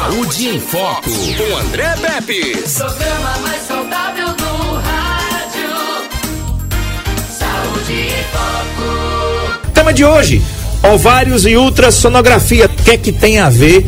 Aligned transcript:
Saúde 0.00 0.48
em 0.48 0.58
Foco, 0.58 1.10
com 1.10 1.56
André 1.58 1.94
Pepe. 2.00 2.56
Programa 2.74 3.38
mais 3.42 3.62
saudável 3.66 4.28
do 4.28 4.74
rádio. 4.76 5.70
Saúde 7.38 7.92
em 7.92 8.24
Foco. 8.32 9.70
Tema 9.74 9.92
de 9.92 10.02
hoje: 10.02 10.42
ovários 10.82 11.44
e 11.44 11.54
ultrassonografia. 11.54 12.64
O 12.64 12.82
que 12.82 12.92
é 12.92 12.96
que 12.96 13.12
tem 13.12 13.40
a 13.40 13.50
ver 13.50 13.86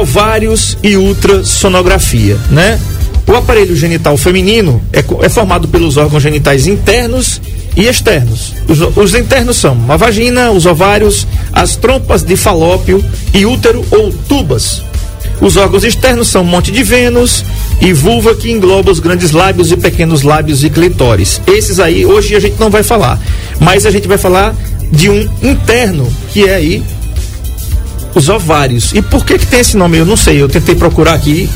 ovários 0.00 0.78
e 0.84 0.96
ultrassonografia, 0.96 2.38
né? 2.48 2.80
O 3.26 3.34
aparelho 3.34 3.74
genital 3.74 4.16
feminino 4.16 4.80
é, 4.92 5.00
é 5.00 5.28
formado 5.28 5.66
pelos 5.66 5.96
órgãos 5.96 6.22
genitais 6.22 6.68
internos 6.68 7.42
e 7.76 7.88
externos. 7.88 8.54
Os, 8.68 8.80
os, 8.96 9.14
internos 9.16 9.56
são 9.56 9.76
a 9.88 9.96
vagina, 9.96 10.52
os 10.52 10.64
ovários, 10.64 11.26
as 11.52 11.74
trompas 11.74 12.22
de 12.22 12.36
falópio 12.36 13.04
e 13.34 13.44
útero 13.44 13.84
ou 13.90 14.12
tubas. 14.28 14.84
Os 15.40 15.56
órgãos 15.56 15.84
externos 15.84 16.28
são 16.28 16.44
monte 16.44 16.70
de 16.70 16.82
Vênus 16.82 17.44
e 17.80 17.92
vulva 17.92 18.34
que 18.34 18.50
engloba 18.50 18.90
os 18.90 19.00
grandes 19.00 19.30
lábios 19.30 19.72
e 19.72 19.76
pequenos 19.76 20.22
lábios 20.22 20.62
e 20.62 20.70
clitóris. 20.70 21.40
Esses 21.46 21.80
aí 21.80 22.04
hoje 22.04 22.34
a 22.36 22.40
gente 22.40 22.58
não 22.60 22.70
vai 22.70 22.82
falar, 22.82 23.18
mas 23.58 23.86
a 23.86 23.90
gente 23.90 24.06
vai 24.06 24.18
falar 24.18 24.54
de 24.92 25.08
um 25.08 25.28
interno 25.42 26.12
que 26.32 26.44
é 26.44 26.54
aí 26.54 26.82
os 28.14 28.28
ovários. 28.28 28.92
E 28.92 29.00
por 29.00 29.24
que 29.24 29.38
que 29.38 29.46
tem 29.46 29.60
esse 29.60 29.76
nome? 29.76 29.98
Eu 29.98 30.06
não 30.06 30.16
sei, 30.16 30.42
eu 30.42 30.48
tentei 30.48 30.74
procurar 30.74 31.14
aqui 31.14 31.48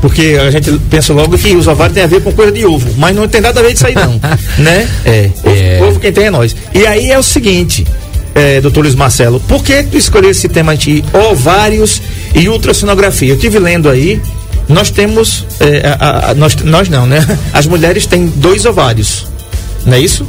porque 0.00 0.38
a 0.38 0.50
gente 0.50 0.70
pensa 0.90 1.14
logo 1.14 1.38
que 1.38 1.56
os 1.56 1.66
ovários 1.66 1.94
tem 1.94 2.02
a 2.02 2.06
ver 2.06 2.22
com 2.22 2.30
coisa 2.30 2.52
de 2.52 2.66
ovo, 2.66 2.86
mas 2.98 3.16
não 3.16 3.26
tem 3.26 3.40
nada 3.40 3.60
a 3.60 3.62
ver 3.62 3.72
disso 3.72 3.86
aí 3.86 3.94
não, 3.94 4.20
né? 4.58 4.86
É, 5.02 5.30
é. 5.44 5.78
Ovo, 5.80 5.92
ovo 5.92 6.00
quem 6.00 6.12
tem 6.12 6.26
é 6.26 6.30
nós. 6.30 6.54
E 6.74 6.86
aí 6.86 7.10
é 7.10 7.18
o 7.18 7.22
seguinte, 7.22 7.86
é, 8.34 8.60
doutor 8.60 8.82
Luiz 8.82 8.94
Marcelo, 8.94 9.40
por 9.40 9.64
que 9.64 9.82
tu 9.84 9.96
escolheu 9.96 10.30
esse 10.30 10.46
tema 10.46 10.76
de 10.76 11.02
ovários 11.30 12.02
e 12.34 12.48
ultrassonografia? 12.48 13.30
Eu 13.30 13.38
tive 13.38 13.58
lendo 13.58 13.88
aí, 13.88 14.20
nós 14.68 14.90
temos, 14.90 15.44
é, 15.60 15.96
a, 15.98 16.30
a, 16.30 16.34
nós, 16.34 16.56
nós 16.56 16.88
não, 16.88 17.06
né? 17.06 17.26
As 17.52 17.66
mulheres 17.66 18.06
têm 18.06 18.26
dois 18.26 18.64
ovários, 18.64 19.26
não 19.84 19.94
é 19.94 20.00
isso? 20.00 20.26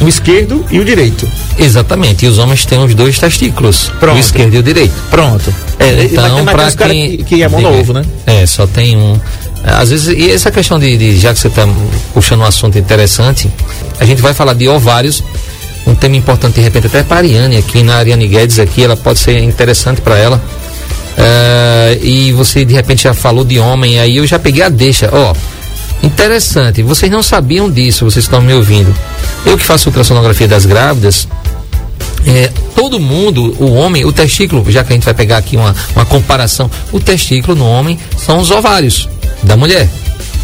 O 0.00 0.08
esquerdo 0.08 0.64
e 0.70 0.80
o 0.80 0.84
direito. 0.84 1.28
Exatamente, 1.58 2.26
e 2.26 2.28
os 2.28 2.38
homens 2.38 2.66
têm 2.66 2.82
os 2.82 2.94
dois 2.94 3.18
testículos, 3.18 3.90
Pronto. 4.00 4.16
o 4.16 4.20
esquerdo 4.20 4.54
e 4.54 4.58
o 4.58 4.62
direito. 4.62 4.94
Pronto. 5.08 5.54
É, 5.78 6.04
então, 6.04 6.44
para 6.44 6.70
quem 6.72 7.18
que, 7.18 7.24
que 7.24 7.42
é 7.42 7.48
mono-ovo, 7.48 7.92
né? 7.92 8.04
É, 8.26 8.44
só 8.44 8.66
tem 8.66 8.96
um. 8.96 9.18
Às 9.62 9.90
vezes, 9.90 10.08
e 10.08 10.30
essa 10.30 10.50
questão 10.50 10.78
de, 10.78 10.96
de 10.96 11.16
já 11.18 11.32
que 11.32 11.38
você 11.38 11.48
está 11.48 11.66
puxando 12.12 12.40
um 12.40 12.44
assunto 12.44 12.76
interessante, 12.76 13.50
a 13.98 14.04
gente 14.04 14.20
vai 14.20 14.34
falar 14.34 14.54
de 14.54 14.68
ovários, 14.68 15.22
um 15.86 15.94
tema 15.94 16.16
importante 16.16 16.54
de 16.54 16.60
repente 16.60 16.86
até 16.86 17.02
para 17.02 17.16
a 17.16 17.18
Ariane 17.20 17.56
aqui, 17.56 17.82
na 17.82 17.96
Ariane 17.96 18.26
Guedes 18.26 18.58
aqui, 18.58 18.84
ela 18.84 18.96
pode 18.96 19.18
ser 19.18 19.38
interessante 19.42 20.00
para 20.00 20.18
ela. 20.18 20.42
Uh, 21.16 22.04
e 22.04 22.32
você 22.32 22.64
de 22.64 22.74
repente 22.74 23.04
já 23.04 23.14
falou 23.14 23.44
de 23.44 23.58
homem, 23.58 24.00
aí 24.00 24.16
eu 24.16 24.26
já 24.26 24.38
peguei 24.38 24.62
a 24.62 24.68
deixa, 24.68 25.08
ó. 25.12 25.34
Interessante, 26.02 26.82
vocês 26.82 27.10
não 27.10 27.22
sabiam 27.22 27.70
disso, 27.70 28.04
vocês 28.04 28.24
estão 28.24 28.40
me 28.40 28.52
ouvindo. 28.52 28.94
Eu 29.46 29.56
que 29.56 29.64
faço 29.64 29.88
ultrassonografia 29.88 30.48
das 30.48 30.66
grávidas, 30.66 31.26
é, 32.26 32.50
todo 32.74 32.98
mundo, 32.98 33.54
o 33.58 33.72
homem, 33.72 34.04
o 34.04 34.12
testículo, 34.12 34.70
já 34.70 34.82
que 34.82 34.92
a 34.92 34.96
gente 34.96 35.04
vai 35.04 35.14
pegar 35.14 35.38
aqui 35.38 35.56
uma, 35.56 35.74
uma 35.94 36.04
comparação, 36.04 36.70
o 36.92 36.98
testículo 36.98 37.56
no 37.56 37.66
homem 37.66 37.98
são 38.16 38.38
os 38.38 38.50
ovários 38.50 39.08
da 39.42 39.56
mulher. 39.56 39.88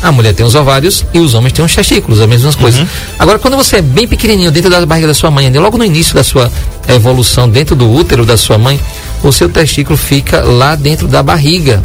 A 0.03 0.11
mulher 0.11 0.35
tem 0.35 0.47
os 0.47 0.55
ovários 0.55 1.05
e 1.13 1.19
os 1.19 1.35
homens 1.35 1.53
têm 1.53 1.65
os 1.65 1.75
testículos, 1.75 2.21
as 2.21 2.29
mesmas 2.29 2.55
coisas. 2.55 2.81
Uhum. 2.81 2.87
Agora, 3.19 3.39
quando 3.39 3.57
você 3.57 3.77
é 3.77 3.83
bem 3.83 4.09
pequenininho 4.09 4.51
dentro 4.51 4.71
da 4.71 4.85
barriga 4.87 5.07
da 5.07 5.15
sua 5.15 5.31
mãe, 5.31 5.51
logo 5.53 5.77
no 5.77 5.85
início 5.85 6.15
da 6.15 6.25
sua 6.25 6.51
evolução 6.89 7.49
dentro 7.49 7.77
do 7.77 7.91
útero 7.91 8.25
da 8.25 8.37
sua 8.37 8.57
mãe, 8.57 8.81
o 9.23 9.31
seu 9.31 9.49
testículo 9.49 9.99
fica 9.99 10.43
lá 10.43 10.75
dentro 10.75 11.07
da 11.07 11.23
barriga. 11.23 11.83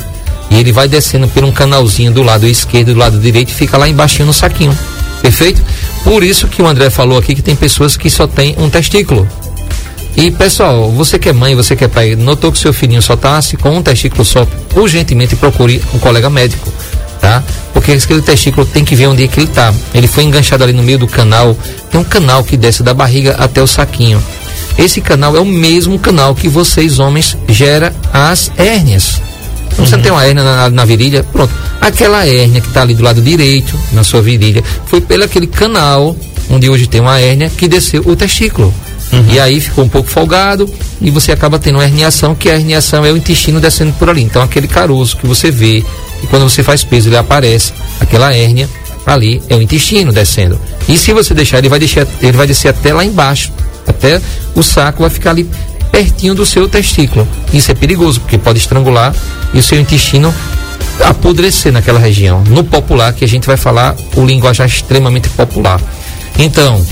E 0.50 0.56
ele 0.56 0.72
vai 0.72 0.88
descendo 0.88 1.28
por 1.28 1.44
um 1.44 1.52
canalzinho 1.52 2.12
do 2.12 2.24
lado 2.24 2.48
esquerdo 2.48 2.92
e 2.92 2.94
do 2.94 3.00
lado 3.00 3.20
direito 3.20 3.50
e 3.50 3.54
fica 3.54 3.78
lá 3.78 3.90
embaixo 3.90 4.24
no 4.24 4.34
saquinho. 4.34 4.78
Perfeito? 5.22 5.62
Por 6.04 6.24
isso 6.24 6.48
que 6.48 6.62
o 6.62 6.68
André 6.68 6.90
falou 6.90 7.18
aqui 7.18 7.36
que 7.36 7.42
tem 7.42 7.56
pessoas 7.56 7.98
que 7.98 8.10
só 8.10 8.28
têm 8.28 8.56
um 8.58 8.70
testículo. 8.70 9.28
E 10.16 10.32
pessoal, 10.32 10.90
você 10.92 11.20
que 11.20 11.28
é 11.28 11.34
mãe, 11.34 11.56
você 11.56 11.76
que 11.76 11.84
é 11.84 11.90
pai, 11.90 12.16
notou 12.16 12.50
que 12.50 12.58
seu 12.58 12.72
filhinho 12.72 13.02
só 13.02 13.16
está 13.16 13.38
com 13.60 13.78
um 13.78 13.84
testículo 13.84 14.24
só, 14.24 14.48
urgentemente 14.74 15.36
procure 15.36 15.82
um 15.94 16.00
colega 16.00 16.30
médico, 16.30 16.72
tá? 17.20 17.44
Porque 17.74 17.92
aquele 17.92 18.22
testículo 18.22 18.66
tem 18.66 18.86
que 18.86 18.96
ver 18.96 19.08
onde 19.08 19.24
é 19.24 19.28
que 19.28 19.40
ele 19.40 19.50
está. 19.50 19.74
Ele 19.94 20.08
foi 20.08 20.24
enganchado 20.24 20.64
ali 20.64 20.74
no 20.74 20.84
meio 20.84 21.00
do 21.00 21.08
canal, 21.08 21.58
tem 21.92 22.00
um 22.00 22.04
canal 22.04 22.44
que 22.44 22.58
desce 22.58 22.84
da 22.84 22.94
barriga 22.94 23.36
até 23.38 23.62
o 23.62 23.68
saquinho. 23.68 24.24
Esse 24.78 25.02
canal 25.02 25.36
é 25.36 25.40
o 25.40 25.46
mesmo 25.46 25.98
canal 25.98 26.36
que 26.36 26.50
vocês 26.50 27.00
homens 27.00 27.38
gera 27.48 27.94
as 28.12 28.52
hérnias. 28.58 29.22
Então, 29.72 29.86
você 29.86 29.96
uhum. 29.96 30.02
tem 30.02 30.12
uma 30.12 30.26
hérnia 30.26 30.44
na, 30.44 30.70
na, 30.70 30.86
virilha, 30.86 31.24
pronto. 31.24 31.54
Aquela 31.82 32.26
hérnia 32.26 32.62
que 32.62 32.68
está 32.68 32.82
ali 32.82 32.94
do 32.94 33.04
lado 33.04 33.22
direito, 33.22 33.78
na 33.92 34.04
sua 34.04 34.22
virilha, 34.22 34.64
foi 34.86 35.02
pelo 35.02 35.24
aquele 35.24 35.48
canal 35.48 36.16
onde 36.50 36.70
hoje 36.70 36.88
tem 36.88 37.02
uma 37.02 37.20
hérnia 37.20 37.50
que 37.50 37.68
desceu 37.68 38.02
o 38.06 38.16
testículo. 38.16 38.74
Uhum. 39.12 39.26
E 39.30 39.40
aí 39.40 39.60
ficou 39.60 39.84
um 39.84 39.90
pouco 39.90 40.10
folgado 40.10 40.70
e 41.02 41.12
você 41.12 41.32
acaba 41.32 41.60
tendo 41.60 41.76
uma 41.76 41.84
herniação, 41.84 42.34
que 42.36 42.50
a 42.50 42.56
herniação 42.56 43.06
é 43.06 43.12
o 43.12 43.18
intestino 43.18 43.60
descendo 43.60 43.94
por 43.94 44.10
ali. 44.10 44.24
Então 44.24 44.42
aquele 44.42 44.68
caroço 44.68 45.18
que 45.18 45.28
você 45.28 45.52
vê, 45.52 45.84
e 46.24 46.28
quando 46.28 46.50
você 46.50 46.64
faz 46.64 46.84
peso 46.84 47.10
ele 47.10 47.18
aparece, 47.18 47.74
aquela 48.00 48.34
hérnia 48.34 48.70
ali 49.06 49.42
é 49.50 49.56
o 49.56 49.62
intestino 49.62 50.12
descendo. 50.12 50.60
E 50.88 50.98
se 50.98 51.14
você 51.14 51.34
deixar, 51.34 51.60
ele 51.60 51.70
vai 51.70 51.80
deixar, 51.80 52.08
ele 52.22 52.38
vai 52.38 52.48
descer 52.48 52.70
até 52.70 52.94
lá 52.94 53.06
embaixo, 53.06 53.52
até 53.88 54.22
o 54.56 54.64
saco 54.64 55.02
vai 55.02 55.10
ficar 55.10 55.32
ali 55.32 55.50
pertinho 55.92 56.36
do 56.36 56.46
seu 56.46 56.68
testículo. 56.68 57.28
Isso 57.54 57.72
é 57.72 57.74
perigoso, 57.74 58.20
porque 58.20 58.38
pode 58.38 58.60
estrangular 58.60 59.16
e 59.54 59.60
o 59.60 59.64
seu 59.64 59.80
intestino 59.80 60.34
apodrecer 61.04 61.72
naquela 61.72 62.00
região. 62.00 62.44
No 62.50 62.64
popular, 62.64 63.14
que 63.14 63.24
a 63.24 63.28
gente 63.28 63.48
vai 63.48 63.58
falar 63.58 63.96
o 64.16 64.26
linguajar 64.26 64.68
extremamente 64.68 65.30
popular. 65.30 65.80
Então, 66.38 66.86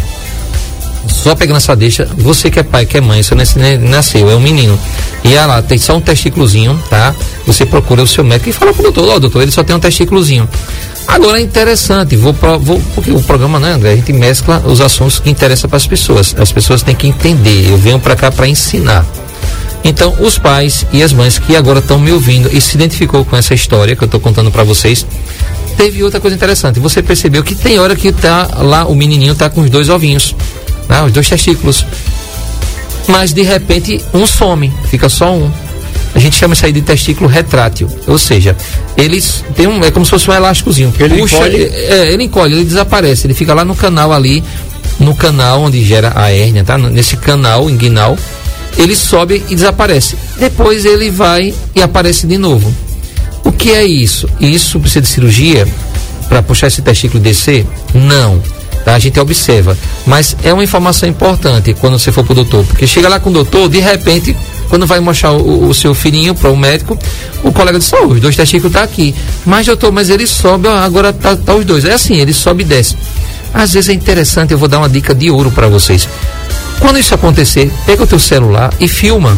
só 1.08 1.36
pegando 1.36 1.58
essa 1.58 1.76
deixa, 1.76 2.06
você 2.18 2.50
que 2.50 2.60
é 2.60 2.64
pai, 2.64 2.86
que 2.86 2.98
é 2.98 3.02
mãe, 3.02 3.22
você 3.22 3.36
nasceu, 3.78 4.30
é 4.30 4.36
um 4.36 4.40
menino, 4.40 4.80
e 5.24 5.34
ela 5.34 5.62
tem 5.62 5.78
só 5.78 5.96
um 5.96 6.02
testículozinho, 6.02 6.82
tá? 6.90 7.14
Você 7.46 7.66
procura 7.66 8.02
o 8.02 8.08
seu 8.08 8.24
médico 8.24 8.50
e 8.50 8.54
fala 8.54 8.74
pro 8.74 8.84
doutor, 8.84 9.10
ó, 9.10 9.16
oh, 9.16 9.20
doutor, 9.20 9.42
ele 9.42 9.52
só 9.52 9.64
tem 9.64 9.76
um 9.76 9.80
testículozinho. 9.80 10.48
Agora 11.08 11.40
é 11.40 11.42
interessante, 11.42 12.16
vou, 12.16 12.34
vou 12.60 12.82
porque 12.96 13.12
o 13.12 13.22
programa, 13.22 13.60
né, 13.60 13.74
André, 13.74 13.92
a 13.92 13.96
gente 13.96 14.14
mescla 14.14 14.64
os 14.66 14.80
assuntos 14.80 15.20
que 15.20 15.30
interessam 15.30 15.70
para 15.70 15.78
as 15.78 15.86
pessoas. 15.86 16.34
As 16.38 16.52
pessoas 16.52 16.82
têm 16.82 16.96
que 16.96 17.08
entender. 17.08 17.70
Eu 17.70 17.78
venho 17.78 18.00
para 18.00 18.16
cá 18.16 18.32
para 18.32 18.48
ensinar. 18.48 19.06
Então, 19.84 20.16
os 20.20 20.38
pais 20.38 20.86
e 20.94 21.04
as 21.04 21.12
mães 21.12 21.38
que 21.38 21.58
agora 21.58 21.80
estão 21.80 22.00
me 22.00 22.12
ouvindo 22.12 22.50
e 22.54 22.62
se 22.62 22.76
identificou 22.76 23.26
com 23.26 23.36
essa 23.36 23.54
história 23.54 23.98
que 23.98 24.04
eu 24.04 24.06
estou 24.06 24.20
contando 24.20 24.50
para 24.50 24.64
vocês, 24.64 25.06
teve 25.76 26.02
outra 26.02 26.22
coisa 26.22 26.36
interessante. 26.38 26.80
Você 26.80 27.04
percebeu 27.04 27.44
que 27.44 27.54
tem 27.54 27.80
hora 27.80 27.96
que 27.96 28.12
tá 28.14 28.50
lá 28.60 28.86
o 28.86 28.96
menininho 28.96 29.36
tá 29.36 29.50
com 29.50 29.60
os 29.60 29.70
dois 29.70 29.90
ovinhos 29.90 30.34
né, 30.94 31.04
os 31.04 31.12
dois 31.12 31.28
testículos. 31.28 31.86
Mas 33.08 33.34
de 33.34 33.42
repente 33.42 34.00
um 34.14 34.26
some, 34.26 34.72
fica 34.90 35.10
só 35.10 35.34
um. 35.34 35.52
A 36.16 36.20
gente 36.20 36.38
chama 36.38 36.54
isso 36.54 36.66
aí 36.66 36.72
de 36.72 36.82
testículo 36.82 37.28
retrátil, 37.28 37.90
ou 38.06 38.20
seja, 38.20 38.56
eles 38.96 39.44
tem 39.56 39.66
um 39.66 39.84
é 39.84 39.90
como 39.90 40.06
se 40.06 40.12
fosse 40.12 40.30
um 40.30 40.34
elásticozinho. 40.34 40.94
Ele 41.00 41.18
puxa, 41.18 41.36
encolhe, 41.38 41.64
é, 41.64 42.14
ele 42.14 42.24
encolhe, 42.24 42.54
ele 42.54 42.64
desaparece, 42.64 43.26
ele 43.26 43.34
fica 43.34 43.54
lá 43.54 43.66
no 43.66 43.76
canal 43.76 44.14
ali, 44.14 44.44
no 45.00 45.16
canal 45.16 45.64
onde 45.64 45.84
gera 45.84 46.14
a 46.16 46.32
hérnia, 46.32 46.64
tá? 46.64 46.78
Nesse 46.78 47.18
canal 47.18 47.68
inguinal, 47.68 48.16
ele 48.78 48.96
sobe 48.96 49.44
e 49.50 49.56
desaparece. 49.56 50.16
Depois 50.38 50.86
ele 50.86 51.10
vai 51.10 51.54
e 51.76 51.82
aparece 51.82 52.28
de 52.28 52.38
novo. 52.38 52.72
O 53.44 53.52
que 53.52 53.72
é 53.72 53.84
isso? 53.84 54.30
Isso 54.40 54.80
precisa 54.80 55.02
de 55.02 55.08
cirurgia 55.08 55.68
para 56.30 56.44
puxar 56.44 56.68
esse 56.68 56.82
testículo 56.82 57.22
e 57.22 57.24
descer? 57.24 57.66
Não 57.94 58.40
tá? 58.84 58.96
A 58.96 59.00
gente 59.00 59.20
observa. 59.20 59.78
Mas 60.06 60.36
é 60.44 60.54
uma 60.54 60.64
informação 60.64 61.08
importante 61.08 61.74
quando 61.74 61.98
você 61.98 62.12
for 62.12 62.24
pro 62.24 62.36
doutor, 62.36 62.66
porque 62.66 62.86
chega 62.86 63.10
lá 63.10 63.20
com 63.20 63.30
o 63.30 63.34
doutor, 63.34 63.70
de 63.70 63.80
repente, 63.80 64.36
quando 64.70 64.86
vai 64.86 65.00
mostrar 65.00 65.32
o, 65.32 65.68
o 65.68 65.74
seu 65.74 65.94
filhinho 65.94 66.36
para 66.36 66.50
o 66.50 66.58
médico, 66.58 66.98
o 67.44 67.52
colega 67.52 67.80
diz, 67.80 67.92
oh, 67.94 68.08
os 68.08 68.20
dois 68.20 68.36
testículos 68.36 68.74
tá 68.74 68.84
aqui. 68.84 69.14
Mas 69.46 69.66
doutor, 69.66 69.92
mas 69.92 70.10
ele 70.10 70.28
sobe, 70.28 70.68
agora 70.68 71.14
tá, 71.14 71.36
tá 71.36 71.56
os 71.56 71.66
dois. 71.66 71.86
É 71.86 71.94
assim, 71.94 72.16
ele 72.16 72.34
sobe 72.34 72.64
e 72.64 72.66
desce. 72.66 72.98
Às 73.54 73.74
vezes 73.74 73.90
é 73.90 73.94
interessante, 73.94 74.52
eu 74.52 74.58
vou 74.58 74.68
dar 74.68 74.80
uma 74.80 74.90
dica 74.90 75.14
de 75.14 75.30
ouro 75.30 75.52
para 75.52 75.68
vocês. 75.68 76.08
Quando 76.80 76.98
isso 76.98 77.14
acontecer, 77.14 77.72
pega 77.86 78.04
o 78.04 78.08
teu 78.08 78.20
celular 78.20 78.74
e 78.80 78.88
filma. 78.88 79.38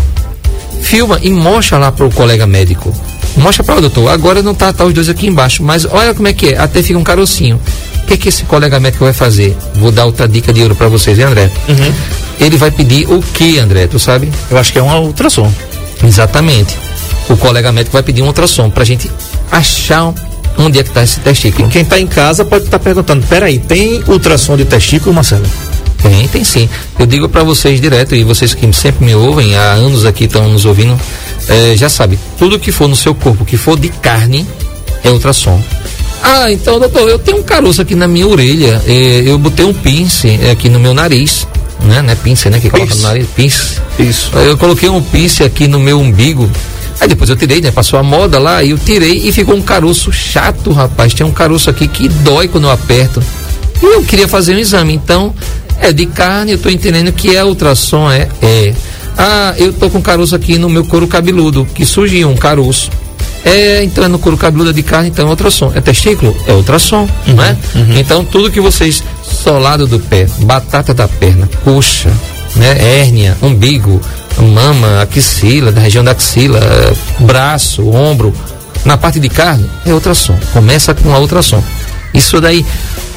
Filma 0.82 1.20
e 1.22 1.32
mostra 1.32 1.78
lá 1.78 1.92
para 1.92 2.06
o 2.06 2.12
colega 2.12 2.48
médico. 2.48 2.96
Mostra 3.38 3.64
para 3.64 3.76
o 3.76 3.82
doutor, 3.82 4.10
agora 4.10 4.42
não 4.42 4.56
tá, 4.56 4.72
tá 4.72 4.86
os 4.86 4.94
dois 4.94 5.10
aqui 5.10 5.28
embaixo, 5.28 5.62
mas 5.62 5.84
olha 5.84 6.14
como 6.14 6.28
é 6.28 6.34
que 6.34 6.54
é, 6.54 6.58
até 6.58 6.82
fica 6.82 6.98
um 6.98 7.04
carocinho. 7.04 7.60
O 8.06 8.08
que, 8.08 8.18
que 8.18 8.30
esse 8.30 8.44
colega 8.44 8.80
médico 8.80 9.04
vai 9.04 9.14
fazer? 9.14 9.58
Vou 9.74 9.92
dar 9.92 10.06
outra 10.06 10.28
dica 10.28 10.54
de 10.54 10.62
ouro 10.62 10.76
para 10.76 10.88
vocês, 10.88 11.18
hein, 11.18 11.26
André? 11.26 11.50
Uhum. 11.68 11.94
Ele 12.40 12.56
vai 12.56 12.70
pedir 12.70 13.12
o 13.12 13.20
que, 13.20 13.58
André? 13.58 13.88
Tu 13.88 13.98
sabe? 13.98 14.32
Eu 14.52 14.60
acho 14.60 14.72
que 14.72 14.78
é 14.78 14.82
uma 14.82 15.00
ultrassom. 15.00 15.52
Exatamente. 16.04 16.78
O 17.28 17.36
colega 17.36 17.72
médico 17.72 17.94
vai 17.94 18.04
pedir 18.04 18.22
um 18.22 18.28
ultrassom 18.28 18.70
para 18.70 18.84
a 18.84 18.86
gente 18.86 19.10
achar 19.52 20.14
onde 20.56 20.78
é 20.80 20.84
que 20.84 20.90
está 20.90 21.02
esse 21.02 21.20
testículo. 21.20 21.68
E 21.68 21.72
quem 21.72 21.82
está 21.82 22.00
em 22.00 22.06
casa 22.06 22.46
pode 22.46 22.66
estar 22.66 22.78
tá 22.78 22.84
perguntando: 22.84 23.26
peraí, 23.26 23.58
tem 23.58 24.04
ultrassom 24.08 24.56
de 24.56 24.66
testículo, 24.66 25.16
Marcelo? 25.16 25.46
Tem, 26.04 26.28
tem 26.28 26.44
sim. 26.44 26.70
Eu 27.00 27.08
digo 27.08 27.28
para 27.28 27.44
vocês 27.44 27.82
direto, 27.82 28.14
e 28.14 28.24
vocês 28.24 28.54
que 28.54 28.72
sempre 28.72 29.04
me 29.04 29.16
ouvem, 29.16 29.56
há 29.56 29.72
anos 29.72 30.06
aqui 30.06 30.26
estão 30.26 30.48
nos 30.48 30.64
ouvindo, 30.64 30.96
é, 31.50 31.76
já 31.76 31.90
sabe, 31.90 32.20
tudo 32.38 32.60
que 32.60 32.72
for 32.72 32.88
no 32.88 32.96
seu 32.96 33.16
corpo, 33.16 33.44
que 33.44 33.58
for 33.58 33.80
de 33.80 33.90
carne, 33.90 34.46
é 35.04 35.10
ultrassom. 35.10 35.60
Ah, 36.28 36.52
então, 36.52 36.80
doutor, 36.80 37.08
eu 37.08 37.20
tenho 37.20 37.38
um 37.38 37.44
caroço 37.44 37.80
aqui 37.84 37.94
na 37.94 38.08
minha 38.08 38.28
orelha, 38.28 38.82
é, 38.88 39.22
eu 39.28 39.38
botei 39.38 39.64
um 39.64 39.74
pince 39.74 40.40
aqui 40.52 40.70
no 40.70 40.80
meu 40.80 40.92
nariz, 40.92 41.48
né? 41.84 42.02
Não 42.02 42.10
é 42.12 42.16
pince, 42.16 42.50
né? 42.50 42.60
Que 42.60 42.68
coloca 42.68 42.90
Pince. 42.90 43.02
no 43.04 43.08
nariz, 43.08 43.28
pince. 43.36 43.82
Isso. 44.00 44.32
Eu 44.36 44.58
coloquei 44.58 44.90
um 44.90 45.04
pince 45.04 45.44
aqui 45.44 45.68
no 45.68 45.80
meu 45.80 46.00
umbigo. 46.00 46.50
Aí 47.00 47.08
depois 47.08 47.30
eu 47.30 47.36
tirei, 47.36 47.62
né? 47.62 47.70
Passou 47.70 48.00
a 48.00 48.04
moda 48.04 48.40
lá 48.40 48.64
e 48.64 48.72
eu 48.72 48.78
tirei 48.80 49.22
e 49.28 49.32
ficou 49.32 49.54
um 49.54 49.62
caroço 49.62 50.12
chato, 50.12 50.72
rapaz. 50.72 51.14
Tem 51.14 51.24
um 51.24 51.32
caroço 51.32 51.70
aqui 51.70 51.88
que 51.88 52.08
dói 52.08 52.48
quando 52.48 52.64
eu 52.64 52.72
aperto. 52.72 53.22
E 53.84 53.86
eu 53.86 54.02
queria 54.02 54.28
fazer 54.28 54.56
um 54.56 54.58
exame. 54.60 54.96
Então, 54.96 55.32
é 55.80 55.94
de 55.94 56.08
carne, 56.08 56.54
eu 56.54 56.58
tô 56.58 56.70
entendendo 56.70 57.12
que 57.12 57.36
é 57.36 57.44
ultrassom, 57.46 58.10
é? 58.10 58.28
É. 58.42 58.74
Ah, 59.16 59.54
eu 59.58 59.72
tô 59.72 59.92
com 59.92 60.02
caroço 60.02 60.36
aqui 60.36 60.58
no 60.58 60.70
meu 60.70 60.86
couro 60.86 61.08
cabeludo, 61.08 61.68
que 61.76 61.86
surgiu 61.86 62.30
um 62.30 62.36
caroço. 62.36 62.90
É, 63.46 63.84
então 63.84 64.04
é 64.04 64.08
no 64.08 64.18
couro 64.18 64.36
cabeludo 64.36 64.74
de 64.74 64.82
carne, 64.82 65.10
então 65.10 65.28
é 65.28 65.30
ultrassom. 65.30 65.72
É 65.76 65.80
testículo? 65.80 66.36
É 66.48 66.54
ultrassom, 66.54 67.08
não 67.28 67.44
é? 67.44 67.56
Então 67.96 68.26
tudo 68.26 68.52
que 68.52 68.60
vocês, 68.60 69.04
solado 69.24 69.86
do 69.86 70.00
pé, 70.00 70.28
batata 70.40 70.94
da 70.94 71.08
perna, 71.08 71.48
coxa, 71.64 72.12
né? 72.56 72.76
Hérnia, 73.00 73.38
umbigo, 73.44 74.02
mama, 74.54 75.02
axila, 75.02 75.72
da 75.72 75.80
região 75.80 76.04
da 76.04 76.12
axila, 76.12 76.60
braço, 77.20 77.88
ombro, 77.88 78.34
na 78.84 78.98
parte 78.98 79.20
de 79.20 79.30
carne, 79.30 79.70
é 79.86 79.94
ultrassom. 79.94 80.38
Começa 80.52 80.96
com 80.96 81.14
a 81.14 81.20
ultrassom. 81.20 81.64
Isso 82.14 82.42
daí, 82.42 82.66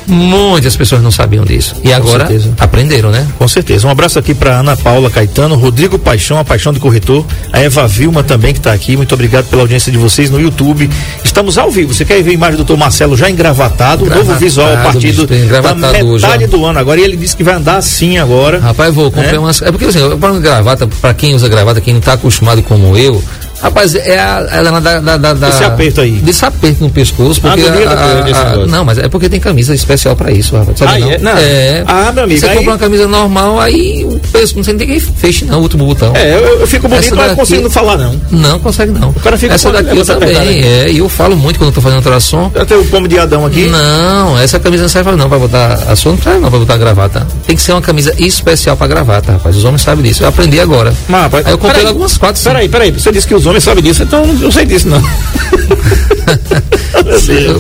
muitas 0.09 0.75
pessoas 0.77 1.03
não 1.03 1.11
sabiam 1.11 1.45
disso. 1.45 1.75
E 1.85 1.93
agora 1.93 2.29
aprenderam, 2.59 3.11
né? 3.11 3.27
Com 3.39 3.47
certeza. 3.47 3.87
Um 3.87 3.91
abraço 3.91 4.19
aqui 4.19 4.35
para 4.35 4.59
Ana 4.59 4.77
Paula 4.77 5.11
Caetano, 5.11 5.55
Rodrigo 5.57 5.99
Paixão, 5.99 6.39
a 6.39 6.45
Paixão 6.45 6.73
do 6.73 6.81
Corretor, 6.81 7.25
a 7.53 7.61
Eva 7.61 7.87
Vilma 7.87 8.23
também 8.23 8.53
que 8.53 8.59
está 8.59 8.73
aqui. 8.73 8.97
Muito 8.97 9.15
obrigado 9.15 9.47
pela 9.47 9.63
audiência 9.63 9.93
de 9.93 9.99
vocês 9.99 10.31
no 10.31 10.41
YouTube. 10.41 10.89
Estamos 11.23 11.59
ao 11.59 11.71
vivo. 11.71 11.93
Você 11.95 12.05
quer 12.05 12.23
ver 12.23 12.31
a 12.31 12.35
imagem 12.35 12.55
do 12.57 12.65
doutor 12.65 12.77
Marcelo 12.79 13.17
já 13.17 13.31
engravatado, 13.31 14.01
novo 14.05 14.13
Engravatado, 14.13 14.41
visual 14.41 14.73
a 14.73 14.77
partir 14.79 15.13
do, 15.13 15.27
da 15.27 15.75
metade 15.75 16.47
do 16.47 16.65
ano 16.65 16.79
agora. 16.79 17.01
E 17.01 17.05
ele 17.05 17.17
disse 17.17 17.37
que 17.37 17.45
vai 17.45 17.55
andar 17.55 17.77
assim 17.77 18.19
agora. 18.19 18.59
Rapaz, 18.59 18.95
vou 18.95 19.11
comprei 19.11 19.37
É? 19.37 19.39
umas. 19.39 19.63
É 19.63 19.71
porque 19.71 19.87
assim, 19.87 19.99
eu 20.01 20.19
para 20.19 20.39
gravata, 20.39 20.87
para 20.87 21.15
quem 21.15 21.35
usa 21.35 21.49
gravata, 21.49 21.81
quem 21.81 21.95
não 21.95 22.01
tá 22.01 22.15
acostumado 22.15 22.63
como 22.63 22.97
eu, 22.97 23.23
rapaz, 23.63 23.95
é 23.95 24.19
a, 24.19 24.47
é 24.51 24.63
da, 24.63 24.81
da, 25.01 25.17
da, 25.17 25.33
da- 25.35 25.49
Esse 25.49 25.65
aperto 25.65 26.01
aí. 26.01 26.13
Desse 26.13 26.45
aperto 26.45 26.83
no 26.85 26.91
pescoço, 26.91 27.41
porque. 27.41 27.61
Ah, 27.63 27.91
a- 28.37 28.63
a- 28.63 28.67
não, 28.67 28.85
mas 28.85 28.99
é 28.99 29.09
porque 29.09 29.29
tem 29.29 29.41
camisa 29.41 29.75
especial 29.75 30.15
pra 30.17 30.31
isso, 30.31 30.57
rapaz. 30.57 30.79
Sabe 30.79 30.93
Ah, 30.95 30.99
não? 30.99 31.11
é? 31.13 31.19
Não. 31.19 31.33
É. 31.39 31.85
Ah, 31.87 32.13
meu 32.13 32.25
amigo, 32.25 32.41
Você 32.41 32.47
aí- 32.47 32.57
compra 32.57 32.73
uma 32.73 32.79
camisa 32.79 33.07
normal, 33.09 33.61
aí 33.61 34.05
o 34.05 34.19
pescoço 34.33 34.57
não 34.57 34.65
sei 34.65 34.75
nem 34.75 34.87
quem 34.87 35.01
feche, 35.01 35.45
não, 35.45 35.59
o 35.59 35.63
último 35.63 35.85
botão. 35.87 36.13
É, 36.15 36.35
eu, 36.35 36.61
eu 36.61 36.67
fico 36.67 36.89
bonito, 36.89 37.15
mas 37.17 37.29
não 37.29 37.37
consigo 37.37 37.63
não 37.63 37.71
falar, 37.71 37.97
não. 37.97 38.21
Não 38.31 38.59
consegue 38.59 38.93
não. 38.93 39.13
cara 39.13 39.37
fica 39.37 39.55
essa 39.55 39.71
daqui 39.71 39.97
eu 39.97 40.05
também, 40.05 40.31
apertada. 40.31 40.51
é, 40.51 40.91
e 40.91 40.99
eu 40.99 41.09
falo 41.09 41.37
muito 41.37 41.59
quando 41.59 41.69
eu 41.69 41.75
tô 41.75 41.81
fazendo 41.81 41.99
ultrassom. 41.99 42.51
Eu 42.55 42.67
tenho 42.67 42.81
o 42.83 42.87
pomo 42.87 43.07
de 43.09 43.19
Adão 43.19 43.45
aqui. 43.47 43.67
Não, 43.67 44.39
essa 44.39 44.59
camisa 44.59 44.83
não 44.85 44.89
serve 44.89 45.11
não 45.13 45.29
pra 45.29 45.39
botar 45.39 45.75
a 45.89 45.97
sua 45.97 46.13
não 46.13 46.19
serve 46.23 46.39
não 46.41 46.51
pra 46.51 46.59
botar 46.59 46.75
a 46.75 46.79
gravata. 46.79 47.27
Tem 47.47 47.57
que 47.57 47.63
ser 47.63 47.73
uma 47.73 47.83
camisa 47.83 48.15
especial 48.19 48.77
pra 48.77 48.87
gravata, 48.87 49.33
rapaz. 49.33 49.57
Os 49.57 49.65
homens 49.65 49.83
sabem 49.83 50.05
disso. 50.05 50.23
Eu 50.23 50.29
aprendi 50.29 50.61
agora. 50.61 50.93
Mas, 51.09 51.23
rapaz, 51.23 51.47
Aí 51.47 51.53
eu 51.53 51.59
comprei 51.59 51.75
peraí. 51.81 51.89
algumas 51.89 52.17
quatro. 52.19 52.43
Peraí, 52.43 52.69
peraí. 52.69 52.91
Você 52.91 53.11
disse 53.13 53.27
que 53.27 53.35
os 53.35 53.47
homens 53.49 53.65
sabem 53.65 53.83
disso, 53.83 54.03
então 54.03 54.25
eu 54.25 54.35
não 54.35 54.51
sei 54.51 54.65
disso, 54.67 54.89
não. 54.89 55.03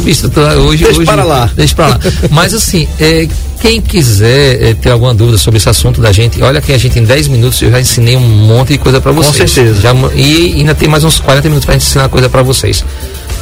Bicho, 0.02 0.29
tô- 0.29 0.40
hoje, 0.40 0.85
Deixa 0.85 0.99
hoje, 1.00 1.06
para 1.06 1.25
lá. 1.25 1.50
Deixa 1.56 1.75
para 1.75 1.88
lá. 1.88 2.00
Mas 2.31 2.55
assim, 2.55 2.87
é, 3.00 3.26
quem 3.61 3.81
quiser 3.81 4.62
é, 4.62 4.75
ter 4.75 4.90
alguma 4.90 5.14
dúvida 5.14 5.38
sobre 5.38 5.58
esse 5.58 5.69
assunto 5.69 6.00
da 6.00 6.12
gente, 6.12 6.40
olha 6.43 6.61
que 6.61 6.73
a 6.73 6.79
gente 6.79 6.99
em 6.99 7.05
10 7.05 7.29
minutos 7.29 7.61
eu 7.62 7.70
já 7.70 7.81
ensinei 7.81 8.17
um 8.17 8.20
monte 8.20 8.73
de 8.75 8.79
coisa 8.79 9.00
para 9.00 9.12
vocês. 9.12 9.50
certeza. 9.50 9.81
Já 9.81 9.94
e 10.14 10.55
ainda 10.58 10.75
tem 10.75 10.88
mais 10.88 11.05
uns 11.05 11.19
40 11.20 11.49
minutos 11.49 11.67
para 11.67 11.76
ensinar 11.76 12.08
coisa 12.08 12.29
para 12.29 12.43
vocês. 12.43 12.85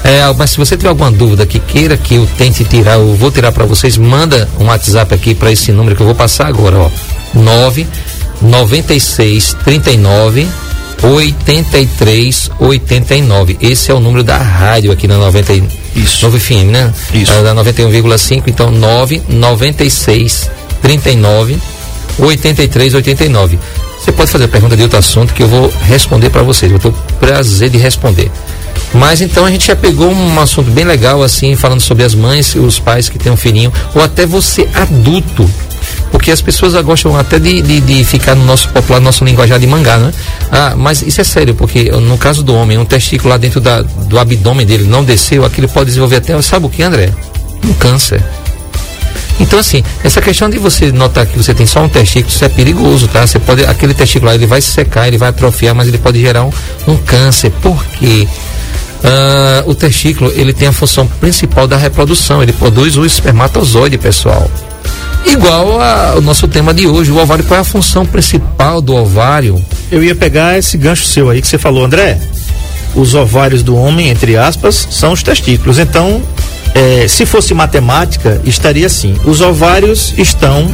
É, 0.04 0.20
mas 0.36 0.50
se 0.50 0.58
você 0.58 0.76
tiver 0.76 0.88
alguma 0.90 1.10
dúvida 1.10 1.44
que 1.46 1.58
queira 1.58 1.96
que 1.96 2.14
eu 2.14 2.28
tente 2.38 2.64
tirar, 2.64 2.94
eu 2.98 3.14
vou 3.14 3.30
tirar 3.30 3.50
para 3.50 3.64
vocês, 3.64 3.96
manda 3.96 4.48
um 4.60 4.66
WhatsApp 4.66 5.12
aqui 5.14 5.34
para 5.34 5.50
esse 5.50 5.72
número 5.72 5.96
que 5.96 6.02
eu 6.02 6.06
vou 6.06 6.14
passar 6.14 6.46
agora, 6.46 6.78
ó. 6.78 6.90
9 7.34 7.86
96 8.42 9.56
39 9.64 10.46
83 11.02 12.50
89. 12.58 13.56
Esse 13.60 13.90
é 13.90 13.94
o 13.94 14.00
número 14.00 14.22
da 14.24 14.38
rádio 14.38 14.90
aqui 14.92 15.06
na 15.06 15.16
90 15.18 15.52
e- 15.52 15.62
Isso. 15.94 16.24
9 16.24 16.38
FM, 16.38 16.70
né? 16.70 16.92
Isso. 17.12 17.32
É 17.32 17.42
da 17.42 17.54
91,5, 17.54 18.44
então 18.48 18.70
9 18.70 19.22
96 19.28 20.50
39 20.82 21.58
83 22.18 22.94
89. 22.94 23.58
Você 24.00 24.12
pode 24.12 24.30
fazer 24.30 24.46
pergunta 24.48 24.76
de 24.76 24.82
outro 24.82 24.98
assunto 24.98 25.34
que 25.34 25.42
eu 25.42 25.48
vou 25.48 25.72
responder 25.82 26.30
para 26.30 26.42
vocês. 26.42 26.70
Eu 26.70 26.78
ter 26.78 26.88
o 26.88 26.92
prazer 27.18 27.70
de 27.70 27.78
responder. 27.78 28.30
Mas 28.94 29.20
então 29.20 29.44
a 29.44 29.50
gente 29.50 29.66
já 29.66 29.74
pegou 29.74 30.10
um 30.10 30.40
assunto 30.40 30.70
bem 30.70 30.84
legal, 30.84 31.22
assim, 31.22 31.56
falando 31.56 31.80
sobre 31.80 32.04
as 32.04 32.14
mães 32.14 32.54
e 32.54 32.58
os 32.58 32.78
pais 32.78 33.08
que 33.08 33.18
têm 33.18 33.32
um 33.32 33.36
filhinho, 33.36 33.72
ou 33.94 34.02
até 34.02 34.24
você 34.24 34.68
adulto. 34.74 35.50
Porque 36.10 36.30
as 36.30 36.40
pessoas 36.40 36.74
gostam 36.84 37.16
até 37.16 37.38
de, 37.38 37.60
de, 37.62 37.80
de 37.80 38.04
ficar 38.04 38.34
no 38.34 38.44
nosso 38.44 38.68
popular, 38.70 39.00
no 39.00 39.06
nosso 39.06 39.24
linguajar 39.24 39.58
de 39.58 39.66
mangá, 39.66 39.98
né? 39.98 40.12
Ah, 40.50 40.74
mas 40.76 41.02
isso 41.02 41.20
é 41.20 41.24
sério, 41.24 41.54
porque 41.54 41.90
no 41.90 42.16
caso 42.16 42.42
do 42.42 42.54
homem, 42.54 42.78
um 42.78 42.84
testículo 42.84 43.30
lá 43.30 43.36
dentro 43.36 43.60
da, 43.60 43.82
do 43.82 44.18
abdômen 44.18 44.66
dele 44.66 44.84
não 44.84 45.04
desceu, 45.04 45.44
aquilo 45.44 45.68
pode 45.68 45.86
desenvolver 45.86 46.16
até, 46.16 46.40
sabe 46.42 46.66
o 46.66 46.68
que, 46.68 46.82
André? 46.82 47.12
Um 47.64 47.72
câncer. 47.74 48.22
Então, 49.38 49.58
assim, 49.58 49.82
essa 50.02 50.20
questão 50.22 50.48
de 50.48 50.58
você 50.58 50.90
notar 50.90 51.26
que 51.26 51.36
você 51.36 51.52
tem 51.52 51.66
só 51.66 51.82
um 51.82 51.88
testículo, 51.88 52.32
isso 52.32 52.44
é 52.44 52.48
perigoso, 52.48 53.06
tá? 53.08 53.26
Você 53.26 53.38
pode, 53.38 53.64
aquele 53.64 53.92
testículo 53.92 54.30
lá, 54.30 54.34
ele 54.34 54.46
vai 54.46 54.60
secar, 54.60 55.06
ele 55.06 55.18
vai 55.18 55.28
atrofiar, 55.28 55.74
mas 55.74 55.88
ele 55.88 55.98
pode 55.98 56.20
gerar 56.20 56.44
um, 56.44 56.52
um 56.86 56.96
câncer. 56.96 57.50
Por 57.62 57.84
quê? 57.84 58.26
Ah, 59.04 59.62
o 59.66 59.74
testículo, 59.74 60.32
ele 60.34 60.52
tem 60.52 60.68
a 60.68 60.72
função 60.72 61.06
principal 61.06 61.66
da 61.66 61.76
reprodução, 61.76 62.42
ele 62.42 62.52
produz 62.52 62.96
o 62.96 63.04
espermatozoide, 63.04 63.98
pessoal. 63.98 64.50
Igual 65.26 65.80
ao 65.80 66.20
nosso 66.20 66.46
tema 66.46 66.72
de 66.72 66.86
hoje, 66.86 67.10
o 67.10 67.18
ovário, 67.18 67.44
qual 67.44 67.58
é 67.58 67.60
a 67.60 67.64
função 67.64 68.06
principal 68.06 68.80
do 68.80 68.94
ovário? 68.94 69.62
Eu 69.90 70.02
ia 70.02 70.14
pegar 70.14 70.56
esse 70.56 70.76
gancho 70.78 71.04
seu 71.04 71.28
aí 71.28 71.40
que 71.40 71.48
você 71.48 71.58
falou, 71.58 71.84
André. 71.84 72.18
Os 72.94 73.14
ovários 73.14 73.62
do 73.62 73.76
homem, 73.76 74.08
entre 74.08 74.36
aspas, 74.36 74.86
são 74.90 75.12
os 75.12 75.22
testículos. 75.22 75.78
Então, 75.78 76.22
eh, 76.74 77.06
se 77.08 77.26
fosse 77.26 77.52
matemática, 77.52 78.40
estaria 78.44 78.86
assim: 78.86 79.14
os 79.24 79.40
ovários 79.40 80.14
estão 80.16 80.72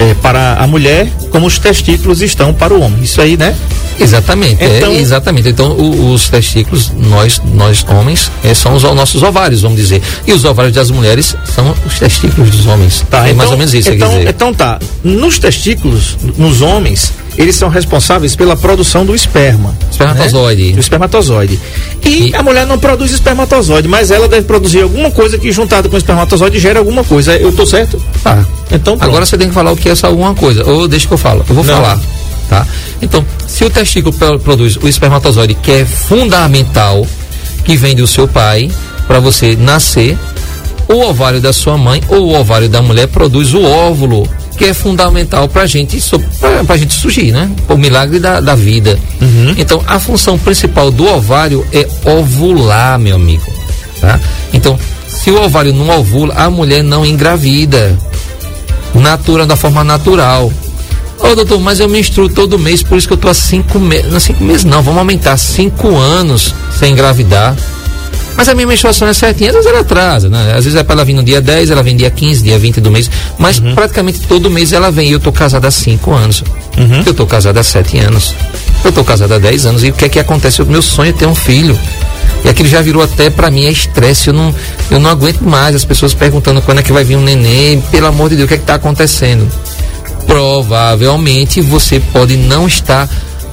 eh, 0.00 0.14
para 0.22 0.54
a 0.54 0.66
mulher, 0.66 1.06
como 1.30 1.46
os 1.46 1.58
testículos 1.58 2.20
estão 2.22 2.52
para 2.52 2.74
o 2.74 2.80
homem. 2.80 3.02
Isso 3.02 3.20
aí, 3.20 3.36
né? 3.36 3.54
Exatamente, 3.98 4.64
Então- 4.64 4.92
é, 4.92 4.96
exatamente. 4.96 5.48
Então, 5.50 5.72
o- 5.72 6.12
os 6.14 6.28
testículos, 6.30 6.90
nós, 6.96 7.40
nós 7.54 7.84
homens, 7.86 8.30
é, 8.42 8.54
são 8.54 8.74
os 8.74 8.82
nossos 8.82 9.22
ovários, 9.22 9.60
vamos 9.60 9.76
dizer. 9.78 10.00
E 10.26 10.32
os 10.32 10.42
ovários 10.44 10.74
das 10.74 10.90
mulheres 10.90 11.36
são 11.54 11.74
os 11.86 11.98
testículos 11.98 12.50
dos 12.50 12.66
homens. 12.66 13.04
Tá, 13.10 13.18
é 13.18 13.24
então, 13.26 13.36
mais 13.36 13.50
ou 13.50 13.58
menos 13.58 13.74
isso, 13.74 13.92
então, 13.92 14.22
então 14.22 14.54
tá. 14.54 14.78
Nos 15.04 15.38
testículos, 15.38 16.16
nos 16.38 16.62
homens, 16.62 17.12
eles 17.40 17.56
são 17.56 17.68
responsáveis 17.68 18.36
pela 18.36 18.54
produção 18.56 19.04
do 19.04 19.14
esperma. 19.14 19.74
Espermatozoide. 19.90 20.68
né? 20.68 20.72
Do 20.74 20.80
espermatozoide. 20.80 21.58
E, 22.04 22.28
E- 22.28 22.34
a 22.36 22.42
mulher 22.42 22.66
não 22.66 22.78
produz 22.78 23.10
espermatozoide, 23.12 23.88
mas 23.88 24.10
ela 24.10 24.28
deve 24.28 24.42
produzir 24.46 24.82
alguma 24.82 25.10
coisa 25.10 25.38
que 25.38 25.50
juntado 25.50 25.88
com 25.88 25.94
o 25.96 25.98
espermatozoide 25.98 26.58
gera 26.60 26.78
alguma 26.78 27.02
coisa. 27.02 27.34
Eu 27.36 27.50
tô 27.52 27.66
certo? 27.66 28.00
Tá. 28.22 28.44
Então, 28.70 28.96
pronto. 28.96 29.02
Agora 29.10 29.24
você 29.26 29.36
tem 29.38 29.48
que 29.48 29.54
falar 29.54 29.72
o 29.72 29.76
que 29.76 29.88
é 29.88 29.92
essa 29.92 30.06
alguma 30.06 30.34
coisa. 30.34 30.64
Ou 30.68 30.86
deixa 30.86 31.06
que 31.08 31.14
eu 31.14 31.18
falo. 31.18 31.44
Eu 31.48 31.54
vou 31.54 31.64
Não. 31.64 31.74
falar. 31.74 31.98
Tá? 32.48 32.66
Então, 33.00 33.24
se 33.46 33.64
o 33.64 33.70
testículo 33.70 34.14
pro- 34.14 34.38
produz 34.40 34.76
o 34.76 34.88
espermatozoide, 34.88 35.54
que 35.54 35.70
é 35.70 35.84
fundamental, 35.84 37.06
que 37.64 37.76
vem 37.76 37.94
do 37.94 38.06
seu 38.06 38.26
pai, 38.28 38.70
para 39.06 39.18
você 39.20 39.56
nascer, 39.56 40.18
o 40.88 40.94
ovário 41.02 41.40
da 41.40 41.52
sua 41.52 41.78
mãe 41.78 42.02
ou 42.08 42.22
o 42.26 42.34
ovário 42.38 42.68
da 42.68 42.82
mulher 42.82 43.06
produz 43.06 43.54
o 43.54 43.62
óvulo, 43.62 44.28
que 44.60 44.66
é 44.66 44.74
fundamental 44.74 45.48
para 45.48 45.64
gente, 45.66 45.98
pra 46.66 46.76
gente 46.76 46.92
surgir, 46.92 47.32
né? 47.32 47.50
O 47.66 47.78
milagre 47.78 48.18
da, 48.18 48.42
da 48.42 48.54
vida. 48.54 48.98
Então, 49.56 49.82
a 49.86 49.98
função 49.98 50.38
principal 50.38 50.90
do 50.90 51.06
ovário 51.06 51.66
é 51.72 51.88
ovular, 52.04 52.98
meu 52.98 53.16
amigo. 53.16 53.50
Tá? 54.02 54.20
Então, 54.52 54.78
se 55.08 55.30
o 55.30 55.42
ovário 55.42 55.72
não 55.72 55.88
ovula, 55.88 56.34
a 56.34 56.50
mulher 56.50 56.84
não 56.84 57.06
engravida 57.06 57.98
natura 58.92 59.46
da 59.46 59.56
forma 59.56 59.82
natural. 59.82 60.52
Ô 61.18 61.34
doutor, 61.34 61.58
mas 61.58 61.80
eu 61.80 61.88
menstruo 61.88 62.28
todo 62.28 62.58
mês, 62.58 62.82
por 62.82 62.98
isso 62.98 63.08
que 63.08 63.14
eu 63.14 63.18
tô 63.18 63.30
há 63.30 63.34
cinco 63.34 63.78
meses. 63.78 64.12
Não, 64.12 64.20
cinco 64.20 64.44
meses 64.44 64.64
não, 64.64 64.82
vamos 64.82 64.98
aumentar 64.98 65.38
cinco 65.38 65.96
anos 65.96 66.54
sem 66.78 66.92
engravidar. 66.92 67.56
Mas 68.40 68.48
a 68.48 68.54
minha 68.54 68.66
menstruação 68.66 69.06
é 69.06 69.12
certinha, 69.12 69.50
às 69.50 69.56
vezes 69.56 69.70
ela 69.70 69.80
atrasa, 69.80 70.30
né? 70.30 70.54
Às 70.56 70.64
vezes 70.64 70.74
é 70.74 70.82
para 70.82 70.94
ela 70.94 71.04
vir 71.04 71.12
no 71.12 71.22
dia 71.22 71.42
10, 71.42 71.72
ela 71.72 71.82
vem 71.82 71.94
dia 71.94 72.10
15, 72.10 72.42
dia 72.42 72.58
20 72.58 72.80
do 72.80 72.90
mês. 72.90 73.10
Mas 73.36 73.60
praticamente 73.60 74.20
todo 74.20 74.50
mês 74.50 74.72
ela 74.72 74.90
vem. 74.90 75.10
E 75.10 75.12
eu 75.12 75.20
tô 75.20 75.30
casada 75.30 75.68
há 75.68 75.70
cinco 75.70 76.14
anos. 76.14 76.42
Eu 77.06 77.12
tô 77.12 77.26
casada 77.26 77.60
há 77.60 77.62
sete 77.62 77.98
anos. 77.98 78.34
Eu 78.82 78.92
tô 78.92 79.04
casada 79.04 79.34
há 79.36 79.38
10 79.38 79.66
anos. 79.66 79.84
E 79.84 79.90
o 79.90 79.92
que 79.92 80.06
é 80.06 80.08
que 80.08 80.18
acontece? 80.18 80.62
O 80.62 80.66
meu 80.66 80.80
sonho 80.80 81.10
é 81.10 81.12
ter 81.12 81.26
um 81.26 81.34
filho. 81.34 81.78
E 82.42 82.48
aquilo 82.48 82.66
já 82.66 82.80
virou 82.80 83.02
até 83.02 83.28
para 83.28 83.50
mim 83.50 83.66
é 83.66 83.70
estresse. 83.70 84.28
Eu 84.28 84.32
não, 84.32 84.54
eu 84.90 84.98
não 84.98 85.10
aguento 85.10 85.42
mais 85.42 85.76
as 85.76 85.84
pessoas 85.84 86.14
perguntando 86.14 86.62
quando 86.62 86.78
é 86.78 86.82
que 86.82 86.94
vai 86.94 87.04
vir 87.04 87.16
um 87.16 87.22
neném. 87.22 87.78
Pelo 87.90 88.06
amor 88.06 88.30
de 88.30 88.36
Deus, 88.36 88.46
o 88.46 88.48
que 88.48 88.54
é 88.54 88.56
que 88.56 88.64
tá 88.64 88.76
acontecendo? 88.76 89.46
Provavelmente 90.26 91.60
você 91.60 92.00
pode 92.00 92.38
não 92.38 92.66
estar 92.66 93.06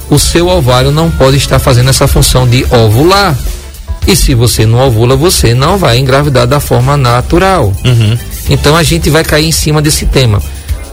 o 0.09 0.17
seu 0.17 0.47
ovário 0.47 0.89
não 0.89 1.11
pode 1.11 1.35
estar 1.35 1.59
fazendo 1.59 1.89
essa 1.89 2.07
função 2.07 2.47
de 2.47 2.65
ovular. 2.71 3.35
E 4.07 4.15
se 4.15 4.33
você 4.33 4.65
não 4.65 4.79
ovula, 4.79 5.15
você 5.15 5.53
não 5.53 5.77
vai 5.77 5.97
engravidar 5.99 6.47
da 6.47 6.59
forma 6.59 6.95
natural. 6.95 7.73
Uhum. 7.83 8.17
Então 8.49 8.75
a 8.75 8.81
gente 8.81 9.09
vai 9.09 9.23
cair 9.23 9.45
em 9.47 9.51
cima 9.51 9.81
desse 9.81 10.05
tema. 10.05 10.41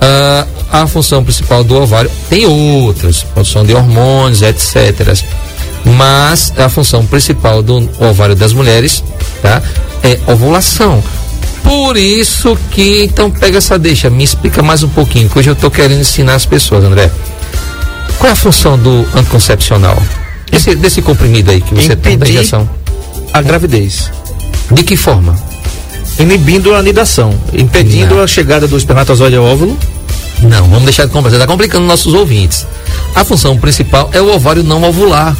Ah, 0.00 0.47
a 0.83 0.87
função 0.88 1.23
principal 1.23 1.62
do 1.62 1.76
ovário 1.76 2.11
tem 2.28 2.44
outras, 2.47 3.23
produção 3.23 3.64
de 3.64 3.73
hormônios, 3.73 4.42
etc. 4.42 5.16
Mas 5.85 6.52
a 6.59 6.68
função 6.68 7.06
principal 7.06 7.62
do 7.62 7.88
ovário 8.00 8.35
das 8.35 8.52
mulheres, 8.52 9.04
tá, 9.40 9.62
é 10.02 10.18
ovulação. 10.26 11.02
Por 11.62 11.97
isso 11.97 12.59
que 12.73 13.04
então 13.04 13.30
pega 13.30 13.59
essa 13.59 13.78
deixa, 13.78 14.11
me 14.11 14.25
explica 14.25 14.62
mais 14.62 14.83
um 14.83 14.88
pouquinho, 14.88 15.28
que 15.28 15.38
hoje 15.38 15.50
eu 15.50 15.54
estou 15.54 15.71
querendo 15.71 16.00
ensinar 16.00 16.35
as 16.35 16.44
pessoas, 16.44 16.85
André. 16.85 17.11
Qual 18.18 18.28
é 18.28 18.33
a 18.33 18.37
função 18.37 18.76
do 18.78 19.06
anticoncepcional? 19.14 19.97
Esse, 20.52 20.75
desse 20.75 21.00
comprimido 21.02 21.50
aí 21.50 21.61
que 21.61 21.75
você 21.75 21.97
tem 21.97 22.18
da 22.18 22.25
Impedir- 22.26 22.40
injeção. 22.40 22.68
A 23.35 23.43
gravidez. 23.43 24.11
De 24.71 24.83
que 24.85 24.97
forma? 24.97 25.35
Inibindo 26.19 26.73
a 26.75 26.79
anidação, 26.79 27.35
impedindo 27.53 28.14
Não. 28.14 28.23
a 28.23 28.26
chegada 28.26 28.67
do 28.69 28.76
espermatozoide 28.76 29.37
ao 29.37 29.45
óvulo. 29.45 29.76
Não, 30.41 30.69
vamos 30.69 30.85
deixar 30.85 31.07
de 31.07 31.12
conversar. 31.12 31.37
Está 31.38 31.47
complicando 31.47 31.85
nossos 31.87 32.14
ouvintes. 32.14 32.67
A 33.14 33.25
função 33.25 33.59
principal 33.59 34.09
é 34.12 34.21
o 34.23 34.33
ovário 34.33 34.62
não 34.62 34.83
ovular. 34.85 35.37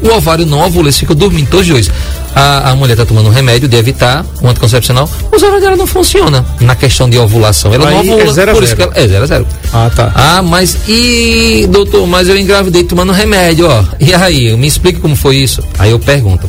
O 0.00 0.10
ovário 0.16 0.46
não 0.46 0.60
ovula, 0.60 0.86
eles 0.86 0.98
ficam 0.98 1.16
dormindo 1.16 1.48
todos 1.50 1.66
os 1.66 1.72
dois. 1.72 1.90
A, 2.34 2.70
a 2.70 2.76
mulher 2.76 2.92
está 2.92 3.04
tomando 3.04 3.26
um 3.28 3.32
remédio 3.32 3.68
de 3.68 3.76
evitar 3.76 4.24
um 4.40 4.48
anticoncepcional, 4.48 5.10
os 5.32 5.42
ovários 5.42 5.60
dela 5.64 5.76
não 5.76 5.88
funcionam 5.88 6.44
na 6.60 6.76
questão 6.76 7.10
de 7.10 7.18
ovulação. 7.18 7.74
Ela 7.74 7.90
não 7.90 7.98
Aí 7.98 8.08
é 8.08 8.14
ovula, 8.14 8.32
zero 8.32 8.50
a 8.52 8.54
por 8.54 8.62
isso 8.62 8.76
zero. 8.76 8.92
que 8.92 8.98
ela, 8.98 9.04
é 9.06 9.08
zero 9.08 9.24
a 9.24 9.26
zero. 9.26 9.46
Ah, 9.72 9.90
tá. 9.94 10.12
Ah, 10.14 10.40
mas 10.42 10.78
e 10.86 11.66
doutor, 11.68 12.06
mas 12.06 12.28
eu 12.28 12.38
engravidei 12.38 12.84
tomando 12.84 13.10
remédio, 13.12 13.66
ó. 13.68 13.82
E 13.98 14.14
aí, 14.14 14.56
me 14.56 14.68
explica 14.68 15.00
como 15.00 15.16
foi 15.16 15.36
isso? 15.38 15.64
Aí 15.80 15.90
eu 15.90 15.98
pergunto: 15.98 16.48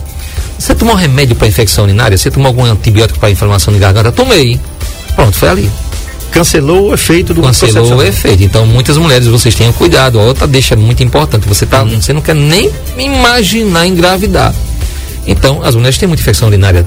Você 0.59 0.75
tomou 0.75 0.93
remédio 0.93 1.35
para 1.35 1.47
infecção 1.47 1.85
urinária? 1.85 2.17
Você 2.17 2.29
tomou 2.29 2.47
algum 2.47 2.65
antibiótico 2.65 3.17
para 3.17 3.31
inflamação 3.31 3.73
de 3.73 3.79
garganta? 3.79 4.11
Tomei. 4.11 4.59
Pronto, 5.15 5.35
foi 5.35 5.49
ali. 5.49 5.71
Cancelou 6.31 6.89
o 6.89 6.93
efeito 6.93 7.33
do 7.33 7.41
Cancelou 7.41 7.95
o 7.95 8.03
efeito. 8.03 8.43
Então, 8.43 8.65
muitas 8.65 8.97
mulheres, 8.97 9.25
vocês 9.27 9.55
tenham 9.55 9.71
cuidado. 9.73 10.19
A 10.19 10.23
outra 10.23 10.45
deixa 10.45 10.75
muito 10.75 11.01
importante. 11.01 11.47
Você 11.47 11.65
tá, 11.65 11.81
Uhum. 11.83 11.99
você 11.99 12.13
não 12.13 12.21
quer 12.21 12.35
nem 12.35 12.69
imaginar 12.97 13.87
engravidar. 13.87 14.53
Então, 15.25 15.61
as 15.63 15.75
mulheres 15.75 15.97
têm 15.97 16.07
muita 16.07 16.21
infecção 16.21 16.49
urinária. 16.49 16.85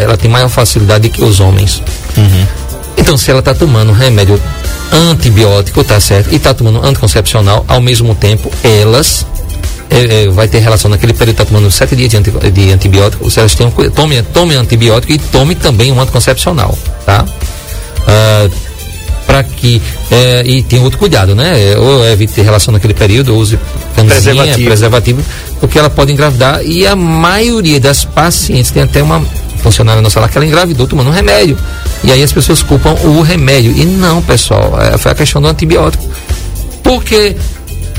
Ela 0.00 0.16
tem 0.16 0.30
maior 0.30 0.48
facilidade 0.48 1.08
que 1.10 1.22
os 1.22 1.40
homens. 1.40 1.82
Uhum. 2.16 2.46
Então, 2.96 3.16
se 3.16 3.30
ela 3.30 3.40
está 3.40 3.54
tomando 3.54 3.92
remédio 3.92 4.40
antibiótico, 4.92 5.84
tá 5.84 6.00
certo? 6.00 6.32
E 6.32 6.36
está 6.36 6.52
tomando 6.52 6.84
anticoncepcional, 6.84 7.64
ao 7.68 7.80
mesmo 7.80 8.14
tempo, 8.14 8.50
elas 8.64 9.24
é, 9.90 10.24
é, 10.24 10.28
vai 10.28 10.46
ter 10.48 10.58
relação 10.60 10.90
naquele 10.90 11.12
período 11.12 11.40
está 11.40 11.44
tomando 11.44 11.70
sete 11.70 11.96
dias 11.96 12.08
de, 12.10 12.16
anti, 12.16 12.30
de 12.30 12.72
antibiótico, 12.72 13.30
se 13.30 13.40
elas 13.40 13.54
têm 13.54 13.70
cu- 13.70 13.90
tome, 13.90 14.22
tome 14.22 14.54
antibiótico 14.54 15.12
e 15.12 15.18
tome 15.18 15.54
também 15.54 15.90
um 15.92 16.00
anticoncepcional, 16.00 16.76
tá? 17.04 17.24
para 19.26 19.44
que 19.44 19.80
é, 20.10 20.42
e 20.44 20.62
tem 20.62 20.80
outro 20.80 20.98
cuidado, 20.98 21.34
né? 21.36 21.52
Ou 21.78 22.04
evite 22.08 22.32
ter 22.32 22.42
relação 22.42 22.72
naquele 22.72 22.94
período, 22.94 23.32
ou 23.34 23.38
use 23.40 23.58
camisinha, 23.94 24.20
Preservativo. 24.34 24.66
preservativo. 24.66 25.22
porque 25.60 25.78
ela 25.78 25.88
pode 25.90 26.10
engravidar 26.12 26.60
e 26.64 26.84
a 26.86 26.96
maioria 26.96 27.78
das 27.78 28.04
pacientes 28.04 28.70
tem 28.72 28.82
até 28.82 29.02
uma 29.02 29.24
funcionária 29.62 30.02
nossa 30.02 30.18
lá 30.18 30.28
que 30.28 30.36
ela 30.36 30.46
engravidou 30.46 30.86
tomando 30.86 31.08
um 31.10 31.12
remédio. 31.12 31.56
E 32.02 32.10
aí 32.10 32.22
as 32.22 32.32
pessoas 32.32 32.62
culpam 32.62 32.94
o 33.04 33.20
remédio. 33.20 33.70
E 33.76 33.84
não, 33.84 34.20
pessoal, 34.22 34.76
é, 34.80 34.96
foi 34.98 35.12
a 35.12 35.14
questão 35.14 35.40
do 35.40 35.46
antibiótico. 35.48 36.02
Porque 36.82 37.36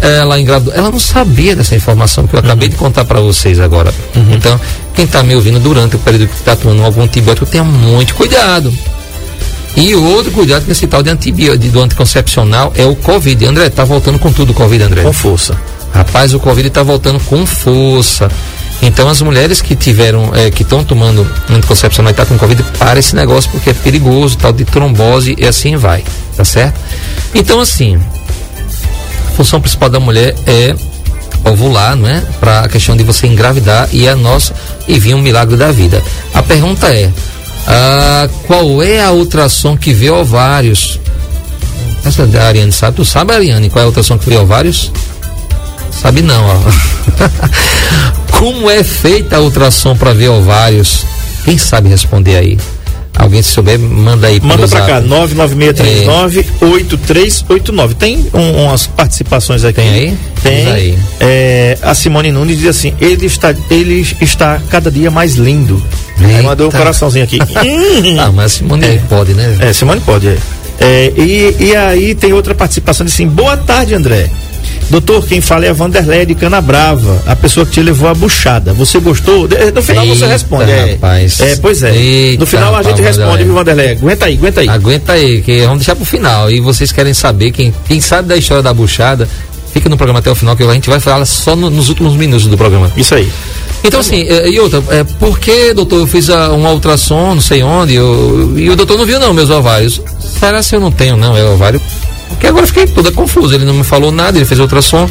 ela 0.01 0.39
engravidou, 0.39 0.73
ela 0.73 0.89
não 0.89 0.99
sabia 0.99 1.55
dessa 1.55 1.75
informação 1.75 2.25
que 2.25 2.35
eu 2.35 2.39
acabei 2.39 2.67
de 2.67 2.75
contar 2.75 3.05
para 3.05 3.19
vocês 3.19 3.59
agora. 3.59 3.93
Então, 4.33 4.59
quem 4.93 5.05
está 5.05 5.21
me 5.21 5.35
ouvindo 5.35 5.59
durante 5.59 5.95
o 5.95 5.99
período 5.99 6.27
que 6.27 6.35
está 6.35 6.55
tomando 6.55 6.83
algum 6.83 7.03
antibiótico, 7.03 7.45
tenha 7.45 7.63
muito 7.63 8.15
cuidado. 8.15 8.73
E 9.75 9.95
outro 9.95 10.31
cuidado 10.31 10.65
com 10.65 10.71
esse 10.71 10.85
tal 10.87 11.01
de 11.01 11.09
antibiótico, 11.09 11.71
do 11.71 11.81
anticoncepcional 11.81 12.73
é 12.75 12.85
o 12.85 12.95
Covid. 12.95 13.45
André, 13.45 13.69
tá 13.69 13.83
voltando 13.83 14.19
com 14.19 14.31
tudo 14.31 14.51
o 14.51 14.53
Covid, 14.53 14.83
André. 14.83 15.03
Com 15.03 15.13
força. 15.13 15.55
Rapaz, 15.93 16.33
o 16.33 16.39
Covid 16.39 16.67
está 16.67 16.83
voltando 16.83 17.19
com 17.21 17.45
força. 17.45 18.29
Então 18.81 19.07
as 19.07 19.21
mulheres 19.21 19.61
que 19.61 19.75
tiveram, 19.75 20.31
eh, 20.33 20.49
que 20.49 20.63
estão 20.63 20.83
tomando 20.83 21.25
anticoncepcional 21.49 22.11
e 22.11 22.15
tá 22.15 22.25
com 22.25 22.37
Covid, 22.37 22.63
para 22.79 22.99
esse 22.99 23.15
negócio 23.15 23.49
porque 23.51 23.69
é 23.69 23.73
perigoso, 23.73 24.37
tal 24.37 24.51
de 24.51 24.65
trombose 24.65 25.35
e 25.37 25.45
assim 25.45 25.77
vai, 25.77 26.03
tá 26.35 26.43
certo? 26.43 26.79
Então 27.35 27.59
assim, 27.59 27.99
função 29.41 29.59
principal 29.59 29.89
da 29.89 29.99
mulher 29.99 30.35
é 30.45 30.75
ovular, 31.43 31.95
não 31.95 32.07
é? 32.07 32.21
Para 32.39 32.59
a 32.59 32.69
questão 32.69 32.95
de 32.95 33.03
você 33.03 33.25
engravidar 33.25 33.89
e 33.91 34.07
a 34.07 34.15
nossa 34.15 34.53
e 34.87 34.99
vir 34.99 35.15
um 35.15 35.21
milagre 35.21 35.57
da 35.57 35.71
vida. 35.71 36.01
A 36.31 36.43
pergunta 36.43 36.87
é, 36.87 37.11
ah, 37.65 38.29
qual 38.45 38.83
é 38.83 39.03
a 39.03 39.11
ultrassom 39.11 39.75
que 39.75 39.93
vê 39.93 40.11
ovários? 40.11 40.99
Essa 42.05 42.23
a 42.23 42.45
Ariane 42.45 42.71
sabe? 42.71 42.97
Tu 42.97 43.05
sabe, 43.05 43.33
Ariane, 43.33 43.69
qual 43.69 43.81
é 43.81 43.85
a 43.85 43.87
ultrassom 43.87 44.17
que 44.19 44.29
vê 44.29 44.37
ovários? 44.37 44.91
Sabe 45.89 46.21
não, 46.21 46.45
ó. 46.45 46.57
Como 48.37 48.69
é 48.69 48.83
feita 48.83 49.37
a 49.37 49.39
ultrassom 49.39 49.95
para 49.95 50.13
ver 50.13 50.29
ovários? 50.29 51.03
Quem 51.43 51.57
sabe 51.57 51.89
responder 51.89 52.35
aí? 52.35 52.59
Alguém 53.21 53.41
se 53.43 53.51
souber, 53.51 53.77
manda 53.79 54.25
aí 54.27 54.39
Manda 54.41 54.65
zap. 54.65 54.87
cá, 54.87 54.99
996398389. 56.59 57.93
Tem 57.95 58.25
um- 58.33 58.63
umas 58.65 58.87
participações 58.87 59.63
aqui. 59.63 59.75
Tem 59.81 59.89
aí? 59.89 60.17
Tem. 60.41 60.71
Aí. 60.71 60.97
É, 61.19 61.77
a 61.81 61.93
Simone 61.93 62.31
Nunes 62.31 62.57
diz 62.57 62.67
assim: 62.67 62.93
ele 62.99 63.25
está, 63.27 63.53
ele 63.69 64.05
está 64.21 64.59
cada 64.69 64.89
dia 64.89 65.11
mais 65.11 65.35
lindo. 65.35 65.81
Aí 66.19 66.41
mandou 66.43 66.67
um 66.67 66.71
coraçãozinho 66.71 67.23
aqui. 67.25 67.37
Hum. 67.61 68.17
Ah, 68.19 68.31
mas 68.31 68.53
Simone 68.53 68.99
pode, 69.09 69.33
né? 69.33 69.57
É, 69.59 69.71
Simone 69.73 70.01
pode. 70.01 70.27
É. 70.27 70.37
É, 70.79 71.13
e, 71.15 71.55
e 71.59 71.75
aí 71.75 72.15
tem 72.15 72.33
outra 72.33 72.55
participação 72.55 73.05
diz 73.05 73.13
assim: 73.13 73.27
boa 73.27 73.55
tarde, 73.55 73.93
André. 73.93 74.29
Doutor, 74.91 75.25
quem 75.25 75.39
fala 75.39 75.65
é 75.65 75.69
a 75.69 75.73
Vanderlei 75.73 76.25
de 76.25 76.35
Canabrava, 76.35 77.23
a 77.25 77.33
pessoa 77.35 77.65
que 77.65 77.71
te 77.71 77.81
levou 77.81 78.09
a 78.09 78.13
buchada. 78.13 78.73
Você 78.73 78.99
gostou? 78.99 79.47
De- 79.47 79.71
No 79.71 79.81
final 79.81 80.05
você 80.05 80.11
Eita, 80.23 80.27
responde. 80.27 80.69
É, 80.69 80.91
rapaz. 80.91 81.39
é, 81.39 81.55
pois 81.55 81.81
é. 81.81 81.95
Eita, 81.95 82.41
no 82.41 82.45
final 82.45 82.75
a 82.75 82.83
gente 82.83 83.01
rapaz, 83.01 83.15
responde, 83.17 83.43
Vanderlei. 83.45 83.45
viu, 83.45 83.53
Vanderlei? 83.55 83.91
Aguenta 83.95 84.25
aí, 84.25 84.33
aguenta 84.35 84.61
aí. 84.61 84.69
Aguenta 84.69 85.13
aí, 85.13 85.41
que 85.41 85.61
vamos 85.61 85.77
deixar 85.77 85.95
pro 85.95 86.03
final. 86.05 86.51
E 86.51 86.59
vocês 86.59 86.91
querem 86.91 87.13
saber, 87.13 87.51
quem, 87.51 87.73
quem 87.87 88.01
sabe 88.01 88.27
da 88.27 88.35
história 88.35 88.61
da 88.61 88.73
buchada, 88.73 89.29
fica 89.73 89.87
no 89.87 89.95
programa 89.95 90.19
até 90.19 90.29
o 90.29 90.35
final, 90.35 90.57
que 90.57 90.63
a 90.63 90.73
gente 90.73 90.89
vai 90.89 90.99
falar 90.99 91.25
só 91.25 91.55
no- 91.55 91.69
nos 91.69 91.87
últimos 91.87 92.13
minutos 92.17 92.45
do 92.47 92.57
programa. 92.57 92.91
Isso 92.97 93.15
aí. 93.15 93.31
Então, 93.85 94.01
assim, 94.01 94.27
é, 94.27 94.49
e 94.49 94.59
outra, 94.59 94.83
é, 94.89 95.03
por 95.05 95.39
que, 95.39 95.73
doutor, 95.73 96.01
eu 96.01 96.07
fiz 96.07 96.29
a, 96.29 96.51
um 96.51 96.67
ultrassom, 96.67 97.33
não 97.33 97.41
sei 97.41 97.63
onde, 97.63 97.95
eu- 97.95 98.53
e 98.57 98.69
o 98.69 98.75
doutor 98.75 98.97
não 98.97 99.05
viu, 99.05 99.19
não, 99.21 99.33
meus 99.33 99.49
ovários? 99.49 100.01
Será 100.37 100.61
se 100.61 100.75
eu 100.75 100.81
não 100.81 100.91
tenho, 100.91 101.15
não, 101.15 101.35
é 101.37 101.43
ovário? 101.45 101.81
Porque 102.31 102.47
agora 102.47 102.63
eu 102.63 102.67
fiquei 102.67 102.87
toda 102.87 103.11
confusa. 103.11 103.55
Ele 103.55 103.65
não 103.65 103.73
me 103.73 103.83
falou 103.83 104.11
nada, 104.11 104.37
ele 104.37 104.45
fez 104.45 104.59
ultrassom, 104.59 105.09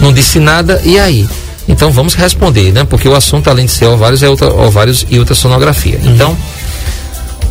não 0.00 0.12
disse 0.12 0.38
nada, 0.38 0.80
e 0.84 0.98
aí? 0.98 1.28
Então 1.68 1.90
vamos 1.90 2.14
responder, 2.14 2.72
né? 2.72 2.84
Porque 2.84 3.08
o 3.08 3.14
assunto, 3.14 3.48
além 3.48 3.66
de 3.66 3.72
ser 3.72 3.86
ovários, 3.86 4.22
é 4.22 4.28
outra, 4.28 4.52
ovários 4.52 5.06
e 5.08 5.18
ultrassonografia. 5.18 6.00
Então, 6.02 6.36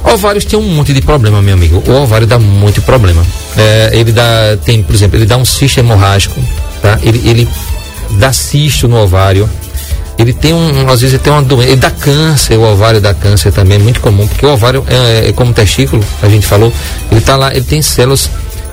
ovários 0.03 0.45
tem 0.45 0.59
um 0.59 0.63
monte 0.63 0.93
de 0.93 1.01
problema, 1.01 1.41
meu 1.41 1.53
amigo. 1.53 1.81
O 1.87 1.91
ovário 1.93 2.27
dá 2.27 2.37
muito 2.37 2.81
problema. 2.81 3.25
É, 3.57 3.91
ele 3.93 4.11
dá, 4.11 4.57
tem, 4.65 4.83
por 4.83 4.93
exemplo, 4.93 5.17
ele 5.17 5.25
dá 5.25 5.37
um 5.37 5.45
cisto 5.45 5.79
hemorrágico, 5.79 6.41
tá? 6.81 6.99
Ele, 7.01 7.21
ele 7.29 7.47
dá 8.11 8.33
cisto 8.33 8.87
no 8.87 8.97
ovário. 8.97 9.49
Ele 10.17 10.33
tem 10.33 10.53
um, 10.53 10.89
às 10.89 10.99
vezes 10.99 11.13
ele 11.13 11.23
tem 11.23 11.31
uma 11.31 11.41
doença, 11.41 11.69
ele 11.69 11.79
dá 11.79 11.89
câncer, 11.89 12.57
o 12.57 12.63
ovário 12.63 12.99
dá 12.99 13.13
câncer 13.13 13.53
também, 13.53 13.77
é 13.77 13.79
muito 13.81 14.01
comum, 14.01 14.27
porque 14.27 14.45
o 14.45 14.49
ovário 14.49 14.83
é, 14.85 15.29
é 15.29 15.31
como 15.31 15.53
testículo, 15.53 16.03
a 16.21 16.27
gente 16.27 16.45
falou, 16.45 16.73
ele 17.09 17.21
tá 17.21 17.37
lá, 17.37 17.51
ele 17.55 17.63
tem 17.63 17.81
células 17.81 18.29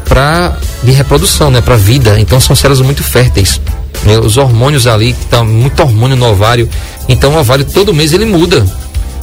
para 0.09 0.57
de 0.83 0.91
reprodução, 0.93 1.51
né, 1.51 1.61
para 1.61 1.77
vida. 1.77 2.19
Então 2.19 2.41
são 2.41 2.57
células 2.57 2.81
muito 2.81 3.03
férteis. 3.03 3.61
né? 4.05 4.19
Os 4.19 4.37
hormônios 4.37 4.87
ali, 4.87 5.13
que 5.13 5.27
tá 5.27 5.43
muito 5.45 5.81
hormônio 5.81 6.17
no 6.17 6.27
ovário. 6.27 6.69
Então 7.09 7.35
o 7.35 7.39
ovário 7.39 7.65
todo 7.65 7.93
mês 7.95 8.13
ele 8.13 8.25
muda. 8.25 8.65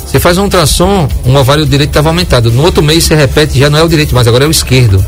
Você 0.05 0.19
faz 0.19 0.37
um 0.37 0.43
ultrassom, 0.43 1.07
um 1.25 1.35
ovário 1.35 1.65
direito 1.65 1.89
estava 1.89 2.09
aumentado. 2.09 2.51
No 2.51 2.63
outro 2.63 2.83
mês 2.83 3.03
você 3.05 3.15
repete, 3.15 3.57
já 3.57 3.69
não 3.69 3.79
é 3.79 3.83
o 3.83 3.89
direito, 3.89 4.13
mas 4.13 4.27
agora 4.27 4.43
é 4.45 4.47
o 4.47 4.51
esquerdo. 4.51 5.03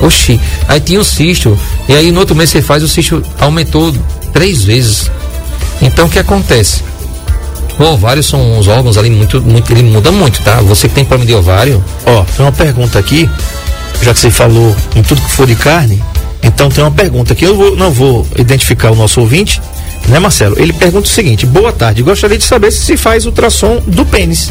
Oxi, 0.00 0.38
aí 0.68 0.78
tinha 0.78 1.00
um 1.00 1.04
cisto, 1.04 1.58
e 1.88 1.94
aí 1.94 2.12
no 2.12 2.20
outro 2.20 2.36
mês 2.36 2.50
você 2.50 2.60
faz, 2.60 2.82
o 2.82 2.88
cisto 2.88 3.22
aumentou 3.40 3.94
três 4.30 4.62
vezes. 4.62 5.10
Então 5.80 6.04
o 6.06 6.10
que 6.10 6.18
acontece? 6.18 6.82
O 7.78 7.84
ovário 7.84 8.22
são 8.22 8.58
uns 8.58 8.68
órgãos 8.68 8.98
ali 8.98 9.08
muito, 9.08 9.40
muito, 9.40 9.70
ele 9.72 9.82
muda 9.84 10.10
muito, 10.10 10.42
tá? 10.42 10.56
Você 10.62 10.86
que 10.88 10.94
tem 10.94 11.04
problema 11.04 11.26
de 11.26 11.34
ovário, 11.34 11.82
Ó, 12.04 12.24
tem 12.24 12.44
uma 12.44 12.52
pergunta 12.52 12.98
aqui, 12.98 13.28
já 14.02 14.12
que 14.14 14.20
você 14.20 14.30
falou 14.30 14.74
em 14.94 15.02
tudo 15.02 15.20
que 15.20 15.30
for 15.30 15.46
de 15.46 15.54
carne, 15.56 16.02
então 16.42 16.68
tem 16.68 16.82
uma 16.84 16.90
pergunta 16.90 17.32
aqui, 17.32 17.44
eu 17.44 17.56
vou- 17.56 17.76
não 17.76 17.90
vou 17.90 18.26
identificar 18.36 18.90
o 18.90 18.94
nosso 18.94 19.20
ouvinte, 19.20 19.60
né, 20.08 20.18
Marcelo? 20.18 20.54
Ele 20.58 20.72
pergunta 20.72 21.08
o 21.08 21.10
seguinte: 21.10 21.44
boa 21.46 21.72
tarde, 21.72 22.02
gostaria 22.02 22.38
de 22.38 22.44
saber 22.44 22.70
se 22.70 22.84
se 22.84 22.96
faz 22.96 23.26
ultrassom 23.26 23.80
do 23.86 24.04
pênis. 24.06 24.50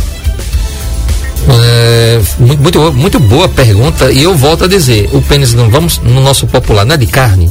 É, 1.47 2.19
muito, 2.39 2.61
muito, 2.63 2.93
muito 2.93 3.19
boa 3.19 3.47
pergunta 3.47 4.11
e 4.11 4.23
eu 4.23 4.35
volto 4.35 4.63
a 4.63 4.67
dizer, 4.67 5.09
o 5.13 5.21
pênis 5.21 5.53
não 5.53 5.69
vamos 5.69 5.99
no 5.99 6.19
nosso 6.21 6.47
popular, 6.47 6.83
não 6.85 6.95
é 6.95 6.97
de 6.97 7.05
carne? 7.05 7.49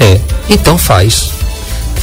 É. 0.00 0.18
Então 0.48 0.78
faz. 0.78 1.30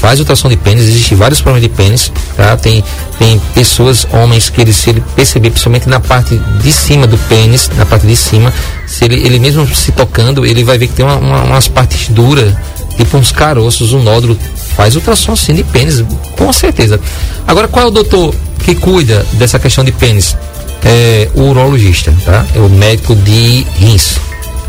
Faz 0.01 0.19
ultrassom 0.19 0.49
de 0.49 0.57
pênis, 0.57 0.85
existem 0.85 1.15
vários 1.15 1.41
problemas 1.41 1.69
de 1.69 1.77
pênis, 1.77 2.11
tá? 2.35 2.57
Tem, 2.57 2.83
tem 3.19 3.39
pessoas, 3.53 4.07
homens, 4.11 4.49
que 4.49 4.59
ele, 4.59 4.73
se 4.73 4.89
ele 4.89 5.03
perceber, 5.15 5.51
principalmente 5.51 5.87
na 5.87 5.99
parte 5.99 6.41
de 6.59 6.71
cima 6.71 7.05
do 7.05 7.19
pênis, 7.29 7.69
na 7.77 7.85
parte 7.85 8.07
de 8.07 8.15
cima, 8.15 8.51
se 8.87 9.05
ele, 9.05 9.23
ele 9.23 9.37
mesmo 9.37 9.63
se 9.67 9.91
tocando, 9.91 10.43
ele 10.43 10.63
vai 10.63 10.79
ver 10.79 10.87
que 10.87 10.93
tem 10.93 11.05
uma, 11.05 11.17
uma, 11.17 11.43
umas 11.43 11.67
partes 11.67 12.07
duras, 12.09 12.51
tipo 12.97 13.15
uns 13.15 13.31
caroços, 13.31 13.93
um 13.93 14.01
nódulo. 14.01 14.35
Faz 14.75 14.95
ultrassom 14.95 15.35
sim 15.35 15.53
de 15.53 15.63
pênis, 15.63 16.03
com 16.35 16.51
certeza. 16.51 16.99
Agora, 17.47 17.67
qual 17.67 17.85
é 17.85 17.87
o 17.89 17.91
doutor 17.91 18.33
que 18.65 18.73
cuida 18.73 19.23
dessa 19.33 19.59
questão 19.59 19.83
de 19.83 19.91
pênis? 19.91 20.35
É 20.83 21.29
o 21.35 21.41
urologista, 21.41 22.11
tá? 22.25 22.43
É 22.55 22.59
o 22.59 22.67
médico 22.67 23.13
de 23.13 23.67
rins. 23.77 24.15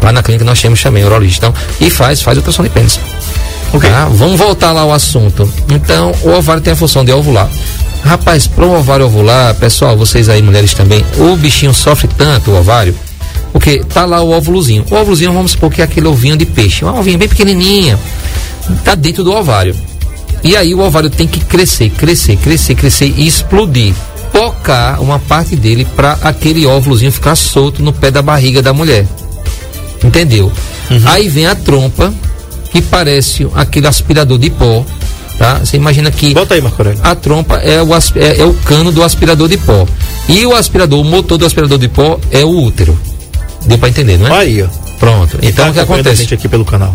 Lá 0.02 0.12
na 0.12 0.22
clínica 0.22 0.44
nós 0.44 0.60
temos 0.60 0.82
também 0.82 1.04
urologista. 1.04 1.46
Então, 1.46 1.62
e 1.80 1.88
faz, 1.88 2.20
faz 2.20 2.36
ultrassom 2.36 2.64
de 2.64 2.68
pênis. 2.68 3.00
Ok. 3.72 3.88
Tá? 3.88 4.06
Vamos 4.06 4.38
voltar 4.38 4.72
lá 4.72 4.82
ao 4.82 4.92
assunto. 4.92 5.50
Então, 5.70 6.12
o 6.22 6.30
ovário 6.30 6.62
tem 6.62 6.72
a 6.72 6.76
função 6.76 7.04
de 7.04 7.12
ovular. 7.12 7.50
Rapaz, 8.04 8.46
para 8.46 8.66
o 8.66 8.78
ovário 8.78 9.06
ovular, 9.06 9.54
pessoal, 9.54 9.96
vocês 9.96 10.28
aí, 10.28 10.42
mulheres 10.42 10.74
também, 10.74 11.04
o 11.18 11.36
bichinho 11.36 11.72
sofre 11.72 12.08
tanto, 12.08 12.50
o 12.50 12.58
ovário, 12.58 12.94
porque 13.52 13.78
tá 13.84 14.04
lá 14.04 14.20
o 14.20 14.30
óvulozinho. 14.30 14.84
O 14.90 14.94
óvulozinho, 14.94 15.32
vamos 15.32 15.52
supor 15.52 15.70
que 15.70 15.80
é 15.80 15.84
aquele 15.84 16.08
ovinho 16.08 16.36
de 16.36 16.44
peixe, 16.44 16.84
uma 16.84 16.98
ovinha 16.98 17.16
bem 17.16 17.28
pequenininha, 17.28 17.98
tá 18.84 18.96
dentro 18.96 19.22
do 19.22 19.32
ovário. 19.32 19.74
E 20.42 20.56
aí 20.56 20.74
o 20.74 20.80
ovário 20.80 21.08
tem 21.08 21.28
que 21.28 21.38
crescer, 21.38 21.90
crescer, 21.90 22.36
crescer, 22.36 22.74
crescer 22.74 23.14
e 23.16 23.26
explodir. 23.26 23.94
Tocar 24.32 24.98
uma 25.00 25.18
parte 25.18 25.54
dele 25.54 25.86
para 25.94 26.18
aquele 26.22 26.66
óvulozinho 26.66 27.12
ficar 27.12 27.36
solto 27.36 27.82
no 27.82 27.92
pé 27.92 28.10
da 28.10 28.22
barriga 28.22 28.60
da 28.60 28.72
mulher. 28.72 29.06
Entendeu? 30.02 30.50
Aí 31.06 31.28
vem 31.28 31.46
a 31.46 31.54
trompa, 31.54 32.12
que 32.72 32.80
parece 32.80 33.46
aquele 33.54 33.86
aspirador 33.86 34.38
de 34.38 34.50
pó, 34.50 34.84
tá? 35.38 35.58
Você 35.58 35.76
imagina 35.76 36.10
que 36.10 36.32
Bota 36.34 36.54
aí, 36.54 36.60
Marco 36.60 36.82
a 37.02 37.14
trompa 37.14 37.56
é 37.56 37.82
o, 37.82 37.94
é, 37.94 38.40
é 38.40 38.44
o 38.44 38.54
cano 38.54 38.90
do 38.90 39.02
aspirador 39.02 39.48
de 39.48 39.58
pó. 39.58 39.86
E 40.28 40.46
o 40.46 40.54
aspirador, 40.54 41.00
o 41.00 41.04
motor 41.04 41.36
do 41.36 41.44
aspirador 41.44 41.78
de 41.78 41.88
pó 41.88 42.18
é 42.30 42.44
o 42.44 42.48
útero. 42.48 42.98
Deu 43.66 43.78
para 43.78 43.88
entender, 43.90 44.18
não 44.18 44.26
é? 44.34 44.38
Aí, 44.38 44.62
ó. 44.62 44.66
Pronto. 44.98 45.38
Então 45.42 45.64
Tá 45.66 45.70
o 45.70 45.74
que 45.74 45.80
acontece? 45.80 46.32
aqui 46.32 46.48
pelo 46.48 46.64
canal. 46.64 46.92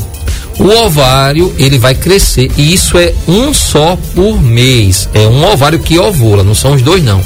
O 0.59 0.85
ovário, 0.85 1.53
ele 1.59 1.77
vai 1.77 1.93
crescer 1.93 2.49
e 2.57 2.73
isso 2.73 2.97
é 2.97 3.13
um 3.27 3.53
só 3.53 3.97
por 4.15 4.41
mês. 4.41 5.07
É 5.13 5.27
um 5.27 5.45
ovário 5.45 5.77
que 5.77 5.99
ovula, 5.99 6.43
não 6.43 6.55
são 6.55 6.73
os 6.73 6.81
dois 6.81 7.03
não. 7.03 7.21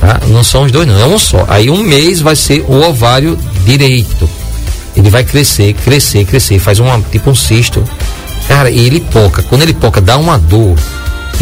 Tá? 0.00 0.20
Não 0.28 0.42
são 0.42 0.64
os 0.64 0.72
dois 0.72 0.86
não, 0.88 0.98
é 0.98 1.06
um 1.06 1.18
só. 1.18 1.44
Aí 1.46 1.70
um 1.70 1.82
mês 1.82 2.20
vai 2.20 2.34
ser 2.34 2.64
o 2.66 2.82
ovário 2.82 3.38
direito. 3.64 4.28
Ele 5.04 5.10
vai 5.10 5.22
crescer, 5.22 5.74
crescer, 5.74 6.24
crescer, 6.24 6.58
faz 6.58 6.80
uma, 6.80 6.98
tipo 7.12 7.28
um 7.28 7.34
cisto. 7.34 7.84
Cara, 8.48 8.70
e 8.70 8.86
ele 8.86 9.00
poca. 9.00 9.42
Quando 9.42 9.60
ele 9.60 9.74
poca, 9.74 10.00
dá 10.00 10.16
uma 10.16 10.38
dor. 10.38 10.78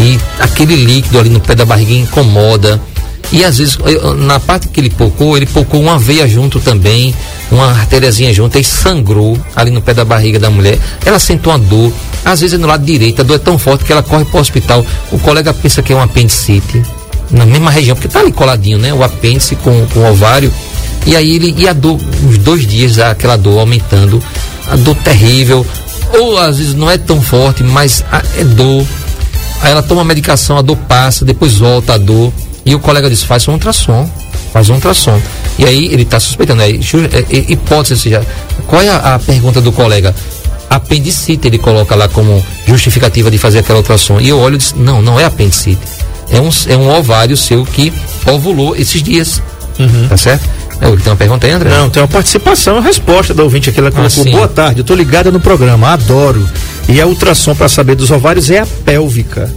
E 0.00 0.19
aquele 0.40 0.75
líquido 0.75 1.16
ali 1.16 1.31
no 1.31 1.38
pé 1.38 1.54
da 1.54 1.64
barriga 1.64 1.92
incomoda. 1.92 2.83
E 3.31 3.45
às 3.45 3.59
vezes, 3.59 3.78
na 4.19 4.40
parte 4.40 4.66
que 4.66 4.81
ele 4.81 4.90
pocou, 4.90 5.37
ele 5.37 5.47
pocou 5.47 5.81
uma 5.81 5.97
veia 5.97 6.26
junto 6.26 6.59
também, 6.59 7.14
uma 7.52 7.71
artériazinha 7.71 8.35
junto, 8.35 8.59
e 8.59 8.64
sangrou 8.64 9.38
ali 9.54 9.71
no 9.71 9.81
pé 9.81 9.95
da 9.95 10.04
barriga 10.04 10.40
da 10.40 10.50
mulher. 10.50 10.76
Ela 11.07 11.21
sentou 11.21 11.52
uma 11.52 11.59
dor, 11.61 11.92
às 12.25 12.40
vezes 12.40 12.54
é 12.54 12.59
no 12.59 12.66
lado 12.66 12.85
direito, 12.85 13.21
a 13.21 13.25
dor 13.25 13.37
é 13.37 13.38
tão 13.38 13.57
forte 13.57 13.85
que 13.85 13.92
ela 13.92 14.02
corre 14.02 14.25
para 14.25 14.38
o 14.38 14.40
hospital. 14.40 14.85
O 15.12 15.21
colega 15.21 15.54
pensa 15.54 15.85
que 15.85 15.92
é 15.92 15.97
um 15.97 16.02
apendicite, 16.02 16.83
na 17.31 17.47
mesma 17.47 17.71
região, 17.71 17.95
porque 17.95 18.09
tá 18.09 18.19
ali 18.19 18.33
coladinho, 18.33 18.78
né? 18.78 18.92
O 18.92 19.04
apêndice 19.04 19.54
com, 19.54 19.87
com 19.87 20.00
o 20.00 20.11
ovário. 20.11 20.52
E 21.06 21.16
aí 21.16 21.35
ele, 21.37 21.54
e 21.59 21.68
a 21.68 21.73
dor, 21.73 21.99
uns 22.25 22.38
dois 22.38 22.66
dias, 22.66 22.99
aquela 22.99 23.37
dor 23.37 23.59
aumentando, 23.59 24.23
a 24.68 24.76
dor 24.76 24.94
terrível, 24.97 25.66
ou 26.18 26.38
às 26.38 26.59
vezes 26.59 26.75
não 26.75 26.90
é 26.90 26.97
tão 26.97 27.21
forte, 27.21 27.62
mas 27.64 28.04
a- 28.11 28.23
é 28.38 28.44
dor. 28.44 28.85
Aí 29.62 29.73
ela 29.73 29.82
toma 29.82 30.02
a 30.02 30.04
medicação, 30.04 30.56
a 30.56 30.62
dor 30.62 30.76
passa, 30.88 31.25
depois 31.25 31.54
volta 31.54 31.94
a 31.94 31.99
dor. 31.99 32.32
E 32.64 32.75
o 32.75 32.78
colega 32.78 33.09
diz, 33.11 33.23
faz 33.25 33.47
um 33.49 33.52
ultrassom. 33.52 34.09
Faz 34.52 34.68
um 34.71 34.75
ultrassom. 34.75 35.21
E 35.59 35.64
aí 35.64 35.87
ele 35.87 36.02
está 36.02 36.21
suspeitando. 36.21 36.62
Aí, 36.62 36.78
é, 37.12 37.36
é, 37.36 37.52
hipótese, 37.52 37.95
ou 37.95 37.99
seja, 37.99 38.26
qual 38.67 38.82
é 38.82 38.88
a, 38.88 39.15
a 39.15 39.19
pergunta 39.19 39.60
do 39.60 39.73
colega? 39.73 40.15
Apendicite, 40.71 41.47
ele 41.49 41.58
coloca 41.58 41.95
lá 41.95 42.08
como 42.08 42.45
justificativa 42.67 43.30
de 43.30 43.38
fazer 43.38 43.58
aquela 43.60 43.78
ultrassom. 43.78 44.21
E 44.21 44.28
eu 44.28 44.38
olho 44.38 44.54
e 44.54 44.58
diz, 44.58 44.75
não, 44.76 45.02
não 45.02 45.19
é 45.19 45.25
apendicite. 45.25 45.80
É 46.30 46.41
um, 46.41 46.49
é 46.69 46.76
um 46.76 46.88
ovário 46.97 47.36
seu 47.36 47.65
que 47.65 47.93
ovulou 48.26 48.76
esses 48.76 49.02
dias. 49.02 49.43
Tá 50.08 50.17
certo? 50.17 50.49
É, 50.82 50.97
tem 50.97 51.12
uma 51.12 51.16
pergunta 51.16 51.47
aí, 51.47 51.52
André? 51.52 51.71
Não, 51.71 51.88
tem 51.88 52.02
uma 52.02 52.08
participação, 52.08 52.76
a 52.76 52.80
resposta 52.80 53.32
da 53.32 53.45
ouvinte 53.45 53.71
aqui. 53.71 53.78
Ela 53.78 53.92
colocou: 53.92 54.10
sim. 54.10 54.32
Boa 54.32 54.49
tarde, 54.49 54.80
eu 54.80 54.84
tô 54.84 54.95
ligada 54.97 55.30
no 55.30 55.38
programa, 55.38 55.90
adoro. 55.90 56.47
E 56.88 57.00
a 57.00 57.06
ultrassom 57.06 57.54
para 57.54 57.68
saber 57.68 57.95
dos 57.95 58.10
ovários 58.10 58.50
é 58.50 58.58
a 58.58 58.66
pélvica. 58.66 59.49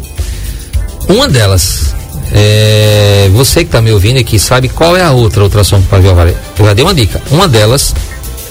Uma 1.09 1.27
delas, 1.27 1.95
é, 2.31 3.27
você 3.33 3.61
que 3.61 3.65
está 3.65 3.81
me 3.81 3.91
ouvindo 3.91 4.23
que 4.23 4.37
sabe 4.37 4.69
qual 4.69 4.95
é 4.95 5.01
a 5.01 5.11
outra 5.11 5.43
ultrassom 5.43 5.81
para 5.81 5.97
ver 5.97 6.09
o 6.09 6.11
ovário, 6.11 6.37
eu 6.59 6.65
já 6.65 6.73
dei 6.73 6.85
uma 6.85 6.93
dica. 6.93 7.19
Uma 7.31 7.47
delas 7.47 7.95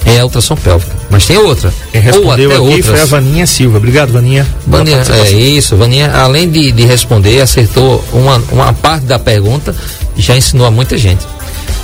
é 0.05 0.19
a 0.19 0.25
ultrassom 0.25 0.57
pélvica, 0.57 0.91
mas 1.09 1.25
tem 1.25 1.37
outra. 1.37 1.73
Quem 1.93 2.01
respondeu 2.01 2.49
ou 2.49 2.55
até 2.55 2.65
aqui 2.65 2.75
outras. 2.75 2.85
foi 2.87 3.01
a 3.01 3.05
Vaninha 3.05 3.47
Silva. 3.47 3.77
Obrigado, 3.77 4.11
Vaninha. 4.11 4.45
Vaninha, 4.67 5.01
é 5.09 5.31
isso, 5.31 5.77
Vaninha, 5.77 6.11
além 6.11 6.49
de, 6.49 6.73
de 6.73 6.85
responder, 6.85 7.39
acertou 7.39 8.03
uma, 8.11 8.35
uma 8.51 8.73
parte 8.73 9.05
da 9.05 9.17
pergunta, 9.17 9.73
já 10.17 10.35
ensinou 10.35 10.67
a 10.67 10.71
muita 10.71 10.97
gente. 10.97 11.25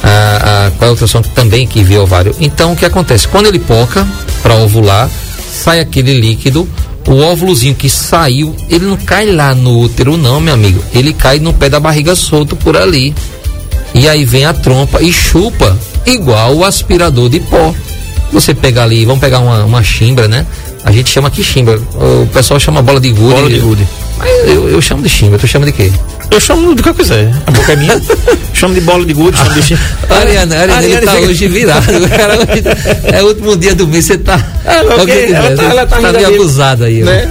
A, 0.04 0.68
a, 0.68 0.72
qual 0.72 0.86
é 0.86 0.88
a 0.88 0.92
ultrassom 0.92 1.22
também 1.22 1.68
que 1.68 1.84
vê 1.84 1.98
o 1.98 2.04
ovário. 2.04 2.36
Então, 2.40 2.74
o 2.74 2.76
que 2.76 2.86
acontece? 2.86 3.28
Quando 3.28 3.48
ele 3.48 3.60
poca 3.60 4.08
para 4.42 4.56
ovular, 4.56 5.10
sai 5.52 5.80
aquele 5.80 6.20
líquido, 6.20 6.68
o 7.08 7.18
óvulozinho 7.18 7.76
que 7.76 7.90
saiu, 7.90 8.56
ele 8.70 8.86
não 8.86 8.98
cai 8.98 9.26
lá 9.26 9.54
no 9.54 9.80
útero, 9.80 10.18
não, 10.18 10.40
meu 10.40 10.54
amigo. 10.54 10.84
Ele 10.94 11.14
cai 11.14 11.40
no 11.40 11.54
pé 11.54 11.70
da 11.70 11.80
barriga 11.80 12.16
solto 12.16 12.56
por 12.56 12.78
ali. 12.78 13.14
E 13.94 14.08
aí 14.08 14.24
vem 14.24 14.46
a 14.46 14.54
trompa 14.54 15.02
e 15.02 15.12
chupa, 15.12 15.78
igual 16.06 16.56
o 16.56 16.64
aspirador 16.64 17.30
de 17.30 17.40
pó. 17.40 17.74
Você 18.32 18.54
pega 18.54 18.84
ali, 18.84 19.04
vamos 19.04 19.20
pegar 19.20 19.40
uma, 19.40 19.66
uma 19.66 19.84
chimbra, 19.84 20.28
né? 20.28 20.46
A 20.86 20.92
gente 20.92 21.10
chama 21.10 21.28
aqui 21.28 21.44
chimbra. 21.44 21.78
O 21.96 22.28
pessoal 22.28 22.60
chama 22.60 22.82
bola 22.82 23.00
de 23.00 23.10
gude. 23.10 23.34
Bola 23.34 23.50
de 23.50 23.60
gude. 23.60 23.88
Mas 24.18 24.30
eu, 24.48 24.70
eu 24.70 24.82
chamo 24.82 25.04
de 25.04 25.10
chimbra, 25.10 25.38
tu 25.38 25.48
chama 25.48 25.66
de 25.66 25.74
quê? 25.74 25.92
Eu 26.32 26.40
chamo 26.40 26.74
que 26.76 26.88
eu 26.88 26.94
quiser. 26.94 27.30
A 27.46 27.52
boca 27.52 27.74
é 27.74 27.76
minha. 27.76 28.02
chamo 28.54 28.74
de 28.74 28.82
bola 28.82 29.06
de 29.06 29.14
gude, 29.14 29.38
chamo 29.38 29.54
de 29.54 29.78
Ariana, 30.10 30.56
a 30.56 30.60
Ariana, 30.62 30.84
ele 30.86 31.02
tá 31.06 31.12
fica- 31.16 31.28
hoje 31.28 31.48
virado. 31.48 31.86
Cara, 32.10 32.36
hoje 32.38 32.64
é 33.14 33.22
o 33.24 33.28
último 33.28 33.58
dia 33.58 33.76
do 33.76 33.86
mês, 33.88 34.06
você 34.06 34.18
tá. 34.18 34.40
Ela, 34.64 34.94
Olha 34.94 35.04
o 35.04 35.06
que 35.06 35.12
ok, 35.12 35.26
que 35.28 35.34
ela 35.34 35.56
tá- 35.56 35.64
ela 35.64 35.86
tá 35.86 36.00
tá 36.02 36.08
rindo 36.08 36.14
meio 36.14 36.28
abusada 36.36 36.86
aí. 36.86 37.04
né? 37.04 37.30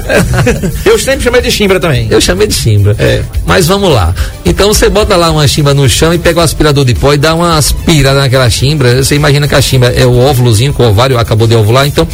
Eu 0.85 0.99
sempre 0.99 1.23
chamei 1.25 1.41
de 1.41 1.51
chimbra 1.51 1.81
também. 1.81 2.09
Eu 2.11 2.21
chamei 2.21 2.47
de 2.47 2.55
chimbra. 2.55 2.95
É. 2.99 3.23
Mas 3.47 3.67
vamos 3.67 3.91
lá. 3.91 4.15
Então 4.45 4.69
você 4.73 4.89
bota 4.89 5.17
lá 5.17 5.31
uma 5.31 5.47
chimba 5.49 5.73
no 5.73 5.89
chão 5.89 6.13
e 6.13 6.19
pega 6.19 6.41
o 6.41 6.43
aspirador 6.43 6.85
de 6.85 6.95
pó 6.95 7.15
e 7.15 7.17
dá 7.17 7.35
uma 7.35 7.57
aspirada 7.57 8.21
naquela 8.21 8.51
chimbra. 8.51 9.03
Você 9.03 9.15
imagina 9.15 9.49
que 9.49 9.55
a 9.55 9.61
chimbra 9.63 9.91
é 9.97 10.05
o 10.05 10.19
óvulozinho 10.19 10.75
que 10.75 10.83
o 10.83 10.87
ovário 10.89 11.19
acabou 11.19 11.47
de 11.47 11.55
ovular. 11.55 11.87
Então, 11.87 12.07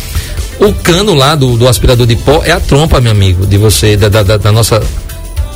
o 0.61 0.72
cano 0.72 1.14
lá 1.14 1.35
do, 1.35 1.57
do 1.57 1.66
aspirador 1.66 2.07
de 2.07 2.14
pó 2.16 2.42
é 2.44 2.53
a 2.53 2.61
trompa, 2.61 3.01
meu 3.01 3.11
amigo, 3.12 3.44
de 3.46 3.57
você, 3.59 3.96
da- 3.96 4.09
da- 4.09 4.37
da 4.37 4.53
nossa 4.53 4.81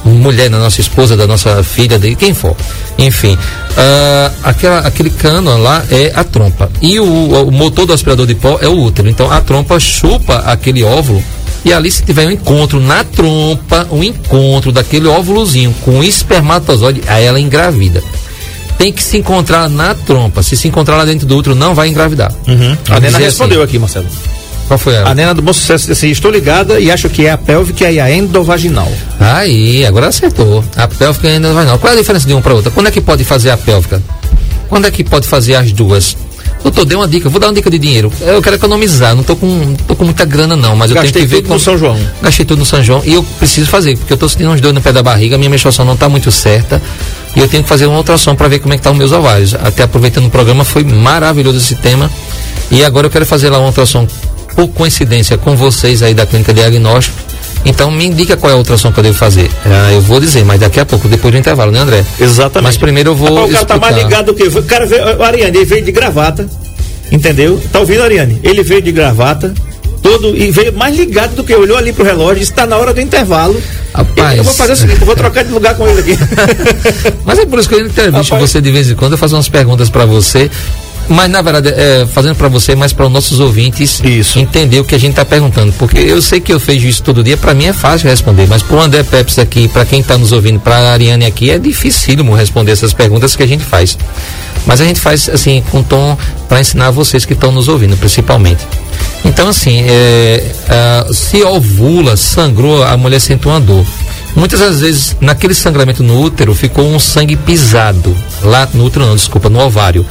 mulher, 0.05 0.49
da 0.49 0.59
nossa 0.59 0.81
esposa, 0.81 1.17
da 1.17 1.27
nossa 1.27 1.63
filha, 1.63 1.99
de 1.99 2.15
quem 2.15 2.35
for. 2.35 2.57
Enfim, 2.99 3.37
ah, 3.77 4.31
aquela, 4.45 4.81
aquele 4.81 5.11
cano 5.11 5.57
lá 5.59 5.83
é 5.91 6.13
a 6.15 6.25
trompa. 6.25 6.71
E 6.81 6.99
o, 6.99 7.05
o 7.47 7.51
motor 7.51 7.87
do 7.87 7.93
aspirador 7.93 8.27
de 8.27 8.35
pó 8.35 8.59
é 8.61 8.69
o 8.69 8.79
útero. 8.83 9.09
Então 9.09 9.31
a 9.31 9.41
trompa 9.41 9.79
chupa 9.79 10.37
aquele 10.47 10.83
óvulo. 10.83 11.23
E 11.65 11.73
ali, 11.73 11.91
se 11.91 12.03
tiver 12.03 12.27
um 12.27 12.31
encontro 12.31 12.81
na 12.81 13.05
trompa, 13.05 13.87
um 13.91 14.03
encontro 14.03 14.73
daquele 14.73 15.07
óvulozinho 15.07 15.75
com 15.83 15.99
o 15.99 16.05
espermatozoide, 16.05 17.03
aí 17.07 17.25
ela 17.25 17.39
engravida. 17.39 18.03
Tem 18.79 18.91
que 18.91 19.03
se 19.03 19.19
encontrar 19.19 19.69
na 19.69 19.95
trompa. 19.95 20.43
Se 20.43 20.57
se 20.57 20.67
encontrar 20.67 20.97
lá 20.97 21.05
dentro 21.05 21.27
do 21.27 21.37
útero, 21.37 21.55
não 21.55 21.75
vai 21.75 21.89
engravidar. 21.89 22.33
Uhum. 22.49 22.77
A 22.89 22.95
Nena 22.95 23.13
dizer 23.13 23.25
respondeu 23.25 23.59
assim. 23.59 23.69
aqui, 23.69 23.79
Marcelo. 23.79 24.07
Qual 24.71 24.79
foi 24.79 24.95
ela? 24.95 25.11
A 25.11 25.15
Nena 25.17 25.35
do 25.35 25.43
Bom 25.43 25.53
Sucesso 25.53 25.89
disse 25.89 25.93
assim: 26.07 26.11
Estou 26.13 26.31
ligada 26.31 26.79
e 26.79 26.93
acho 26.93 27.09
que 27.09 27.27
é 27.27 27.33
a 27.33 27.37
pélvica 27.37 27.91
e 27.91 27.99
a 27.99 28.09
endovaginal. 28.15 28.87
Aí, 29.19 29.85
agora 29.85 30.07
acertou. 30.07 30.65
A 30.77 30.87
pélvica 30.87 31.41
não 31.41 31.53
vai 31.53 31.65
não. 31.67 31.77
Qual 31.77 31.93
é 31.93 31.97
a 31.97 31.99
diferença 31.99 32.25
de 32.25 32.33
uma 32.33 32.41
para 32.41 32.55
outra? 32.55 32.71
Quando 32.71 32.87
é 32.87 32.91
que 32.93 33.01
pode 33.01 33.25
fazer 33.25 33.51
a 33.51 33.57
pélvica? 33.57 34.01
Quando 34.69 34.87
é 34.87 34.91
que 34.93 35.03
pode 35.03 35.27
fazer 35.27 35.57
as 35.57 35.73
duas? 35.73 36.17
Doutor, 36.63 36.85
dê 36.85 36.95
uma 36.95 37.09
dica, 37.09 37.29
vou 37.29 37.41
dar 37.41 37.49
uma 37.49 37.53
dica 37.53 37.69
de 37.69 37.81
dinheiro. 37.81 38.13
Eu 38.21 38.41
quero 38.41 38.55
economizar, 38.55 39.17
não 39.17 39.25
tô 39.25 39.35
com, 39.35 39.75
tô 39.89 39.97
com 39.97 40.05
muita 40.05 40.25
grana 40.25 40.55
não, 40.55 40.77
mas 40.77 40.91
eu 40.93 40.95
Gastei 40.95 41.13
tenho 41.13 41.25
que 41.25 41.31
ver 41.31 41.37
tudo 41.39 41.43
no 41.45 41.49
como- 41.49 41.59
São 41.61 41.77
João. 41.77 41.99
Gastei 42.23 42.47
tudo 42.47 42.59
no 42.61 42.65
São 42.67 42.85
João 42.85 43.03
e 43.05 43.15
eu 43.15 43.25
preciso 43.41 43.67
fazer, 43.69 43.97
porque 43.97 44.13
eu 44.13 44.17
tô 44.17 44.29
sentindo 44.29 44.51
uns 44.51 44.61
dores 44.61 44.75
no 44.77 44.81
pé 44.81 44.93
da 44.93 45.03
barriga, 45.03 45.37
minha 45.37 45.51
menstruação 45.51 45.85
não 45.85 45.97
tá 45.97 46.09
muito 46.09 46.31
certa 46.31 46.81
e 47.35 47.41
eu 47.41 47.49
tenho 47.49 47.65
que 47.65 47.69
fazer 47.69 47.87
uma 47.87 47.97
ultrassom 47.97 48.37
para 48.37 48.47
ver 48.47 48.61
como 48.61 48.73
é 48.73 48.77
que 48.77 48.85
tá 48.85 48.91
os 48.93 48.97
meus 48.97 49.11
ovários. 49.11 49.53
Até 49.55 49.83
aproveitando 49.83 50.27
o 50.27 50.31
programa, 50.31 50.63
foi 50.63 50.85
maravilhoso 50.85 51.59
esse 51.59 51.75
tema. 51.75 52.09
E 52.71 52.85
agora 52.85 53.07
eu 53.09 53.11
quero 53.11 53.27
fazer 53.27 53.51
lá 53.51 53.59
uma 53.59 53.67
ultrassom 53.67 54.07
por 54.55 54.69
coincidência 54.69 55.37
com 55.39 55.57
vocês 55.57 56.03
aí 56.03 56.15
da 56.15 56.27
clínica 56.27 56.53
diagnóstico. 56.53 57.17
Então 57.65 57.91
me 57.91 58.07
indica 58.07 58.37
qual 58.37 58.51
é 58.51 58.55
a 58.55 58.57
ultrassom 58.57 58.91
que 58.91 58.99
eu 59.01 59.05
devo 59.05 59.19
fazer. 59.19 59.51
Ah, 59.67 59.93
eu 59.93 60.01
vou 60.01 60.19
dizer, 60.19 60.45
mas 60.45 60.59
daqui 60.59 60.81
a 60.81 60.87
pouco, 60.87 61.07
depois 61.09 61.33
do 61.33 61.39
intervalo, 61.39 61.71
né, 61.71 61.81
André? 61.81 62.05
Exatamente. 62.19 62.65
Mas 62.65 62.77
primeiro 62.79 63.11
eu 63.11 63.15
vou 63.17 63.29
Rapaz, 63.35 63.51
o 63.51 63.53
cara 63.53 63.67
tá 63.67 63.77
mais 63.79 63.97
explicar. 63.97 64.09
ligado 64.09 64.27
do 64.27 64.35
que. 64.35 64.59
O 64.59 64.63
cara 64.63 64.87
veio, 64.87 65.03
o 65.19 65.23
Ariane, 65.23 65.57
ele 65.59 65.65
veio 65.67 65.83
de 65.83 65.93
gravata. 65.93 66.49
Entendeu? 67.13 67.61
Tá 67.73 67.81
ouvindo, 67.81 68.03
Ariane? 68.03 68.41
Ele 68.43 68.63
veio 68.63 68.81
de 68.81 68.93
gravata, 68.93 69.53
todo 70.03 70.35
e 70.37 70.51
veio 70.51 70.73
mais 70.73 70.97
ligado 70.97 71.35
do 71.35 71.45
que 71.45 71.53
eu. 71.53 71.61
olhou 71.61 71.77
ali 71.77 71.93
pro 71.93 72.05
relógio, 72.05 72.43
está 72.43 72.67
na 72.67 72.77
hora 72.79 72.95
do 72.95 73.01
intervalo. 73.01 73.61
Rapaz. 73.93 74.39
Eu 74.39 74.45
vou 74.45 74.55
fazer 74.55 74.73
o 74.73 74.77
seguinte, 74.77 75.01
eu 75.01 75.07
vou 75.07 75.17
trocar 75.17 75.45
de 75.45 75.53
lugar 75.53 75.75
com 75.77 75.87
ele 75.87 76.01
aqui. 76.01 76.19
Mas 77.27 77.39
é 77.39 77.45
por 77.45 77.59
isso 77.59 77.69
que 77.69 77.75
eu 77.75 77.81
entrevisto 77.85 78.33
Rapaz. 78.33 78.51
você 78.51 78.61
de 78.61 78.71
vez 78.71 78.91
em 78.91 78.95
quando, 78.95 79.13
eu 79.13 79.19
faço 79.19 79.35
umas 79.35 79.49
perguntas 79.49 79.91
para 79.91 80.07
você. 80.07 80.51
Mas 81.11 81.29
na 81.29 81.43
verdade, 81.43 81.75
é, 81.77 82.07
fazendo 82.07 82.37
para 82.37 82.47
você, 82.47 82.77
mas 82.77 82.93
para 82.93 83.05
os 83.05 83.13
nossos 83.13 83.41
ouvintes 83.41 84.01
Isso. 84.03 84.39
entender 84.39 84.79
o 84.79 84.85
que 84.85 84.95
a 84.95 84.99
gente 84.99 85.11
está 85.11 85.25
perguntando. 85.25 85.73
Porque 85.73 85.99
eu 85.99 86.23
sei 86.23 86.41
que 86.41 86.53
eu 86.53 86.59
vejo 86.61 86.87
isso 86.87 87.03
todo 87.03 87.25
dia, 87.25 87.37
para 87.37 87.53
mim 87.53 87.65
é 87.65 87.73
fácil 87.73 88.09
responder, 88.09 88.47
mas 88.49 88.63
para 88.63 88.77
o 88.77 88.81
André 88.81 89.03
Peps 89.03 89.37
aqui, 89.41 89.67
para 89.67 89.85
quem 89.85 90.01
está 90.01 90.17
nos 90.17 90.31
ouvindo, 90.31 90.61
para 90.61 90.77
a 90.77 90.93
Ariane 90.93 91.27
aqui, 91.27 91.51
é 91.51 91.59
dificílimo 91.59 92.33
responder 92.33 92.71
essas 92.71 92.93
perguntas 92.93 93.35
que 93.35 93.43
a 93.43 93.47
gente 93.47 93.65
faz. 93.65 93.99
Mas 94.65 94.81
a 94.81 94.85
gente 94.85 95.01
faz 95.01 95.29
assim, 95.29 95.65
com 95.71 95.83
tom 95.83 96.17
para 96.49 96.61
ensinar 96.61 96.93
vocês 96.93 97.25
que 97.25 97.33
estão 97.33 97.51
nos 97.51 97.67
ouvindo, 97.67 97.97
principalmente. 97.97 98.65
Então, 99.25 99.49
assim, 99.49 99.83
é, 99.89 100.45
ah, 100.69 101.07
se 101.13 101.43
ovula, 101.43 102.17
sangrou, 102.17 102.85
a 102.85 102.97
mulher 102.97 103.21
sente 103.21 103.49
uma 103.49 103.59
dor. 103.59 103.85
Muitas 104.37 104.61
das 104.61 104.81
vezes, 104.81 105.17
naquele 105.21 105.55
sangramento 105.55 106.05
no 106.05 106.21
útero, 106.21 106.55
ficou 106.55 106.87
um 106.87 107.01
sangue 107.01 107.35
pisado. 107.35 108.17
Lá 108.43 108.69
no 108.73 108.85
útero, 108.85 109.05
não, 109.07 109.17
desculpa, 109.17 109.49
no 109.49 109.59
ovário. 109.59 110.07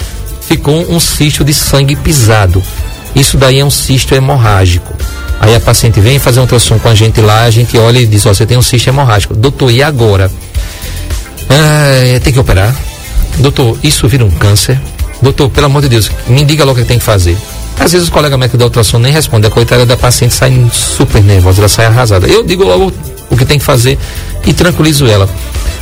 Ficou 0.50 0.92
um 0.92 1.00
cisto 1.00 1.44
de 1.44 1.54
sangue 1.54 1.96
pisado. 1.96 2.64
Isso 3.16 3.38
daí 3.38 3.60
é 3.60 3.64
um 3.64 3.70
cisto 3.70 4.16
hemorrágico. 4.16 4.96
Aí 5.40 5.54
a 5.54 5.60
paciente 5.60 6.00
vem 6.00 6.18
fazer 6.18 6.40
um 6.40 6.42
ultrassom 6.42 6.80
com 6.80 6.90
a 6.90 6.96
gente 6.96 7.22
lá, 7.22 7.44
a 7.44 7.52
gente 7.52 7.78
olha 7.78 8.00
e 8.00 8.08
diz: 8.08 8.26
Ó, 8.26 8.34
você 8.34 8.48
tem 8.48 8.58
um 8.58 8.62
cisto 8.64 8.90
hemorrágico. 8.90 9.36
Doutor, 9.36 9.70
e 9.70 9.84
agora? 9.84 10.32
Ah, 11.48 12.20
tem 12.24 12.34
que 12.34 12.40
operar. 12.40 12.76
Doutor, 13.38 13.78
isso 13.84 14.08
vira 14.08 14.26
um 14.26 14.32
câncer? 14.32 14.82
Doutor, 15.22 15.52
pelo 15.52 15.68
amor 15.68 15.84
de 15.84 15.90
Deus, 15.90 16.10
me 16.28 16.44
diga 16.44 16.66
logo 16.66 16.80
o 16.80 16.82
que 16.82 16.88
tem 16.88 16.98
que 16.98 17.06
fazer. 17.06 17.38
Às 17.80 17.92
vezes 17.92 18.08
o 18.08 18.12
colega 18.12 18.36
médico 18.36 18.58
da 18.58 18.66
ultrassom 18.66 18.98
nem 18.98 19.14
responde, 19.14 19.46
a 19.46 19.52
coitada 19.52 19.86
da 19.86 19.96
paciente 19.96 20.34
sai 20.34 20.52
super 20.74 21.24
nervosa, 21.24 21.62
ela 21.62 21.70
sai 21.70 21.86
arrasada. 21.86 22.26
Eu 22.26 22.44
digo 22.44 22.64
logo 22.64 22.92
o 23.30 23.38
que 23.38 23.46
tem 23.46 23.60
que 23.60 23.64
fazer 23.64 24.00
e 24.48 24.52
tranquilizo 24.52 25.06
ela. 25.06 25.30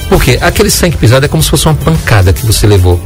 Porque 0.10 0.38
aquele 0.41 0.69
sangue 0.69 0.97
pisado 0.97 1.25
é 1.25 1.30
como 1.30 1.41
se 1.41 1.49
fosse 1.49 1.67
uma 1.67 1.75
pancada 1.75 2.34
que 2.34 2.45
você 2.45 2.67
levou. 2.67 3.01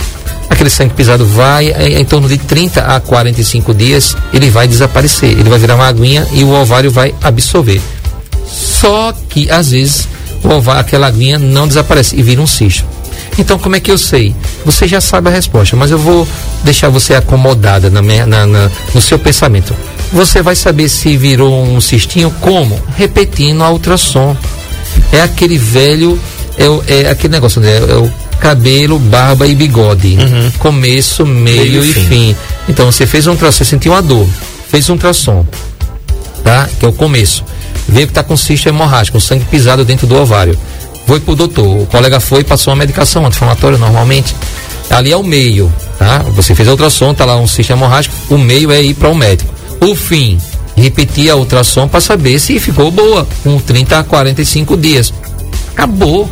Aquele 0.51 0.69
sangue 0.69 0.93
pisado 0.93 1.25
vai, 1.25 1.69
em, 1.71 1.95
em 2.01 2.05
torno 2.05 2.27
de 2.27 2.37
30 2.37 2.81
a 2.81 2.99
45 2.99 3.73
dias, 3.73 4.15
ele 4.33 4.49
vai 4.49 4.67
desaparecer. 4.67 5.29
Ele 5.31 5.49
vai 5.49 5.57
virar 5.57 5.75
uma 5.75 5.87
aguinha 5.87 6.27
e 6.33 6.43
o 6.43 6.51
ovário 6.51 6.91
vai 6.91 7.15
absorver. 7.23 7.81
Só 8.45 9.13
que, 9.29 9.49
às 9.49 9.71
vezes, 9.71 10.07
o 10.43 10.49
ovário, 10.49 10.81
aquela 10.81 11.07
aguinha 11.07 11.39
não 11.39 11.67
desaparece 11.67 12.15
e 12.17 12.21
vira 12.21 12.41
um 12.41 12.47
cisto. 12.47 12.83
Então, 13.39 13.57
como 13.57 13.77
é 13.77 13.79
que 13.79 13.89
eu 13.89 13.97
sei? 13.97 14.35
Você 14.65 14.87
já 14.89 14.99
sabe 14.99 15.29
a 15.29 15.31
resposta, 15.31 15.75
mas 15.77 15.89
eu 15.89 15.97
vou 15.97 16.27
deixar 16.65 16.89
você 16.89 17.13
acomodada 17.15 17.89
na 17.89 18.01
minha- 18.01 18.25
na- 18.25 18.45
na- 18.45 18.69
no 18.93 18.99
seu 19.01 19.17
pensamento. 19.17 19.73
Você 20.11 20.41
vai 20.41 20.55
saber 20.55 20.89
se 20.89 21.15
virou 21.15 21.63
um 21.63 21.79
cistinho 21.79 22.29
como? 22.41 22.77
Repetindo 22.97 23.63
a 23.63 23.69
ultrassom. 23.71 24.35
É 25.13 25.21
aquele 25.21 25.57
velho, 25.57 26.19
é, 26.57 27.03
é 27.05 27.09
aquele 27.09 27.31
negócio, 27.31 27.61
né? 27.61 27.77
É 27.77 27.95
o 27.95 28.11
cabelo, 28.41 28.99
barba 28.99 29.47
e 29.47 29.55
bigode. 29.55 30.17
Começo, 30.59 31.25
meio, 31.25 31.61
Meio 31.61 31.85
e 31.85 31.93
fim. 31.93 32.05
fim. 32.05 32.35
Então, 32.67 32.91
você 32.91 33.05
fez 33.05 33.27
um 33.27 33.31
ultrassom, 33.31 33.59
você 33.59 33.65
sentiu 33.65 33.93
uma 33.93 34.01
dor, 34.01 34.27
fez 34.69 34.89
um 34.89 34.93
ultrassom 34.93 35.45
tá? 36.43 36.67
Que 36.79 36.85
é 36.85 36.89
o 36.89 36.93
começo. 36.93 37.43
Veio 37.87 38.07
que 38.07 38.13
tá 38.13 38.23
com 38.23 38.35
cisto 38.35 38.67
hemorrágico, 38.67 39.17
um 39.17 39.21
sangue 39.21 39.45
pisado 39.45 39.85
dentro 39.85 40.05
do 40.07 40.15
ovário. 40.15 40.57
Foi 41.07 41.19
pro 41.19 41.35
doutor, 41.35 41.81
o 41.81 41.85
colega 41.85 42.19
foi 42.19 42.41
e 42.41 42.43
passou 42.43 42.71
uma 42.73 42.79
medicação 42.79 43.25
anti-inflamatória 43.25 43.77
normalmente. 43.77 44.35
Ali 44.89 45.11
é 45.11 45.17
o 45.17 45.23
meio, 45.23 45.71
tá? 45.97 46.19
Você 46.35 46.53
fez 46.53 46.67
a 46.67 46.71
ultrassom, 46.71 47.13
tá 47.13 47.25
lá 47.25 47.37
um 47.37 47.47
cisto 47.47 47.71
hemorrágico, 47.73 48.15
o 48.29 48.37
meio 48.37 48.71
é 48.71 48.81
ir 48.81 48.93
para 48.93 49.09
o 49.09 49.15
médico. 49.15 49.53
O 49.79 49.95
fim, 49.95 50.37
repetir 50.75 51.29
a 51.29 51.35
ultrassom 51.35 51.87
para 51.87 52.01
saber 52.01 52.39
se 52.39 52.59
ficou 52.59 52.91
boa, 52.91 53.27
com 53.43 53.59
30 53.59 53.99
a 53.99 54.03
45 54.03 54.77
dias. 54.77 55.13
Acabou. 55.71 56.29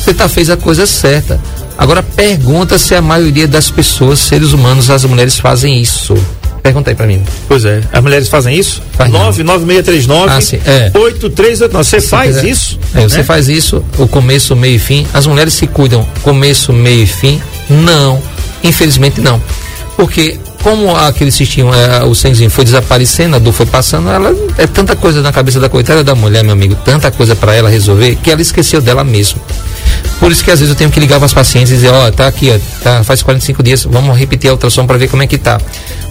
Você 0.00 0.14
tá 0.14 0.28
fez 0.28 0.48
a 0.48 0.56
coisa 0.56 0.86
certa. 0.86 1.38
Agora 1.76 2.02
pergunta 2.02 2.78
se 2.78 2.94
a 2.94 3.02
maioria 3.02 3.46
das 3.46 3.70
pessoas, 3.70 4.18
seres 4.18 4.52
humanos, 4.52 4.90
as 4.90 5.04
mulheres 5.04 5.38
fazem 5.38 5.80
isso. 5.80 6.14
Pergunta 6.62 6.90
aí 6.90 6.94
pra 6.96 7.06
mim. 7.06 7.22
Pois 7.48 7.64
é, 7.64 7.80
as 7.92 8.02
mulheres 8.02 8.28
fazem 8.28 8.58
isso? 8.58 8.82
Faz 8.92 9.10
não. 9.10 9.20
99639 9.20 10.32
Ah, 10.32 10.40
sim, 10.40 10.56
é. 10.66 10.90
8389. 10.94 11.84
Você 11.84 12.00
faz 12.00 12.36
quiser. 12.36 12.48
isso? 12.48 12.78
É, 12.94 13.02
você 13.02 13.18
né? 13.18 13.24
faz 13.24 13.48
isso, 13.48 13.84
o 13.98 14.06
começo, 14.06 14.54
meio 14.56 14.76
e 14.76 14.78
fim. 14.78 15.06
As 15.12 15.26
mulheres 15.26 15.54
se 15.54 15.66
cuidam 15.66 16.06
começo, 16.22 16.72
meio 16.72 17.02
e 17.02 17.06
fim? 17.06 17.40
Não. 17.68 18.20
Infelizmente 18.62 19.20
não. 19.20 19.40
Porque 19.96 20.38
como 20.62 20.94
aquele 20.94 21.30
cistinho, 21.30 21.72
é, 21.74 22.04
o 22.04 22.14
sanguinho 22.14 22.50
foi 22.50 22.64
desaparecendo, 22.64 23.36
a 23.36 23.38
dor 23.38 23.52
foi 23.52 23.66
passando, 23.66 24.10
ela 24.10 24.34
é 24.58 24.66
tanta 24.66 24.94
coisa 24.94 25.22
na 25.22 25.32
cabeça 25.32 25.58
da 25.58 25.68
coitada 25.68 26.04
da 26.04 26.14
mulher, 26.14 26.42
meu 26.44 26.52
amigo, 26.52 26.74
tanta 26.84 27.10
coisa 27.10 27.34
para 27.34 27.54
ela 27.54 27.70
resolver, 27.70 28.16
que 28.22 28.30
ela 28.30 28.42
esqueceu 28.42 28.80
dela 28.82 29.02
mesma. 29.02 29.40
Por 30.20 30.30
isso 30.30 30.44
que 30.44 30.50
às 30.50 30.60
vezes 30.60 30.70
eu 30.70 30.76
tenho 30.76 30.90
que 30.90 31.00
ligar 31.00 31.16
para 31.16 31.24
as 31.26 31.32
pacientes 31.32 31.72
e 31.72 31.76
dizer, 31.76 31.88
ó, 31.88 32.10
tá 32.10 32.26
aqui, 32.26 32.52
ó, 32.54 32.58
tá, 32.84 33.02
faz 33.02 33.22
45 33.22 33.62
dias, 33.62 33.84
vamos 33.84 34.16
repetir 34.18 34.50
a 34.50 34.52
ultrassom 34.52 34.86
para 34.86 34.98
ver 34.98 35.08
como 35.08 35.22
é 35.22 35.26
que 35.26 35.38
tá. 35.38 35.58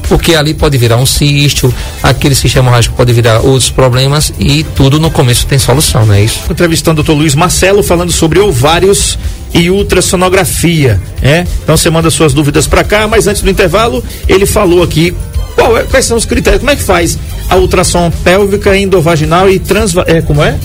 Porque 0.07 0.33
ali 0.33 0.55
pode 0.55 0.75
virar 0.79 0.97
um 0.97 1.05
cisto, 1.05 1.71
aquele 2.01 2.33
cisto 2.33 2.57
hemorrágico 2.57 2.95
pode 2.95 3.13
virar 3.13 3.41
outros 3.41 3.69
problemas 3.69 4.33
e 4.39 4.63
tudo 4.75 4.99
no 4.99 5.11
começo 5.11 5.45
tem 5.45 5.59
solução, 5.59 6.07
não 6.07 6.15
é 6.15 6.23
isso? 6.23 6.39
Entrevistando 6.49 7.01
o 7.01 7.03
Dr. 7.03 7.11
Luiz 7.11 7.35
Marcelo 7.35 7.83
falando 7.83 8.11
sobre 8.11 8.39
ovários 8.39 9.19
e 9.53 9.69
ultrassonografia, 9.69 10.99
é? 11.21 11.45
Então 11.63 11.77
você 11.77 11.91
manda 11.91 12.09
suas 12.09 12.33
dúvidas 12.33 12.65
para 12.65 12.83
cá, 12.83 13.07
mas 13.07 13.27
antes 13.27 13.43
do 13.43 13.49
intervalo, 13.49 14.03
ele 14.27 14.47
falou 14.47 14.81
aqui 14.81 15.13
qual 15.53 15.77
é- 15.77 15.83
quais 15.83 16.05
são 16.05 16.17
os 16.17 16.25
critérios, 16.25 16.59
como 16.61 16.71
é 16.71 16.75
que 16.75 16.83
faz 16.83 17.17
a 17.47 17.55
ultrassom 17.57 18.09
pélvica, 18.23 18.75
endovaginal 18.75 19.47
e 19.49 19.59
trans 19.59 19.93
é 20.07 20.21
como 20.21 20.43
é? 20.43 20.57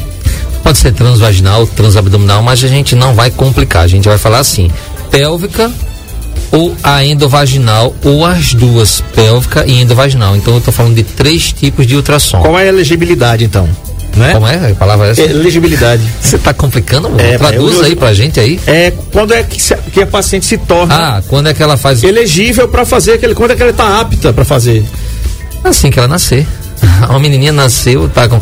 Pode 0.65 0.79
ser 0.79 0.93
transvaginal, 0.93 1.67
transabdominal, 1.67 2.43
mas 2.43 2.65
a 2.65 2.69
gente 2.69 2.97
não 2.97 3.15
vai 3.15 3.31
complicar. 3.31 3.85
A 3.85 3.87
gente 3.87 4.09
vai 4.09 4.19
falar 4.19 4.39
assim: 4.39 4.71
pélvica 5.11 5.71
ou 6.51 6.75
a 6.83 7.05
endovaginal, 7.05 7.95
ou 8.05 8.25
as 8.25 8.55
duas, 8.55 9.03
pélvica 9.15 9.65
e 9.67 9.81
endovaginal. 9.83 10.35
Então 10.37 10.55
eu 10.55 10.59
estou 10.59 10.73
falando 10.75 10.95
de 10.95 11.03
três 11.05 11.53
tipos 11.53 11.87
de 11.87 11.95
ultrassom. 11.97 12.41
Qual 12.41 12.59
é 12.59 12.63
a 12.65 12.67
elegibilidade 12.69 13.45
então? 13.45 13.69
Né? 14.17 14.33
Como 14.33 14.47
é 14.47 14.71
a 14.71 14.75
palavra 14.77 15.09
é 15.09 15.11
essa? 15.11 15.23
Elegibilidade. 15.23 16.03
Você 16.23 16.37
está 16.37 16.55
complicando? 16.55 17.11
É, 17.21 17.37
Traduz 17.37 17.79
eu- 17.79 17.85
aí 17.85 17.97
pra 17.97 18.15
gente 18.15 18.39
aí. 18.39 18.61
É 18.67 18.93
quando 19.13 19.35
é 19.35 19.43
que, 19.43 19.61
se- 19.61 19.77
que 19.93 20.01
a 20.01 20.07
paciente 20.07 20.47
se 20.47 20.57
torna 20.57 20.95
Ah, 20.95 21.23
quando 21.27 21.49
é 21.49 21.55
que 21.55 21.61
ela 21.63 21.77
faz 21.77 22.03
elegível 22.05 22.69
para 22.69 22.85
fazer 22.87 23.15
aquele, 23.15 23.35
quando 23.35 23.51
é 23.51 23.57
que 23.57 23.63
ela 23.63 23.73
está 23.73 24.01
apta 24.01 24.33
para 24.33 24.45
fazer? 24.45 24.85
assim 25.65 25.91
que 25.91 25.99
ela 25.99 26.07
nascer? 26.07 26.47
Uma 27.09 27.19
menininha 27.19 27.53
nasceu, 27.53 28.09
tá 28.09 28.29
com. 28.29 28.41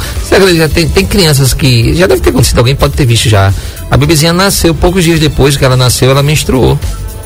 Já 0.56 0.68
tem, 0.68 0.88
tem 0.88 1.06
crianças 1.06 1.54
que. 1.54 1.94
Já 1.94 2.06
deve 2.06 2.20
ter 2.20 2.30
acontecido, 2.30 2.58
alguém 2.58 2.74
pode 2.74 2.94
ter 2.94 3.06
visto 3.06 3.28
já. 3.28 3.52
A 3.90 3.96
bebezinha 3.96 4.32
nasceu, 4.32 4.74
poucos 4.74 5.04
dias 5.04 5.20
depois 5.20 5.56
que 5.56 5.64
ela 5.64 5.76
nasceu, 5.76 6.10
ela 6.10 6.22
menstruou. 6.22 6.78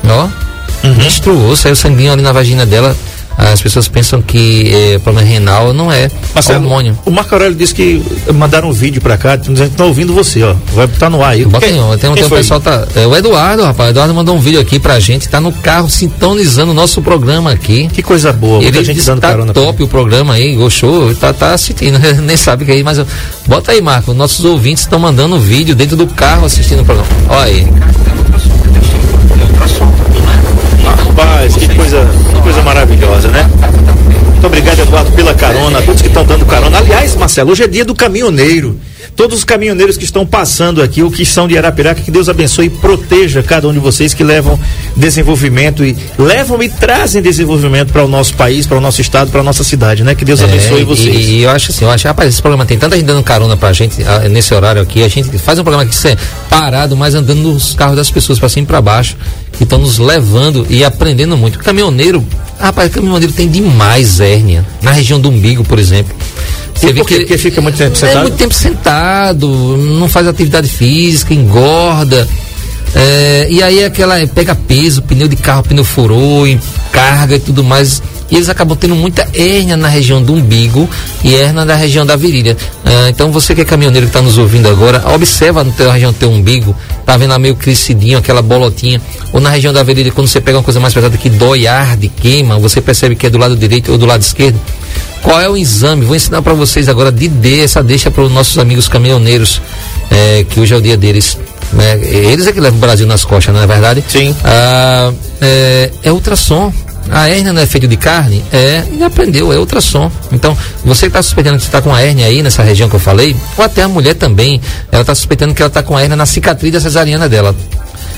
Ó. 0.07 0.27
Menstruou, 0.95 1.55
saiu 1.55 1.75
sanguinho 1.75 2.13
ali 2.13 2.21
na 2.21 2.31
vagina 2.31 2.65
dela. 2.65 2.95
As 3.37 3.61
pessoas 3.61 3.87
pensam 3.87 4.19
que 4.21 4.73
é 4.73 4.99
problema 4.99 5.27
renal, 5.27 5.71
não 5.71 5.91
é. 5.91 6.09
Marcelo, 6.33 6.63
hormônio. 6.63 6.97
O 7.05 7.11
Marco 7.11 7.35
Aurélio 7.35 7.55
disse 7.55 7.73
que 7.75 8.01
mandaram 8.33 8.69
um 8.69 8.73
vídeo 8.73 8.99
pra 8.99 9.15
cá, 9.15 9.35
dizendo 9.35 9.57
que 9.57 9.63
estão 9.65 9.87
ouvindo 9.87 10.11
você, 10.13 10.41
ó. 10.41 10.55
Vai 10.73 10.87
botar 10.87 11.09
no 11.09 11.23
ar 11.23 11.31
aí. 11.33 11.45
Bota 11.45 11.65
Quem- 11.67 11.75
aí, 11.79 11.97
tem, 11.97 11.99
quem 11.99 12.13
tem 12.15 12.25
um 12.25 12.29
pessoal 12.29 12.59
tá. 12.59 12.87
É, 12.95 13.05
o 13.05 13.15
Eduardo, 13.15 13.63
rapaz. 13.63 13.89
O 13.89 13.91
Eduardo 13.91 14.13
mandou 14.15 14.35
um 14.35 14.39
vídeo 14.39 14.59
aqui 14.59 14.79
pra 14.79 14.99
gente, 14.99 15.29
tá 15.29 15.39
no 15.39 15.51
carro 15.51 15.87
sintonizando 15.89 16.71
o 16.71 16.73
nosso 16.73 17.01
programa 17.01 17.51
aqui. 17.51 17.87
Que 17.93 18.01
coisa 18.01 18.33
boa, 18.33 18.59
muita 18.61 18.75
Ele 18.79 18.83
gente 18.85 19.01
dando 19.03 19.15
que 19.17 19.21
tá 19.21 19.29
carona. 19.29 19.53
top 19.53 19.83
o 19.83 19.87
programa 19.87 20.33
aí, 20.33 20.55
gostou, 20.55 21.13
tá, 21.15 21.31
tá 21.31 21.53
assistindo, 21.53 21.99
nem 22.23 22.35
sabe 22.37 22.65
que 22.65 22.71
é 22.71 22.73
aí, 22.75 22.83
mas 22.83 22.97
eu- 22.97 23.05
bota 23.45 23.71
aí, 23.71 23.81
Marco, 23.81 24.13
nossos 24.15 24.43
ouvintes 24.45 24.83
estão 24.83 24.97
mandando 24.97 25.39
vídeo 25.39 25.75
dentro 25.75 25.95
do 25.95 26.07
carro 26.07 26.45
assistindo 26.45 26.81
o 26.81 26.85
programa. 26.85 27.07
Olha 27.29 27.43
aí. 27.43 27.67
Rapaz, 31.17 31.55
que 31.55 31.73
coisa, 31.73 32.07
que 32.31 32.41
coisa 32.43 32.61
maravilhosa, 32.61 33.29
né? 33.29 33.49
Muito 34.33 34.45
obrigado, 34.45 34.79
Eduardo, 34.81 35.11
pela 35.13 35.33
carona, 35.33 35.79
a 35.79 35.81
todos 35.81 35.99
que 35.99 36.09
estão 36.09 36.23
dando 36.23 36.45
carona. 36.45 36.77
Aliás, 36.77 37.15
Marcelo, 37.15 37.51
hoje 37.51 37.63
é 37.63 37.67
dia 37.67 37.83
do 37.83 37.95
caminhoneiro. 37.95 38.79
Todos 39.17 39.39
os 39.39 39.43
caminhoneiros 39.43 39.97
que 39.97 40.03
estão 40.03 40.27
passando 40.27 40.79
aqui, 40.79 41.01
ou 41.01 41.09
que 41.09 41.25
são 41.25 41.47
de 41.47 41.57
Arapiraca, 41.57 42.01
que 42.01 42.11
Deus 42.11 42.29
abençoe 42.29 42.67
e 42.67 42.69
proteja 42.69 43.41
cada 43.41 43.67
um 43.67 43.73
de 43.73 43.79
vocês 43.79 44.13
que 44.13 44.23
levam 44.23 44.59
desenvolvimento 44.95 45.83
e 45.83 45.97
levam 46.19 46.61
e 46.61 46.69
trazem 46.69 47.19
desenvolvimento 47.19 47.91
para 47.91 48.05
o 48.05 48.07
nosso 48.07 48.35
país, 48.35 48.67
para 48.67 48.77
o 48.77 48.79
nosso 48.79 49.01
estado, 49.01 49.31
para 49.31 49.39
a 49.39 49.43
nossa 49.43 49.63
cidade, 49.63 50.03
né? 50.03 50.13
Que 50.13 50.23
Deus 50.23 50.39
abençoe 50.43 50.81
É, 50.81 50.85
vocês. 50.85 51.15
E, 51.15 51.31
e 51.31 51.41
eu 51.41 51.49
acho 51.49 51.71
assim, 51.71 51.83
eu 51.83 51.89
acho, 51.89 52.07
rapaz, 52.07 52.29
esse 52.29 52.39
programa 52.39 52.63
tem 52.63 52.77
tanta 52.77 52.95
gente 52.95 53.07
dando 53.07 53.23
carona 53.23 53.57
pra 53.57 53.73
gente 53.73 54.03
ah, 54.03 54.29
nesse 54.29 54.53
horário 54.53 54.83
aqui. 54.83 55.01
A 55.01 55.07
gente 55.07 55.35
faz 55.39 55.57
um 55.57 55.63
programa 55.63 55.89
aqui 55.89 56.07
é 56.07 56.15
parado, 56.47 56.95
mas 56.95 57.15
andando 57.15 57.41
nos 57.41 57.73
carros 57.73 57.95
das 57.95 58.11
pessoas 58.11 58.37
pra 58.37 58.47
cima 58.47 58.65
e 58.65 58.67
pra 58.67 58.81
baixo, 58.81 59.17
que 59.53 59.63
estão 59.63 59.79
nos 59.79 59.97
levando 59.97 60.67
e 60.69 60.83
aprendendo 60.83 61.35
muito. 61.35 61.55
O 61.55 61.63
caminhoneiro, 61.63 62.23
rapaz, 62.59 62.91
o 62.91 62.93
caminhoneiro 62.93 63.33
tem 63.33 63.49
demais 63.49 64.19
hérnia. 64.19 64.63
Na 64.79 64.91
região 64.91 65.19
do 65.19 65.29
umbigo, 65.29 65.63
por 65.63 65.79
exemplo. 65.79 66.15
E 66.83 66.93
por 66.93 67.07
quê? 67.07 67.15
Porque 67.17 67.37
fica 67.37 67.61
muito 67.61 67.77
tempo 67.77 67.93
É 67.93 67.95
sentado? 67.99 68.21
muito 68.21 68.37
tempo 68.37 68.53
sentado, 68.53 69.47
não 69.77 70.07
faz 70.07 70.27
atividade 70.27 70.67
física, 70.67 71.33
engorda. 71.33 72.27
É, 72.95 73.47
e 73.49 73.61
aí 73.61 73.83
aquela 73.83 74.15
pega 74.27 74.55
peso, 74.55 75.01
pneu 75.01 75.27
de 75.27 75.35
carro, 75.35 75.63
pneu 75.63 75.83
furou, 75.83 76.45
carga 76.91 77.35
e 77.35 77.39
tudo 77.39 77.63
mais. 77.63 78.01
e 78.31 78.35
eles 78.35 78.49
acabam 78.49 78.77
tendo 78.77 78.95
muita 78.95 79.27
hérnia 79.33 79.77
na 79.77 79.87
região 79.87 80.21
do 80.21 80.33
umbigo 80.33 80.89
e 81.23 81.35
hérnia 81.35 81.63
na 81.65 81.75
região 81.75 82.05
da 82.05 82.15
virilha. 82.15 82.55
Ah, 82.85 83.09
então 83.09 83.31
você 83.31 83.53
que 83.53 83.61
é 83.61 83.65
caminhoneiro 83.65 84.07
que 84.07 84.09
está 84.09 84.21
nos 84.21 84.37
ouvindo 84.37 84.67
agora, 84.69 85.03
observa 85.13 85.63
na 85.63 85.71
teu, 85.71 85.89
região 85.91 86.11
do 86.11 86.17
teu 86.17 86.29
umbigo, 86.31 86.75
tá 87.05 87.15
vendo 87.17 87.29
lá 87.31 87.39
meio 87.39 87.55
crescidinho, 87.55 88.17
aquela 88.17 88.41
bolotinha, 88.41 89.01
ou 89.31 89.39
na 89.39 89.49
região 89.49 89.71
da 89.73 89.83
virilha, 89.83 90.11
quando 90.11 90.27
você 90.27 90.41
pega 90.41 90.57
uma 90.57 90.63
coisa 90.63 90.79
mais 90.79 90.93
pesada 90.93 91.15
que 91.17 91.29
dói, 91.29 91.67
arde, 91.67 92.09
queima, 92.09 92.57
você 92.57 92.81
percebe 92.81 93.15
que 93.15 93.27
é 93.27 93.29
do 93.29 93.37
lado 93.37 93.55
direito 93.55 93.91
ou 93.91 93.97
do 93.97 94.05
lado 94.05 94.21
esquerdo. 94.21 94.59
Qual 95.21 95.39
é 95.41 95.49
o 95.49 95.57
exame? 95.57 96.05
Vou 96.05 96.15
ensinar 96.15 96.41
para 96.41 96.53
vocês 96.53 96.87
agora 96.87 97.11
de 97.11 97.27
D, 97.27 97.61
essa 97.61 97.83
deixa 97.83 98.09
para 98.09 98.23
os 98.23 98.31
nossos 98.31 98.57
amigos 98.57 98.87
caminhoneiros, 98.87 99.61
é, 100.09 100.45
que 100.49 100.59
hoje 100.59 100.73
é 100.73 100.77
o 100.77 100.81
dia 100.81 100.97
deles. 100.97 101.37
Né? 101.73 101.99
Eles 102.03 102.47
é 102.47 102.51
que 102.51 102.59
levam 102.59 102.77
o 102.77 102.81
Brasil 102.81 103.05
nas 103.05 103.25
costas, 103.25 103.53
não 103.53 103.61
é 103.61 103.67
verdade? 103.67 104.03
Sim. 104.07 104.35
Ah, 104.43 105.11
é, 105.41 105.91
é 106.03 106.11
ultrassom. 106.11 106.71
A 107.09 107.29
hérnia 107.29 107.53
não 107.53 107.61
é 107.61 107.65
feita 107.65 107.87
de 107.87 107.95
carne? 107.95 108.43
É, 108.51 108.83
e 108.91 109.01
aprendeu, 109.01 109.51
é 109.53 109.57
ultrassom. 109.57 110.11
Então, 110.31 110.57
você 110.83 111.01
que 111.01 111.07
está 111.07 111.21
suspeitando 111.21 111.57
que 111.57 111.63
está 111.63 111.81
com 111.81 111.93
a 111.93 112.01
hérnia 112.01 112.25
aí 112.25 112.43
nessa 112.43 112.61
região 112.61 112.89
que 112.89 112.95
eu 112.95 112.99
falei, 112.99 113.35
ou 113.57 113.63
até 113.63 113.83
a 113.83 113.87
mulher 113.87 114.15
também, 114.15 114.59
ela 114.91 115.01
está 115.01 115.15
suspeitando 115.15 115.53
que 115.53 115.61
ela 115.61 115.69
está 115.69 115.81
com 115.81 115.95
a 115.95 116.01
hérnia 116.01 116.17
na 116.17 116.25
cicatriz 116.25 116.73
da 116.73 116.81
cesariana 116.81 117.29
dela. 117.29 117.55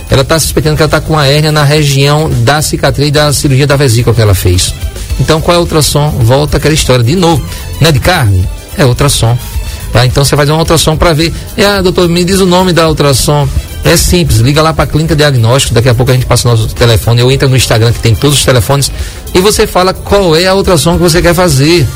Ela 0.09 0.21
está 0.21 0.39
suspeitando 0.39 0.75
que 0.75 0.81
ela 0.81 0.87
está 0.87 1.01
com 1.01 1.17
a 1.17 1.27
hérnia 1.27 1.51
na 1.51 1.63
região 1.63 2.29
da 2.43 2.61
cicatriz 2.61 3.11
da 3.11 3.31
cirurgia 3.31 3.67
da 3.67 3.75
vesícula 3.75 4.15
que 4.15 4.21
ela 4.21 4.33
fez. 4.33 4.73
Então, 5.19 5.39
qual 5.39 5.55
é 5.55 5.57
o 5.57 5.61
ultrassom? 5.61 6.09
Volta 6.21 6.57
aquela 6.57 6.73
história 6.73 7.03
de 7.03 7.15
novo. 7.15 7.43
Não 7.79 7.89
é 7.89 7.91
de 7.91 7.99
carne? 7.99 8.47
É 8.77 8.85
ultrassom. 8.85 9.37
Tá? 9.91 10.05
Então 10.05 10.23
você 10.23 10.35
faz 10.35 10.49
uma 10.49 10.59
ultrassom 10.59 10.95
para 10.95 11.13
ver. 11.13 11.33
E, 11.57 11.63
ah, 11.63 11.81
doutor, 11.81 12.07
me 12.07 12.23
diz 12.23 12.39
o 12.39 12.45
nome 12.45 12.71
da 12.71 12.87
ultrassom. 12.87 13.47
É 13.83 13.95
simples, 13.95 14.39
liga 14.39 14.61
lá 14.61 14.73
para 14.73 14.83
a 14.83 14.87
clínica 14.87 15.15
diagnóstico, 15.15 15.73
daqui 15.73 15.87
a 15.87 15.95
pouco 15.95 16.11
a 16.11 16.13
gente 16.13 16.25
passa 16.25 16.47
o 16.47 16.51
nosso 16.51 16.67
telefone, 16.75 17.21
eu 17.21 17.31
entro 17.31 17.47
no 17.47 17.55
Instagram 17.55 17.93
que 17.93 17.99
tem 17.99 18.13
todos 18.13 18.37
os 18.37 18.43
telefones 18.43 18.91
e 19.33 19.39
você 19.39 19.65
fala 19.65 19.93
qual 19.93 20.35
é 20.35 20.47
a 20.47 20.53
ultrassom 20.53 20.97
que 20.97 21.01
você 21.01 21.21
quer 21.21 21.33
fazer. 21.33 21.87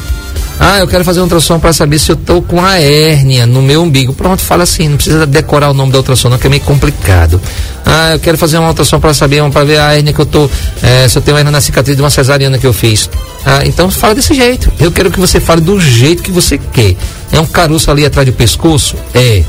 Ah, 0.65 0.79
eu 0.79 0.87
quero 0.87 1.03
fazer 1.03 1.19
um 1.19 1.23
ultrassom 1.23 1.59
para 1.59 1.73
saber 1.73 1.99
se 1.99 2.09
eu 2.09 2.15
tô 2.15 2.41
com 2.41 2.63
a 2.63 2.79
hérnia 2.79 3.45
no 3.45 3.61
meu 3.61 3.83
umbigo. 3.83 4.13
Pronto, 4.13 4.41
fala 4.41 4.63
assim, 4.63 4.87
não 4.87 4.95
precisa 4.95 5.27
decorar 5.27 5.69
o 5.69 5.73
nome 5.73 5.91
da 5.91 5.97
ultrassom, 5.97 6.29
não, 6.29 6.37
que 6.37 6.47
é 6.47 6.49
meio 6.49 6.61
complicado. 6.61 7.39
Ah, 7.85 8.13
eu 8.13 8.19
quero 8.19 8.37
fazer 8.37 8.57
uma 8.59 8.69
ultrassom 8.69 8.97
para 8.97 9.13
saber, 9.13 9.43
para 9.51 9.65
ver 9.65 9.77
a 9.77 9.93
hérnia 9.93 10.13
que 10.13 10.21
eu 10.21 10.25
tô, 10.25 10.49
é, 10.81 11.05
se 11.09 11.17
eu 11.17 11.21
tenho 11.21 11.37
hérnia 11.37 11.51
na 11.51 11.59
cicatriz 11.59 11.97
de 11.97 12.01
uma 12.01 12.09
cesariana 12.09 12.57
que 12.57 12.65
eu 12.65 12.71
fiz. 12.71 13.09
Ah, 13.45 13.59
então 13.65 13.91
fala 13.91 14.15
desse 14.15 14.33
jeito. 14.33 14.71
Eu 14.79 14.89
quero 14.89 15.11
que 15.11 15.19
você 15.19 15.37
fale 15.41 15.59
do 15.59 15.77
jeito 15.81 16.23
que 16.23 16.31
você 16.31 16.57
quer. 16.57 16.95
É 17.29 17.41
um 17.41 17.45
caroço 17.45 17.91
ali 17.91 18.05
atrás 18.05 18.25
do 18.25 18.31
pescoço? 18.31 18.95
É. 19.13 19.43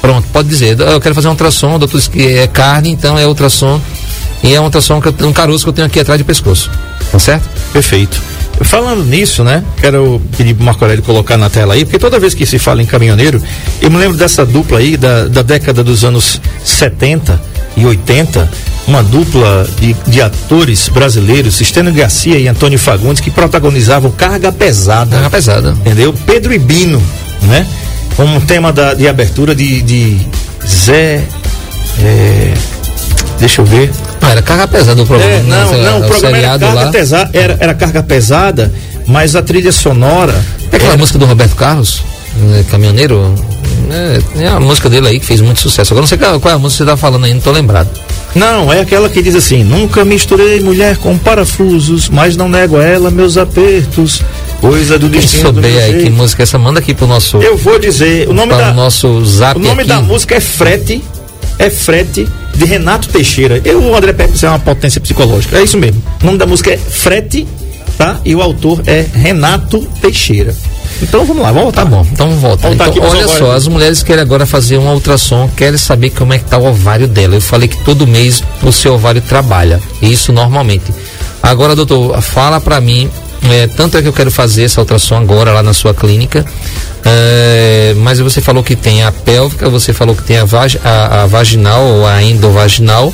Pronto, 0.00 0.28
pode 0.32 0.48
dizer. 0.48 0.78
Eu 0.78 1.00
quero 1.00 1.12
fazer 1.12 1.26
um 1.26 1.32
ultrassom, 1.32 1.76
doutor 1.76 1.96
disse 1.96 2.08
que 2.08 2.24
é 2.24 2.46
carne, 2.46 2.90
então 2.90 3.18
é 3.18 3.26
ultrassom. 3.26 3.80
E 4.44 4.54
é 4.54 4.60
um 4.60 4.64
ultrassom, 4.64 5.00
que 5.00 5.08
eu, 5.08 5.28
um 5.28 5.32
caroço 5.32 5.64
que 5.64 5.70
eu 5.70 5.74
tenho 5.74 5.88
aqui 5.88 5.98
atrás 5.98 6.20
do 6.20 6.24
pescoço. 6.24 6.70
Tá 7.10 7.18
certo? 7.18 7.48
Perfeito. 7.72 8.31
Falando 8.64 9.04
nisso, 9.04 9.44
né? 9.44 9.62
Quero 9.80 10.20
pedir 10.36 10.54
pro 10.54 10.64
Marco 10.64 10.84
Aurélio 10.84 11.04
colocar 11.04 11.36
na 11.36 11.50
tela 11.50 11.74
aí, 11.74 11.84
porque 11.84 11.98
toda 11.98 12.18
vez 12.18 12.34
que 12.34 12.46
se 12.46 12.58
fala 12.58 12.82
em 12.82 12.86
caminhoneiro, 12.86 13.42
eu 13.80 13.90
me 13.90 13.98
lembro 13.98 14.16
dessa 14.16 14.44
dupla 14.44 14.78
aí 14.78 14.96
da, 14.96 15.26
da 15.26 15.42
década 15.42 15.82
dos 15.82 16.04
anos 16.04 16.40
70 16.64 17.40
e 17.76 17.86
80, 17.86 18.50
uma 18.86 19.02
dupla 19.02 19.68
de, 19.78 19.94
de 20.06 20.20
atores 20.20 20.88
brasileiros, 20.88 21.60
Estênio 21.60 21.92
Garcia 21.92 22.38
e 22.38 22.48
Antônio 22.48 22.78
Fagundes, 22.78 23.20
que 23.20 23.30
protagonizavam 23.30 24.10
Carga 24.10 24.52
Pesada. 24.52 25.16
Carga 25.16 25.30
Pesada. 25.30 25.70
Entendeu? 25.70 26.14
Pedro 26.26 26.52
e 26.52 26.58
Bino, 26.58 27.02
né? 27.42 27.66
Como 28.16 28.40
tema 28.42 28.72
da, 28.72 28.94
de 28.94 29.08
abertura 29.08 29.54
de, 29.54 29.82
de 29.82 30.18
Zé. 30.66 31.24
É, 32.00 32.54
deixa 33.38 33.60
eu 33.60 33.64
ver. 33.64 33.90
Ah, 34.20 34.30
era 34.30 34.42
carga 34.42 34.66
pesada 34.68 35.02
o 35.02 35.06
programa. 35.06 35.32
É, 35.32 35.42
não, 35.42 35.72
né? 35.72 35.90
não, 35.90 36.00
o, 36.00 36.04
programa 36.04 36.38
era 36.38 36.48
carga, 36.58 36.72
lá. 36.72 36.90
pesa, 36.90 37.30
era, 37.32 37.56
era 37.60 37.74
carga 37.74 38.02
pesada, 38.02 38.72
mas 39.06 39.34
a 39.36 39.42
trilha 39.42 39.72
sonora. 39.72 40.32
É 40.70 40.76
aquela 40.76 40.92
era- 40.92 40.98
música 40.98 41.18
do 41.18 41.26
Roberto 41.26 41.54
Carlos, 41.56 42.02
né, 42.36 42.64
caminhoneiro. 42.70 43.34
É, 43.90 44.44
é 44.44 44.48
a 44.48 44.60
música 44.60 44.88
dele 44.88 45.08
aí 45.08 45.20
que 45.20 45.26
fez 45.26 45.40
muito 45.40 45.60
sucesso. 45.60 45.92
Agora 45.92 46.02
não 46.02 46.08
sei 46.08 46.16
qual, 46.18 46.52
é 46.52 46.54
a 46.54 46.58
música 46.58 46.84
que 46.84 46.90
você 46.90 46.90
tá 46.90 46.96
falando 46.96 47.24
aí, 47.24 47.34
não 47.34 47.40
tô 47.40 47.50
lembrado. 47.50 47.88
Não, 48.34 48.72
é 48.72 48.80
aquela 48.80 49.08
que 49.10 49.20
diz 49.20 49.34
assim: 49.34 49.62
Nunca 49.64 50.04
misturei 50.04 50.60
mulher 50.60 50.96
com 50.96 51.18
parafusos, 51.18 52.08
mas 52.08 52.36
não 52.36 52.48
nego 52.48 52.78
a 52.78 52.82
ela 52.84 53.10
meus 53.10 53.36
apertos, 53.36 54.22
coisa 54.60 54.98
do 54.98 55.08
destino. 55.08 55.42
souber 55.42 55.70
meu 55.70 55.80
aí 55.82 56.04
que 56.04 56.10
música 56.10 56.42
é 56.42 56.44
essa, 56.44 56.58
manda 56.58 56.78
aqui 56.80 56.94
pro 56.94 57.06
nosso, 57.06 57.36
Eu 57.42 57.56
vou 57.58 57.78
dizer, 57.78 58.28
o 58.28 58.32
nome 58.32 58.54
da 58.54 58.70
o 58.70 58.74
nosso 58.74 59.22
zap 59.26 59.58
o 59.58 59.62
nome 59.62 59.80
aqui. 59.82 59.88
da 59.88 60.00
música 60.00 60.34
é 60.36 60.40
Frete, 60.40 61.02
é 61.58 61.70
Frete 61.70 62.28
de 62.54 62.64
Renato 62.64 63.08
Teixeira. 63.08 63.60
Eu, 63.64 63.80
o 63.80 63.96
André 63.96 64.12
Pepe, 64.12 64.44
é 64.44 64.48
uma 64.48 64.58
potência 64.58 65.00
psicológica. 65.00 65.58
É 65.58 65.62
isso 65.62 65.78
mesmo. 65.78 66.02
O 66.22 66.26
nome 66.26 66.38
da 66.38 66.46
música 66.46 66.72
é 66.72 66.76
Frete, 66.76 67.46
tá? 67.96 68.20
E 68.24 68.34
o 68.34 68.42
autor 68.42 68.82
é 68.86 69.06
Renato 69.14 69.80
Teixeira. 70.00 70.54
Então 71.00 71.24
vamos 71.24 71.42
lá, 71.42 71.50
vamos 71.50 71.64
voltar. 71.64 71.84
Tá 71.84 71.90
bom, 71.90 72.06
então 72.12 72.26
aqui 72.86 72.98
Então, 72.98 73.10
olha 73.10 73.26
só, 73.26 73.52
as 73.52 73.66
mulheres 73.66 74.02
querem 74.02 74.22
agora 74.22 74.46
fazer 74.46 74.78
um 74.78 74.92
ultrassom, 74.92 75.50
querem 75.56 75.78
saber 75.78 76.10
como 76.10 76.32
é 76.32 76.38
que 76.38 76.44
tá 76.44 76.58
o 76.58 76.66
ovário 76.66 77.08
dela. 77.08 77.34
Eu 77.34 77.40
falei 77.40 77.66
que 77.66 77.76
todo 77.78 78.06
mês 78.06 78.42
o 78.62 78.70
seu 78.70 78.94
ovário 78.94 79.20
trabalha. 79.20 79.80
Isso 80.00 80.32
normalmente. 80.32 80.84
Agora, 81.42 81.74
doutor, 81.74 82.20
fala 82.22 82.60
pra 82.60 82.80
mim, 82.80 83.10
é, 83.50 83.66
tanto 83.66 83.98
é 83.98 84.02
que 84.02 84.08
eu 84.08 84.12
quero 84.12 84.30
fazer 84.30 84.64
essa 84.64 84.80
ultrassom 84.80 85.16
agora 85.16 85.52
lá 85.52 85.62
na 85.62 85.72
sua 85.72 85.92
clínica, 85.92 86.44
é, 87.04 87.94
mas 87.96 88.18
você 88.20 88.40
falou 88.40 88.62
que 88.62 88.76
tem 88.76 89.02
a 89.02 89.10
pélvica, 89.10 89.68
você 89.68 89.92
falou 89.92 90.14
que 90.14 90.22
tem 90.22 90.38
a, 90.38 90.44
vag, 90.44 90.78
a, 90.84 91.22
a 91.22 91.26
vaginal 91.26 91.84
ou 91.84 92.06
a 92.06 92.22
endovaginal 92.22 93.12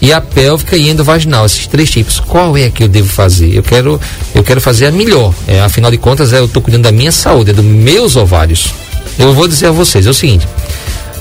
e 0.00 0.12
a 0.12 0.20
pélvica 0.20 0.76
e 0.76 0.88
endovaginal, 0.88 1.44
esses 1.44 1.66
três 1.66 1.90
tipos. 1.90 2.20
Qual 2.20 2.56
é 2.56 2.70
que 2.70 2.82
eu 2.82 2.88
devo 2.88 3.08
fazer? 3.08 3.54
Eu 3.54 3.62
quero, 3.62 4.00
eu 4.34 4.42
quero 4.42 4.60
fazer 4.60 4.86
a 4.86 4.92
melhor. 4.92 5.34
É, 5.46 5.60
afinal 5.60 5.90
de 5.90 5.98
contas, 5.98 6.32
é, 6.32 6.38
eu 6.38 6.46
estou 6.46 6.62
cuidando 6.62 6.84
da 6.84 6.92
minha 6.92 7.12
saúde, 7.12 7.50
é 7.50 7.54
dos 7.54 7.64
meus 7.64 8.16
ovários. 8.16 8.72
Eu 9.18 9.32
vou 9.34 9.46
dizer 9.46 9.66
a 9.66 9.70
vocês, 9.72 10.06
é 10.06 10.10
o 10.10 10.14
seguinte. 10.14 10.48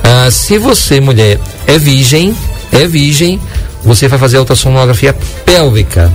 ah, 0.03 0.29
se 0.31 0.57
você, 0.57 0.99
mulher, 0.99 1.39
é 1.67 1.77
virgem, 1.77 2.35
é 2.71 2.87
virgem, 2.87 3.39
você 3.83 4.07
vai 4.07 4.17
fazer 4.17 4.37
a 4.37 4.39
ultrassonografia 4.39 5.15
pélvica. 5.45 6.11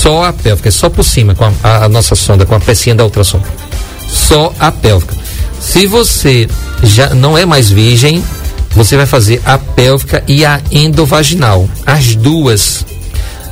Só 0.00 0.24
a 0.24 0.32
pélvica, 0.32 0.70
só 0.70 0.88
por 0.88 1.04
cima, 1.04 1.34
com 1.34 1.44
a, 1.44 1.52
a- 1.62 1.84
a 1.84 1.88
nossa 1.88 2.14
sonda, 2.14 2.46
com 2.46 2.54
a 2.54 2.60
pecinha 2.60 2.94
da 2.94 3.04
ultrassom. 3.04 3.40
Só 4.08 4.52
a 4.58 4.72
pélvica. 4.72 5.14
Se 5.60 5.86
você 5.86 6.48
já 6.82 7.10
não 7.14 7.36
é 7.36 7.44
mais 7.44 7.70
virgem, 7.70 8.24
você 8.70 8.96
vai 8.96 9.06
fazer 9.06 9.42
a 9.44 9.58
pélvica 9.58 10.22
e 10.26 10.44
a 10.44 10.60
endovaginal. 10.72 11.68
As 11.84 12.14
duas. 12.14 12.84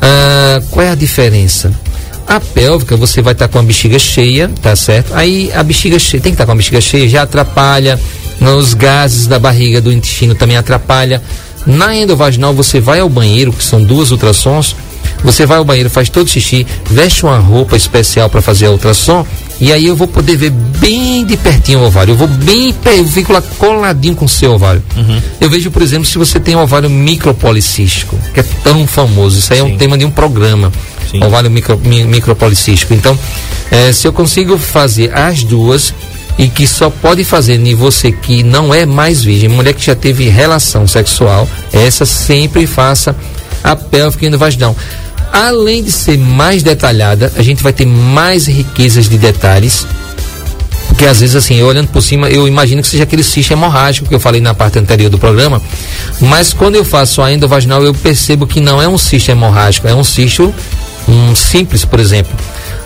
Ah, 0.00 0.60
qual 0.70 0.86
é 0.86 0.90
a 0.90 0.94
diferença? 0.94 1.72
A 2.26 2.40
pélvica 2.40 2.96
você 2.96 3.20
vai 3.22 3.32
estar 3.32 3.48
com 3.48 3.58
a 3.58 3.62
bexiga 3.62 3.98
cheia, 3.98 4.50
tá 4.62 4.74
certo? 4.76 5.14
Aí 5.14 5.50
a 5.54 5.62
bexiga 5.62 5.98
cheia, 5.98 6.22
tem 6.22 6.32
que 6.32 6.34
estar 6.34 6.46
com 6.46 6.52
a 6.52 6.56
bexiga 6.56 6.80
cheia, 6.80 7.08
já 7.08 7.22
atrapalha. 7.22 7.98
Os 8.40 8.72
gases 8.74 9.26
da 9.26 9.38
barriga, 9.38 9.80
do 9.80 9.92
intestino 9.92 10.34
também 10.34 10.56
atrapalha. 10.56 11.22
Na 11.66 11.94
endovaginal 11.94 12.54
você 12.54 12.80
vai 12.80 13.00
ao 13.00 13.08
banheiro, 13.08 13.52
que 13.52 13.64
são 13.64 13.82
duas 13.82 14.10
ultrassons. 14.12 14.76
Você 15.24 15.44
vai 15.46 15.58
ao 15.58 15.64
banheiro, 15.64 15.90
faz 15.90 16.08
todo 16.08 16.28
xixi, 16.28 16.66
veste 16.88 17.24
uma 17.24 17.38
roupa 17.38 17.76
especial 17.76 18.30
para 18.30 18.40
fazer 18.40 18.66
a 18.66 18.70
ultrassom 18.70 19.26
e 19.60 19.72
aí 19.72 19.86
eu 19.86 19.96
vou 19.96 20.06
poder 20.06 20.36
ver 20.36 20.50
bem 20.50 21.24
de 21.24 21.36
pertinho 21.36 21.80
o 21.80 21.86
ovário. 21.86 22.12
Eu 22.12 22.16
vou 22.16 22.28
bem, 22.28 22.72
eu 22.96 23.04
fico 23.08 23.32
lá 23.32 23.42
coladinho 23.58 24.14
com 24.14 24.24
o 24.26 24.28
seu 24.28 24.52
ovário. 24.52 24.82
Eu 25.40 25.50
vejo, 25.50 25.70
por 25.72 25.82
exemplo, 25.82 26.04
se 26.06 26.16
você 26.16 26.38
tem 26.38 26.54
um 26.54 26.60
ovário 26.60 26.88
micropolicístico, 26.88 28.16
que 28.32 28.40
é 28.40 28.44
tão 28.62 28.86
famoso. 28.86 29.38
Isso 29.38 29.52
aí 29.52 29.58
é 29.58 29.64
um 29.64 29.76
tema 29.76 29.98
de 29.98 30.04
um 30.04 30.10
programa. 30.10 30.72
Sim. 31.10 31.22
Ovário 31.24 31.50
micro, 31.50 31.78
mi- 31.82 32.04
micropolicístico. 32.04 32.92
Então, 32.94 33.18
eh, 33.70 33.92
se 33.92 34.06
eu 34.06 34.12
consigo 34.12 34.58
fazer 34.58 35.16
as 35.16 35.42
duas 35.42 35.92
e 36.38 36.48
que 36.48 36.66
só 36.66 36.90
pode 36.90 37.24
fazer 37.24 37.54
em 37.58 37.74
você 37.74 38.12
que 38.12 38.42
não 38.42 38.72
é 38.72 38.86
mais 38.86 39.24
virgem, 39.24 39.48
mulher 39.48 39.72
que 39.74 39.84
já 39.84 39.94
teve 39.94 40.28
relação 40.28 40.86
sexual, 40.86 41.48
essa 41.72 42.04
sempre 42.06 42.66
faça 42.66 43.16
a 43.64 43.74
pélvica 43.74 44.26
e 44.26 44.36
vaginal. 44.36 44.76
Além 45.32 45.82
de 45.82 45.92
ser 45.92 46.18
mais 46.18 46.62
detalhada, 46.62 47.32
a 47.36 47.42
gente 47.42 47.62
vai 47.62 47.72
ter 47.72 47.86
mais 47.86 48.46
riquezas 48.46 49.08
de 49.08 49.18
detalhes. 49.18 49.86
Porque 50.88 51.04
às 51.04 51.20
vezes, 51.20 51.36
assim, 51.36 51.56
eu 51.56 51.66
olhando 51.66 51.88
por 51.88 52.02
cima, 52.02 52.28
eu 52.28 52.48
imagino 52.48 52.82
que 52.82 52.88
seja 52.88 53.04
aquele 53.04 53.22
cisto 53.22 53.52
hemorrágico 53.52 54.08
que 54.08 54.14
eu 54.14 54.20
falei 54.20 54.40
na 54.40 54.54
parte 54.54 54.78
anterior 54.78 55.08
do 55.08 55.18
programa. 55.18 55.62
Mas 56.20 56.52
quando 56.52 56.74
eu 56.74 56.84
faço 56.84 57.22
a 57.22 57.32
endovaginal, 57.32 57.84
eu 57.84 57.94
percebo 57.94 58.46
que 58.46 58.60
não 58.60 58.82
é 58.82 58.88
um 58.88 58.98
cisto 58.98 59.30
hemorrágico, 59.30 59.86
é 59.86 59.94
um 59.94 60.02
cisto 60.02 60.52
um, 61.08 61.34
simples, 61.34 61.84
por 61.84 61.98
exemplo. 61.98 62.32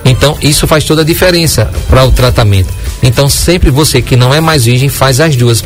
Então, 0.05 0.37
isso 0.41 0.67
faz 0.67 0.85
toda 0.85 1.03
a 1.03 1.05
diferença 1.05 1.71
para 1.89 2.05
o 2.05 2.13
tratamento. 2.13 2.69
Então, 3.03 3.29
sempre 3.29 3.71
você 3.71 4.01
que 4.01 4.17
não 4.17 4.33
é 4.33 4.41
mais 4.41 4.65
virgem, 4.65 4.89
faz 4.89 5.21
as 5.21 5.37
duas. 5.37 5.65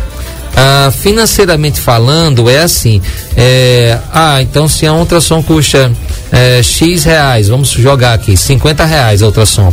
Ah, 0.58 0.90
financeiramente 0.90 1.78
falando, 1.78 2.48
é 2.48 2.60
assim. 2.60 3.02
é, 3.36 3.98
ah, 4.10 4.40
então 4.40 4.66
se 4.66 4.86
a 4.86 4.92
ultrassom 4.94 5.42
custa 5.42 5.92
é, 6.32 6.62
X 6.62 7.04
reais, 7.04 7.48
vamos 7.48 7.68
jogar 7.68 8.14
aqui, 8.14 8.36
50 8.36 8.84
reais 8.86 9.22
a 9.22 9.26
ultrassom. 9.26 9.72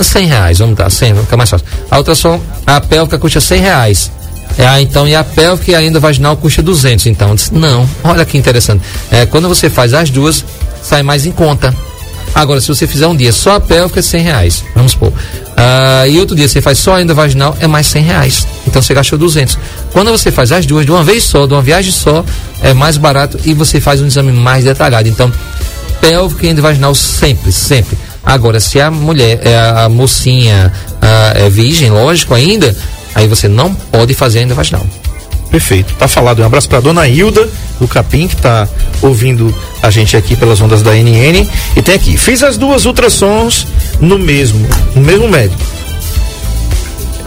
100 0.00 0.26
reais, 0.26 0.58
vamos 0.58 0.76
dar, 0.76 0.88
100, 0.88 1.12
vai 1.14 1.24
ficar 1.24 1.36
mais 1.36 1.50
fácil. 1.50 1.66
A 1.90 1.98
ultrassom, 1.98 2.40
a 2.64 2.80
pélvica 2.80 3.18
custa 3.18 3.40
100 3.40 3.60
reais. 3.60 4.12
É, 4.56 4.66
ah, 4.66 4.80
então, 4.80 5.08
e 5.08 5.14
a 5.14 5.24
pélvica 5.24 5.72
e 5.72 5.74
a 5.74 5.82
endovaginal 5.82 6.36
custa 6.36 6.62
200, 6.62 7.06
então. 7.06 7.34
Disse, 7.34 7.52
não, 7.52 7.88
olha 8.04 8.24
que 8.24 8.38
interessante. 8.38 8.82
É, 9.10 9.26
quando 9.26 9.48
você 9.48 9.68
faz 9.68 9.92
as 9.92 10.08
duas, 10.08 10.44
sai 10.82 11.02
mais 11.02 11.26
em 11.26 11.32
conta. 11.32 11.74
Agora, 12.34 12.60
se 12.60 12.68
você 12.68 12.86
fizer 12.86 13.06
um 13.06 13.14
dia 13.14 13.32
só 13.32 13.56
a 13.56 13.60
pélvica, 13.60 14.00
é 14.00 14.02
100 14.02 14.22
reais, 14.22 14.64
vamos 14.74 14.92
supor. 14.92 15.12
Ah, 15.56 16.06
e 16.08 16.18
outro 16.18 16.34
dia 16.34 16.48
você 16.48 16.60
faz 16.60 16.78
só 16.78 16.94
a 16.96 17.02
endovaginal, 17.02 17.56
é 17.60 17.66
mais 17.66 17.86
100 17.86 18.02
reais. 18.02 18.46
Então 18.66 18.80
você 18.80 18.94
gastou 18.94 19.18
200. 19.18 19.58
Quando 19.92 20.10
você 20.10 20.30
faz 20.30 20.50
as 20.50 20.66
duas 20.66 20.86
de 20.86 20.90
uma 20.90 21.04
vez 21.04 21.24
só, 21.24 21.46
de 21.46 21.52
uma 21.52 21.62
viagem 21.62 21.92
só, 21.92 22.24
é 22.62 22.72
mais 22.72 22.96
barato 22.96 23.38
e 23.44 23.52
você 23.52 23.80
faz 23.80 24.00
um 24.00 24.06
exame 24.06 24.32
mais 24.32 24.64
detalhado. 24.64 25.08
Então, 25.08 25.30
pélvica 26.00 26.46
e 26.46 26.50
endovaginal 26.50 26.94
sempre, 26.94 27.52
sempre. 27.52 27.96
Agora, 28.24 28.60
se 28.60 28.80
a 28.80 28.90
mulher, 28.90 29.40
é 29.42 29.58
a 29.58 29.88
mocinha 29.88 30.72
ah, 31.00 31.32
é 31.34 31.50
virgem, 31.50 31.90
lógico 31.90 32.34
ainda, 32.34 32.74
aí 33.14 33.26
você 33.26 33.46
não 33.48 33.74
pode 33.74 34.14
fazer 34.14 34.40
endovaginal. 34.40 34.86
Perfeito. 35.52 35.94
Tá 35.94 36.08
falado. 36.08 36.40
Um 36.40 36.46
abraço 36.46 36.68
pra 36.68 36.80
dona 36.80 37.06
Hilda 37.06 37.46
do 37.78 37.86
Capim, 37.86 38.26
que 38.26 38.36
tá 38.36 38.66
ouvindo 39.02 39.54
a 39.82 39.90
gente 39.90 40.16
aqui 40.16 40.34
pelas 40.34 40.60
ondas 40.62 40.80
da 40.82 40.92
NN. 40.94 41.46
E 41.76 41.82
tem 41.82 41.94
aqui, 41.94 42.16
fiz 42.16 42.42
as 42.42 42.56
duas 42.56 42.86
ultrassons 42.86 43.66
no 44.00 44.18
mesmo, 44.18 44.66
no 44.96 45.02
mesmo 45.02 45.28
médico. 45.28 45.62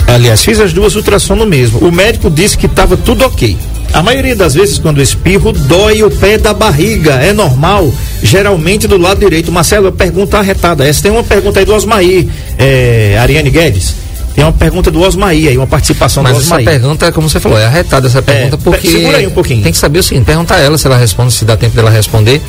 Aliás, 0.07 0.43
fiz 0.43 0.59
as 0.59 0.73
duas 0.73 0.95
ultrassons 0.95 1.38
no 1.38 1.45
mesmo. 1.45 1.79
O 1.79 1.91
médico 1.91 2.29
disse 2.29 2.57
que 2.57 2.67
tava 2.67 2.97
tudo 2.97 3.23
ok. 3.25 3.55
A 3.93 4.01
maioria 4.01 4.35
das 4.35 4.55
vezes, 4.55 4.79
quando 4.79 5.01
espirro, 5.01 5.51
dói 5.53 6.01
o 6.01 6.09
pé 6.09 6.38
da 6.39 6.53
barriga. 6.53 7.13
É 7.13 7.31
normal, 7.31 7.93
geralmente 8.23 8.88
do 8.88 8.97
lado 8.97 9.19
direito. 9.19 9.51
Marcelo, 9.51 9.91
pergunta 9.91 10.39
arretada. 10.39 10.88
Essa 10.88 11.03
tem 11.03 11.11
uma 11.11 11.23
pergunta 11.23 11.59
aí 11.59 11.65
do 11.65 11.75
Osmaí, 11.75 12.27
é, 12.57 13.17
Ariane 13.21 13.51
Guedes. 13.51 14.04
Tem 14.36 14.43
uma 14.43 14.52
pergunta 14.52 14.91
do 14.91 15.02
Osmaí 15.02 15.48
aí, 15.48 15.58
uma 15.58 15.65
participação 15.65 16.21
Mas 16.21 16.34
do 16.34 16.39
essa 16.41 16.48
Osmaí. 16.56 16.65
pergunta, 16.65 17.10
como 17.13 17.30
você 17.30 17.39
falou, 17.39 17.58
é 17.58 17.65
arretada 17.65 18.06
essa 18.08 18.21
pergunta, 18.21 18.58
pe- 18.58 18.63
porque. 18.63 18.88
segura 18.89 19.17
aí 19.17 19.26
um 19.28 19.32
pouquinho. 19.32 19.63
Tem 19.63 19.71
que 19.71 19.78
saber 19.78 20.00
o 20.00 20.04
seguinte: 20.04 20.26
perguntar 20.26 20.56
a 20.56 20.60
ela 20.60 20.78
se 20.78 20.86
ela 20.86 20.98
responde, 20.98 21.32
se 21.34 21.45
dá 21.45 21.56
tempo 21.56 21.74
dela 21.76 21.89
responder, 21.89 22.41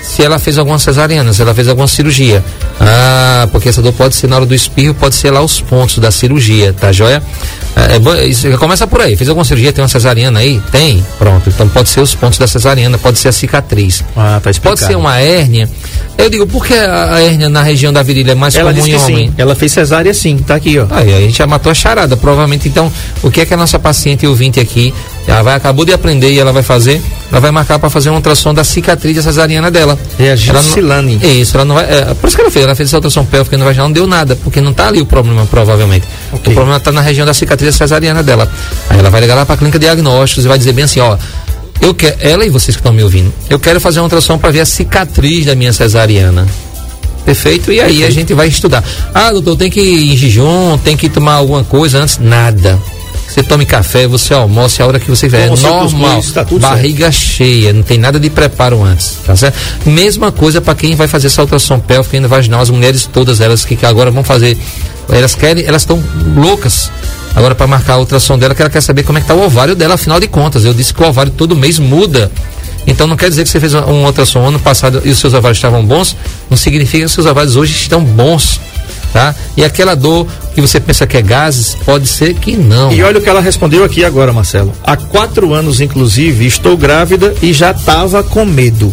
se 0.00 0.22
ela 0.22 0.38
fez 0.38 0.56
alguma 0.56 0.78
cesariana, 0.78 1.32
se 1.32 1.42
ela 1.42 1.52
fez 1.52 1.66
alguma 1.66 1.88
cirurgia. 1.88 2.44
Ah, 2.80 3.48
porque 3.50 3.68
essa 3.68 3.82
dor 3.82 3.92
pode 3.92 4.14
ser 4.14 4.28
na 4.28 4.36
hora 4.36 4.46
do 4.46 4.54
espirro, 4.54 4.94
pode 4.94 5.14
ser 5.16 5.30
lá 5.32 5.40
os 5.42 5.60
pontos 5.60 5.98
da 5.98 6.10
cirurgia, 6.12 6.72
tá 6.72 6.92
joia? 6.92 7.20
É, 7.74 8.20
é 8.20 8.26
isso 8.26 8.46
começa 8.58 8.86
por 8.86 9.00
aí. 9.00 9.16
Fez 9.16 9.28
alguma 9.28 9.44
cirurgia, 9.44 9.72
tem 9.72 9.82
uma 9.82 9.88
cesariana 9.88 10.40
aí? 10.40 10.60
Tem? 10.70 11.04
Pronto. 11.18 11.48
Então 11.48 11.68
pode 11.68 11.88
ser 11.88 12.00
os 12.00 12.14
pontos 12.14 12.38
da 12.38 12.46
cesariana, 12.46 12.98
pode 12.98 13.18
ser 13.18 13.28
a 13.28 13.32
cicatriz. 13.32 14.04
Ah, 14.16 14.38
tá 14.42 14.50
explicado. 14.50 14.78
Pode 14.78 14.86
ser 14.92 14.96
uma 14.96 15.18
hérnia. 15.18 15.68
Eu 16.18 16.30
digo, 16.30 16.46
por 16.46 16.64
que 16.64 16.74
a 16.74 17.18
hérnia 17.20 17.48
na 17.48 17.62
região 17.62 17.92
da 17.92 18.02
virilha 18.02 18.32
é 18.32 18.34
mais 18.34 18.54
Ela 18.54 18.72
comum 18.72 18.86
em 18.86 18.94
homem? 18.94 19.28
sim. 19.28 19.34
Ela 19.36 19.54
fez 19.56 19.72
cesárea 19.72 20.12
sim, 20.14 20.36
tá 20.38 20.54
aqui, 20.54 20.78
ó. 20.78 20.86
Aí 20.90 21.12
a 21.12 21.20
gente 21.20 21.36
já 21.38 21.46
matou 21.46 21.70
a 21.70 21.74
charada, 21.74 22.16
provavelmente. 22.16 22.68
Então, 22.68 22.92
o 23.22 23.30
que 23.30 23.40
é 23.40 23.46
que 23.46 23.52
a 23.52 23.56
nossa 23.56 23.78
paciente 23.78 24.24
ouvinte 24.26 24.60
aqui, 24.60 24.94
ela 25.26 25.42
vai 25.42 25.54
acabou 25.56 25.84
de 25.84 25.92
aprender 25.92 26.30
e 26.30 26.38
ela 26.38 26.52
vai 26.52 26.62
fazer? 26.62 27.00
Ela 27.30 27.40
vai 27.40 27.50
marcar 27.50 27.78
para 27.78 27.88
fazer 27.90 28.10
uma 28.10 28.16
ultrassom 28.16 28.52
da 28.54 28.62
cicatriz 28.62 29.22
cesariana 29.24 29.70
dela. 29.70 29.98
É 30.18 30.24
a 30.24 30.26
Ela 30.26 30.36
não- 30.52 30.62
Gilcilane. 30.62 31.20
Isso, 31.40 31.56
ela 31.56 31.64
não 31.64 31.74
vai. 31.74 31.84
É, 31.86 32.14
por 32.14 32.28
isso 32.28 32.36
que 32.36 32.42
ela 32.42 32.50
fez, 32.50 32.64
ela 32.66 32.74
fez 32.76 32.88
essa 32.88 32.96
ultrassom 32.98 33.24
pélvica 33.24 33.56
no 33.58 33.64
vaginal, 33.64 33.88
não 33.88 33.92
deu 33.92 34.06
nada, 34.06 34.36
porque 34.44 34.60
não 34.60 34.72
tá 34.72 34.88
ali 34.88 35.00
o 35.00 35.06
problema, 35.06 35.44
provavelmente. 35.46 36.06
Ok. 36.32 36.52
O 36.52 36.54
problema 36.54 36.78
tá 36.78 36.92
na 36.92 37.00
região 37.00 37.26
da 37.26 37.34
cicatriz 37.34 37.74
cesariana 37.74 38.22
dela. 38.22 38.48
Aí 38.88 38.98
ela 38.98 39.10
vai 39.10 39.20
ligar 39.20 39.34
lá 39.34 39.44
para 39.44 39.54
a 39.54 39.58
clínica 39.58 39.78
de 39.78 39.86
diagnósticos 39.86 40.44
e 40.44 40.48
vai 40.48 40.58
dizer 40.58 40.72
bem 40.72 40.84
assim, 40.84 41.00
ó. 41.00 41.16
Eu 41.82 41.92
quero, 41.92 42.16
ela 42.20 42.46
e 42.46 42.48
vocês 42.48 42.76
que 42.76 42.80
estão 42.80 42.92
me 42.92 43.02
ouvindo, 43.02 43.32
eu 43.50 43.58
quero 43.58 43.80
fazer 43.80 43.98
uma 43.98 44.04
ultrassom 44.04 44.38
para 44.38 44.52
ver 44.52 44.60
a 44.60 44.64
cicatriz 44.64 45.44
da 45.44 45.56
minha 45.56 45.72
cesariana. 45.72 46.46
Perfeito? 47.24 47.72
E 47.72 47.80
aí 47.80 48.04
a 48.04 48.10
gente 48.10 48.32
vai 48.34 48.46
estudar. 48.46 48.84
Ah, 49.12 49.32
doutor, 49.32 49.56
tem 49.56 49.68
que 49.68 49.80
ir 49.80 50.12
em 50.12 50.16
jejum, 50.16 50.78
tem 50.78 50.96
que 50.96 51.08
tomar 51.08 51.34
alguma 51.34 51.64
coisa 51.64 51.98
antes? 51.98 52.18
Nada. 52.18 52.80
Você 53.26 53.42
tome 53.42 53.64
café, 53.64 54.06
você 54.06 54.34
almoce 54.34 54.82
a 54.82 54.86
hora 54.86 55.00
que 55.00 55.08
você 55.08 55.26
quiser. 55.26 55.46
É 55.46 55.48
normal. 55.48 56.16
cuscuz, 56.16 56.32
tá 56.32 56.44
barriga 56.60 57.10
cheia, 57.10 57.72
não 57.72 57.82
tem 57.82 57.98
nada 57.98 58.20
de 58.20 58.28
preparo 58.28 58.82
antes, 58.82 59.16
tá 59.24 59.34
certo? 59.34 59.58
Mesma 59.86 60.30
coisa 60.30 60.60
para 60.60 60.74
quem 60.74 60.94
vai 60.94 61.08
fazer 61.08 61.28
essa 61.28 61.40
ultrassom 61.40 61.80
pélvica 61.80 62.16
e 62.16 62.20
vaginal, 62.26 62.60
as 62.60 62.70
mulheres 62.70 63.08
todas 63.10 63.40
elas 63.40 63.64
que, 63.64 63.74
que 63.74 63.86
agora 63.86 64.10
vão 64.10 64.22
fazer, 64.22 64.56
elas 65.08 65.34
querem, 65.34 65.64
elas 65.64 65.82
estão 65.82 66.02
loucas 66.36 66.90
agora 67.34 67.54
para 67.54 67.66
marcar 67.66 67.94
a 67.94 67.98
ultrassom 67.98 68.38
dela, 68.38 68.54
que 68.54 68.62
ela 68.62 68.70
quer 68.70 68.80
saber 68.80 69.02
como 69.02 69.18
é 69.18 69.20
que 69.20 69.26
tá 69.26 69.34
o 69.34 69.44
ovário 69.44 69.74
dela, 69.74 69.94
afinal 69.94 70.20
de 70.20 70.26
contas. 70.26 70.64
Eu 70.64 70.74
disse 70.74 70.92
que 70.92 71.02
o 71.02 71.06
ovário 71.06 71.32
todo 71.32 71.56
mês 71.56 71.78
muda. 71.78 72.30
Então 72.86 73.06
não 73.06 73.16
quer 73.16 73.28
dizer 73.28 73.44
que 73.44 73.48
você 73.48 73.60
fez 73.60 73.74
um 73.74 74.04
ultrassom 74.04 74.46
ano 74.48 74.58
passado 74.58 75.02
e 75.04 75.10
os 75.10 75.18
seus 75.18 75.34
ovários 75.34 75.58
estavam 75.58 75.84
bons, 75.84 76.16
não 76.50 76.56
significa 76.56 76.98
que 76.98 77.04
os 77.04 77.12
seus 77.12 77.26
ovários 77.26 77.54
hoje 77.54 77.72
estão 77.72 78.02
bons, 78.02 78.60
tá? 79.12 79.34
E 79.56 79.64
aquela 79.64 79.94
dor 79.94 80.26
que 80.52 80.60
você 80.60 80.80
pensa 80.80 81.06
que 81.06 81.16
é 81.16 81.22
gases, 81.22 81.76
pode 81.84 82.08
ser 82.08 82.34
que 82.34 82.56
não. 82.56 82.92
E 82.92 83.02
olha 83.02 83.18
o 83.18 83.22
que 83.22 83.28
ela 83.28 83.40
respondeu 83.40 83.84
aqui 83.84 84.04
agora, 84.04 84.32
Marcelo. 84.32 84.72
Há 84.82 84.96
quatro 84.96 85.54
anos, 85.54 85.80
inclusive, 85.80 86.44
estou 86.44 86.76
grávida 86.76 87.34
e 87.40 87.52
já 87.52 87.72
tava 87.72 88.22
com 88.24 88.44
medo. 88.44 88.92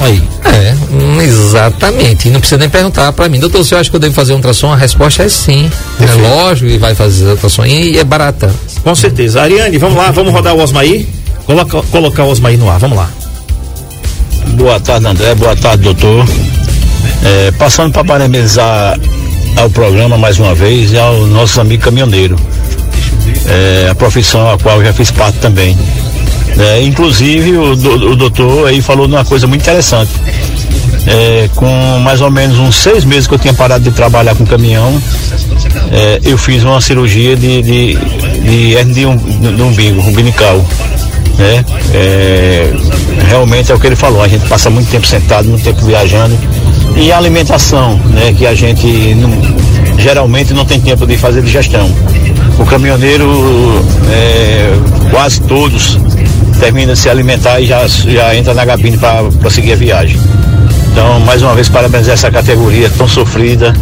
Aí. 0.00 0.22
É, 0.44 0.74
hum, 0.92 1.20
exatamente. 1.20 2.28
E 2.28 2.30
não 2.30 2.40
precisa 2.40 2.58
nem 2.58 2.68
perguntar 2.68 3.12
para 3.12 3.28
mim, 3.28 3.38
doutor, 3.38 3.64
você 3.64 3.74
acha 3.74 3.88
que 3.88 3.96
eu 3.96 4.00
devo 4.00 4.14
fazer 4.14 4.32
um 4.32 4.36
ultrassom? 4.36 4.72
A 4.72 4.76
resposta 4.76 5.22
é 5.22 5.28
sim. 5.28 5.70
É 6.00 6.28
lógico 6.28 6.70
que 6.70 6.78
vai 6.78 6.94
fazer 6.94 7.26
ultrassom 7.26 7.64
e 7.64 7.98
é 7.98 8.04
barata. 8.04 8.52
Com 8.82 8.94
certeza. 8.94 9.42
Ariane, 9.42 9.78
vamos 9.78 9.96
lá, 9.96 10.10
vamos 10.10 10.32
rodar 10.32 10.54
o 10.54 10.62
Osmaí? 10.62 11.08
Coloca, 11.46 11.82
colocar 11.90 12.24
o 12.24 12.30
Osmaí 12.30 12.56
no 12.56 12.70
ar, 12.70 12.78
vamos 12.78 12.96
lá. 12.96 13.08
Boa 14.48 14.78
tarde, 14.80 15.06
André. 15.06 15.34
Boa 15.34 15.56
tarde, 15.56 15.84
doutor. 15.84 16.26
É, 17.24 17.50
passando 17.52 17.92
para 17.92 18.04
parabenizar 18.04 18.98
ao 19.56 19.70
programa 19.70 20.18
mais 20.18 20.38
uma 20.38 20.54
vez 20.54 20.92
e 20.92 20.98
ao 20.98 21.26
nosso 21.26 21.60
amigo 21.60 21.82
caminhoneiro. 21.82 22.36
É, 23.46 23.88
a 23.90 23.94
profissão 23.94 24.50
a 24.50 24.58
qual 24.58 24.78
eu 24.78 24.86
já 24.86 24.92
fiz 24.92 25.10
parte 25.10 25.38
também. 25.38 25.76
É, 26.58 26.82
inclusive, 26.82 27.56
o, 27.56 27.74
do- 27.74 28.10
o 28.12 28.16
doutor 28.16 28.68
aí 28.68 28.80
falou 28.80 29.06
uma 29.06 29.24
coisa 29.24 29.46
muito 29.46 29.62
interessante. 29.62 30.10
É, 31.06 31.50
com 31.54 31.98
mais 32.02 32.20
ou 32.22 32.30
menos 32.30 32.58
uns 32.58 32.76
seis 32.76 33.04
meses 33.04 33.26
que 33.26 33.34
eu 33.34 33.38
tinha 33.38 33.52
parado 33.52 33.84
de 33.84 33.90
trabalhar 33.90 34.34
com 34.34 34.46
caminhão, 34.46 35.00
é, 35.92 36.20
eu 36.24 36.38
fiz 36.38 36.62
uma 36.64 36.80
cirurgia 36.80 37.36
de, 37.36 37.60
de, 37.60 37.94
de 37.96 38.72
hernia 38.74 38.94
de, 38.94 39.06
um, 39.06 39.16
de 39.16 39.62
umbigo, 39.62 40.00
umbilical. 40.00 40.64
Né? 41.36 41.64
É, 41.92 42.72
realmente 43.28 43.70
é 43.70 43.74
o 43.74 43.80
que 43.80 43.86
ele 43.88 43.96
falou, 43.96 44.22
a 44.22 44.28
gente 44.28 44.46
passa 44.48 44.70
muito 44.70 44.88
tempo 44.90 45.06
sentado, 45.06 45.46
muito 45.48 45.62
tempo 45.64 45.84
viajando. 45.84 46.38
E 46.96 47.10
a 47.12 47.18
alimentação, 47.18 47.98
né, 48.10 48.32
que 48.38 48.46
a 48.46 48.54
gente 48.54 48.86
não- 49.16 49.42
geralmente 49.98 50.54
não 50.54 50.64
tem 50.64 50.80
tempo 50.80 51.06
de 51.06 51.18
fazer 51.18 51.42
digestão. 51.42 51.90
O 52.58 52.64
caminhoneiro, 52.64 53.84
é, 54.10 54.72
quase 55.10 55.40
todos, 55.42 55.98
termina 56.58 56.92
de 56.92 56.98
se 56.98 57.08
alimentar 57.08 57.60
e 57.60 57.66
já, 57.66 57.86
já 57.86 58.34
entra 58.34 58.54
na 58.54 58.64
cabine 58.64 58.96
para 58.98 59.24
prosseguir 59.40 59.72
a 59.72 59.76
viagem. 59.76 60.20
Então, 60.92 61.20
mais 61.20 61.42
uma 61.42 61.54
vez, 61.54 61.68
parabenizar 61.68 62.14
essa 62.14 62.30
categoria 62.30 62.88
tão 62.90 63.08
sofrida 63.08 63.72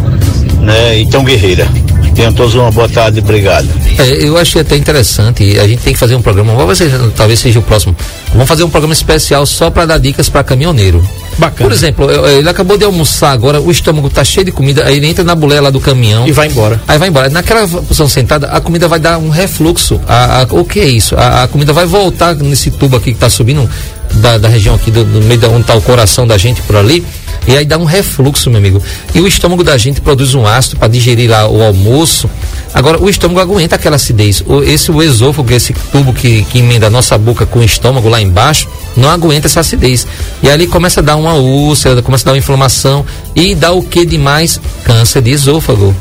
né, 0.59 0.99
e 0.99 1.05
tão 1.07 1.23
guerreira. 1.23 1.67
Tenham 2.15 2.33
todos 2.33 2.53
uma 2.55 2.71
boa 2.71 2.87
tarde, 2.87 3.19
obrigado. 3.19 3.67
É, 3.97 4.25
eu 4.25 4.37
achei 4.37 4.61
até 4.61 4.75
interessante. 4.75 5.59
A 5.59 5.67
gente 5.67 5.81
tem 5.81 5.93
que 5.93 5.99
fazer 5.99 6.15
um 6.15 6.21
programa. 6.21 6.53
Vamos 6.53 6.77
ver 6.77 6.89
se 6.89 7.09
talvez 7.15 7.39
seja 7.39 7.59
o 7.59 7.63
próximo. 7.63 7.95
Vamos 8.31 8.47
fazer 8.47 8.63
um 8.63 8.69
programa 8.69 8.93
especial 8.93 9.45
só 9.45 9.69
para 9.69 9.85
dar 9.85 9.97
dicas 9.97 10.29
para 10.29 10.43
caminhoneiro. 10.43 11.03
Bacana. 11.37 11.69
Por 11.69 11.71
exemplo, 11.71 12.07
ele 12.27 12.47
acabou 12.49 12.77
de 12.77 12.83
almoçar 12.85 13.31
agora, 13.31 13.59
o 13.61 13.71
estômago 13.71 14.09
tá 14.09 14.23
cheio 14.23 14.45
de 14.45 14.51
comida, 14.51 14.83
aí 14.85 14.97
ele 14.97 15.07
entra 15.07 15.23
na 15.23 15.35
boleia 15.35 15.61
lá 15.61 15.69
do 15.69 15.79
caminhão. 15.79 16.27
E 16.27 16.31
vai 16.31 16.47
embora. 16.47 16.81
Aí 16.87 16.97
vai 16.97 17.09
embora. 17.09 17.29
Naquela 17.29 17.67
posição 17.67 18.07
sentada, 18.07 18.47
a 18.47 18.59
comida 18.61 18.87
vai 18.87 18.99
dar 18.99 19.17
um 19.17 19.29
refluxo. 19.29 19.99
A, 20.07 20.41
a- 20.41 20.47
o 20.51 20.63
que 20.65 20.79
é 20.79 20.85
isso? 20.87 21.15
A, 21.15 21.43
a 21.43 21.47
comida 21.47 21.73
vai 21.73 21.85
voltar 21.85 22.35
nesse 22.35 22.71
tubo 22.71 22.97
aqui 22.97 23.05
que 23.11 23.17
está 23.17 23.29
subindo 23.29 23.69
da, 24.15 24.37
da 24.37 24.47
região 24.47 24.75
aqui, 24.75 24.91
do, 24.91 25.03
do 25.03 25.21
meio 25.21 25.39
da 25.39 25.47
onde 25.47 25.61
está 25.61 25.75
o 25.75 25.81
coração 25.81 26.27
da 26.27 26.37
gente 26.37 26.61
por 26.61 26.75
ali. 26.75 27.03
E 27.47 27.57
aí 27.57 27.65
dá 27.65 27.77
um 27.77 27.83
refluxo, 27.83 28.49
meu 28.49 28.59
amigo. 28.59 28.81
E 29.13 29.19
o 29.19 29.27
estômago 29.27 29.63
da 29.63 29.77
gente 29.77 29.99
produz 30.01 30.33
um 30.33 30.45
ácido 30.47 30.77
para 30.77 30.87
digerir 30.87 31.29
lá 31.29 31.47
o 31.47 31.61
almoço. 31.61 32.29
Agora, 32.73 33.01
o 33.01 33.09
estômago 33.09 33.39
aguenta 33.39 33.75
aquela 33.75 33.97
acidez. 33.97 34.41
O, 34.45 34.63
esse 34.63 34.91
o 34.91 35.01
esôfago, 35.01 35.51
esse 35.53 35.73
tubo 35.91 36.13
que, 36.13 36.43
que 36.45 36.59
emenda 36.59 36.87
a 36.87 36.89
nossa 36.89 37.17
boca 37.17 37.45
com 37.45 37.59
o 37.59 37.63
estômago 37.63 38.07
lá 38.09 38.21
embaixo, 38.21 38.67
não 38.95 39.09
aguenta 39.09 39.47
essa 39.47 39.59
acidez. 39.59 40.07
E 40.41 40.49
ali 40.49 40.67
começa 40.67 40.99
a 41.01 41.03
dar 41.03 41.15
uma 41.15 41.33
úlcera, 41.33 42.01
começa 42.01 42.23
a 42.23 42.25
dar 42.27 42.31
uma 42.31 42.37
inflamação 42.37 43.05
e 43.35 43.53
dá 43.53 43.71
o 43.71 43.83
que 43.83 44.05
demais? 44.05 44.59
Câncer 44.83 45.21
de 45.21 45.31
esôfago. 45.31 45.93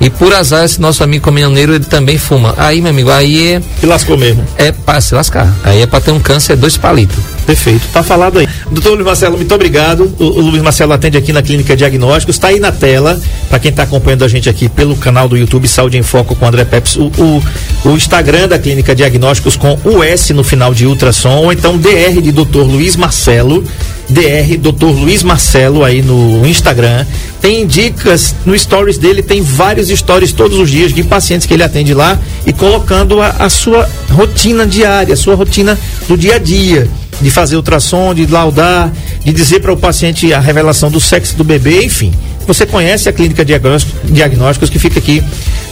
E 0.00 0.08
por 0.08 0.32
azar, 0.32 0.64
esse 0.64 0.80
nosso 0.80 1.04
amigo 1.04 1.24
caminhoneiro, 1.26 1.74
ele 1.74 1.84
também 1.84 2.16
fuma. 2.16 2.54
Aí, 2.56 2.80
meu 2.80 2.90
amigo, 2.90 3.10
aí 3.10 3.54
é, 3.54 3.62
Se 3.80 3.84
lascou 3.84 4.16
mesmo. 4.16 4.42
é 4.56 4.72
para 4.72 4.98
se 4.98 5.14
lascar. 5.14 5.54
Aí 5.62 5.82
é 5.82 5.86
para 5.86 6.00
ter 6.00 6.10
um 6.10 6.18
câncer, 6.18 6.56
dois 6.56 6.78
palitos. 6.78 7.18
Perfeito, 7.50 7.88
tá 7.92 8.00
falado 8.00 8.38
aí. 8.38 8.48
Doutor 8.70 8.92
Luiz 8.92 9.04
Marcelo, 9.04 9.36
muito 9.36 9.52
obrigado. 9.52 10.14
O, 10.20 10.24
o 10.24 10.40
Luiz 10.50 10.62
Marcelo 10.62 10.92
atende 10.92 11.18
aqui 11.18 11.32
na 11.32 11.42
Clínica 11.42 11.74
Diagnósticos, 11.74 12.36
está 12.36 12.46
aí 12.46 12.60
na 12.60 12.70
tela, 12.70 13.20
para 13.48 13.58
quem 13.58 13.72
está 13.72 13.82
acompanhando 13.82 14.24
a 14.24 14.28
gente 14.28 14.48
aqui 14.48 14.68
pelo 14.68 14.94
canal 14.94 15.28
do 15.28 15.36
YouTube 15.36 15.66
Saúde 15.66 15.98
em 15.98 16.02
Foco 16.04 16.36
com 16.36 16.46
André 16.46 16.64
Peps, 16.64 16.94
o, 16.94 17.06
o, 17.06 17.42
o 17.86 17.90
Instagram 17.96 18.46
da 18.46 18.56
Clínica 18.56 18.94
Diagnósticos 18.94 19.56
com 19.56 19.76
o 19.84 20.00
S 20.00 20.32
no 20.32 20.44
final 20.44 20.72
de 20.72 20.86
ultrassom, 20.86 21.38
ou 21.38 21.52
então 21.52 21.76
DR 21.76 22.22
de 22.22 22.30
Dr. 22.30 22.60
Luiz 22.60 22.94
Marcelo, 22.94 23.64
DR 24.08 24.56
Dr. 24.56 24.84
Luiz 24.84 25.24
Marcelo 25.24 25.82
aí 25.82 26.02
no 26.02 26.46
Instagram. 26.46 27.04
Tem 27.40 27.66
dicas 27.66 28.32
no 28.46 28.56
stories 28.56 28.96
dele, 28.96 29.24
tem 29.24 29.42
vários 29.42 29.88
stories 29.88 30.30
todos 30.30 30.56
os 30.56 30.70
dias 30.70 30.92
de 30.94 31.02
pacientes 31.02 31.48
que 31.48 31.54
ele 31.54 31.64
atende 31.64 31.94
lá 31.94 32.16
e 32.46 32.52
colocando 32.52 33.20
a, 33.20 33.30
a 33.40 33.50
sua 33.50 33.90
rotina 34.12 34.64
diária, 34.64 35.14
a 35.14 35.16
sua 35.16 35.34
rotina 35.34 35.76
do 36.06 36.16
dia 36.16 36.36
a 36.36 36.38
dia 36.38 36.88
de 37.20 37.30
fazer 37.30 37.56
ultrassom, 37.56 38.14
de 38.14 38.26
laudar, 38.26 38.92
de 39.24 39.32
dizer 39.32 39.60
para 39.60 39.72
o 39.72 39.76
paciente 39.76 40.32
a 40.32 40.40
revelação 40.40 40.90
do 40.90 41.00
sexo 41.00 41.36
do 41.36 41.44
bebê, 41.44 41.84
enfim. 41.84 42.12
Você 42.46 42.64
conhece 42.66 43.08
a 43.08 43.12
clínica 43.12 43.44
diagnósticos 43.44 44.70
que 44.70 44.78
fica 44.78 44.98
aqui 44.98 45.22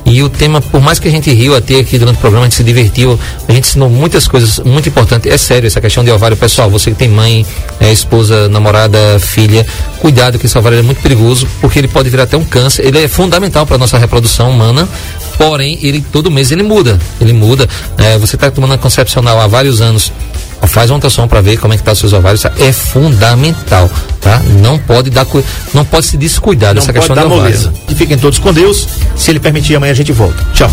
E 0.06 0.22
o 0.22 0.30
tema, 0.30 0.62
por 0.62 0.82
mais 0.82 1.00
que 1.00 1.08
a 1.08 1.12
gente 1.12 1.32
riu 1.32 1.56
até 1.56 1.80
aqui 1.80 1.98
durante 1.98 2.18
o 2.18 2.20
programa, 2.20 2.46
a 2.46 2.50
gente 2.50 2.58
se 2.58 2.64
divertiu, 2.64 3.18
a 3.48 3.52
gente 3.52 3.68
ensinou 3.68 3.90
muitas 3.90 4.28
coisas 4.28 4.60
muito 4.60 4.90
importantes. 4.90 5.32
É 5.32 5.38
sério 5.38 5.68
essa 5.68 5.80
questão 5.80 6.04
de 6.04 6.12
ovário, 6.12 6.36
pessoal. 6.36 6.70
Você 6.70 6.92
que 6.92 6.98
tem 6.98 7.10
mãe, 7.10 7.46
é, 7.80 7.92
esposa, 7.92 8.50
namorada, 8.50 9.20
filha, 9.20 9.66
cuidado 10.00 10.38
que 10.38 10.46
esse 10.46 10.58
ovário 10.58 10.80
é 10.80 10.82
muito 10.82 11.02
perigoso, 11.02 11.48
porque 11.62 11.80
ele 11.80 11.88
pode 11.88 12.10
virar 12.10 12.24
até 12.24 12.36
um 12.36 12.44
câncer. 12.44 12.86
Ele 12.86 13.02
é 13.02 13.08
fundamental 13.08 13.66
para 13.66 13.76
a 13.76 13.80
nossa 13.80 13.98
reprodução 13.98 14.50
humana, 14.50 14.88
porém, 15.38 15.80
ele 15.82 16.04
todo 16.12 16.30
mês 16.30 16.52
ele 16.52 16.64
muda. 16.64 17.00
Ele 17.22 17.34
muda. 17.34 17.68
É, 17.98 18.18
você 18.18 18.36
está 18.36 18.52
tomando 18.52 18.74
anticoncepcional 18.74 19.40
há 19.40 19.48
vários 19.48 19.82
anos 19.82 20.12
faz 20.68 20.90
uma 20.90 20.96
ultrassom 20.96 21.28
para 21.28 21.42
ver 21.42 21.58
como 21.58 21.74
é 21.74 21.78
que 21.78 21.84
tá 21.84 21.92
os 21.92 22.00
seus 22.00 22.14
ovários, 22.14 22.46
é 22.46 22.72
fundamental, 22.72 23.90
tá? 24.22 24.42
Não 24.62 24.78
pode 24.78 25.10
dar 25.10 25.26
não 25.74 25.86
pode 25.86 26.06
se 26.06 26.18
descuidar 26.18 26.74
não 26.74 26.82
dessa 26.82 26.94
questão 26.94 27.16
da 27.16 27.26
moleza. 27.26 27.74
E 27.90 27.96
fiquem 27.96 28.18
todos 28.18 28.40
com 28.40 28.54
Deus. 28.54 28.88
Se 29.16 29.32
ele 29.32 29.40
permitir, 29.40 29.76
amanhã 29.76 29.92
a 29.92 29.96
gente 29.96 30.12
volta. 30.12 30.44
Tchau. 30.54 30.70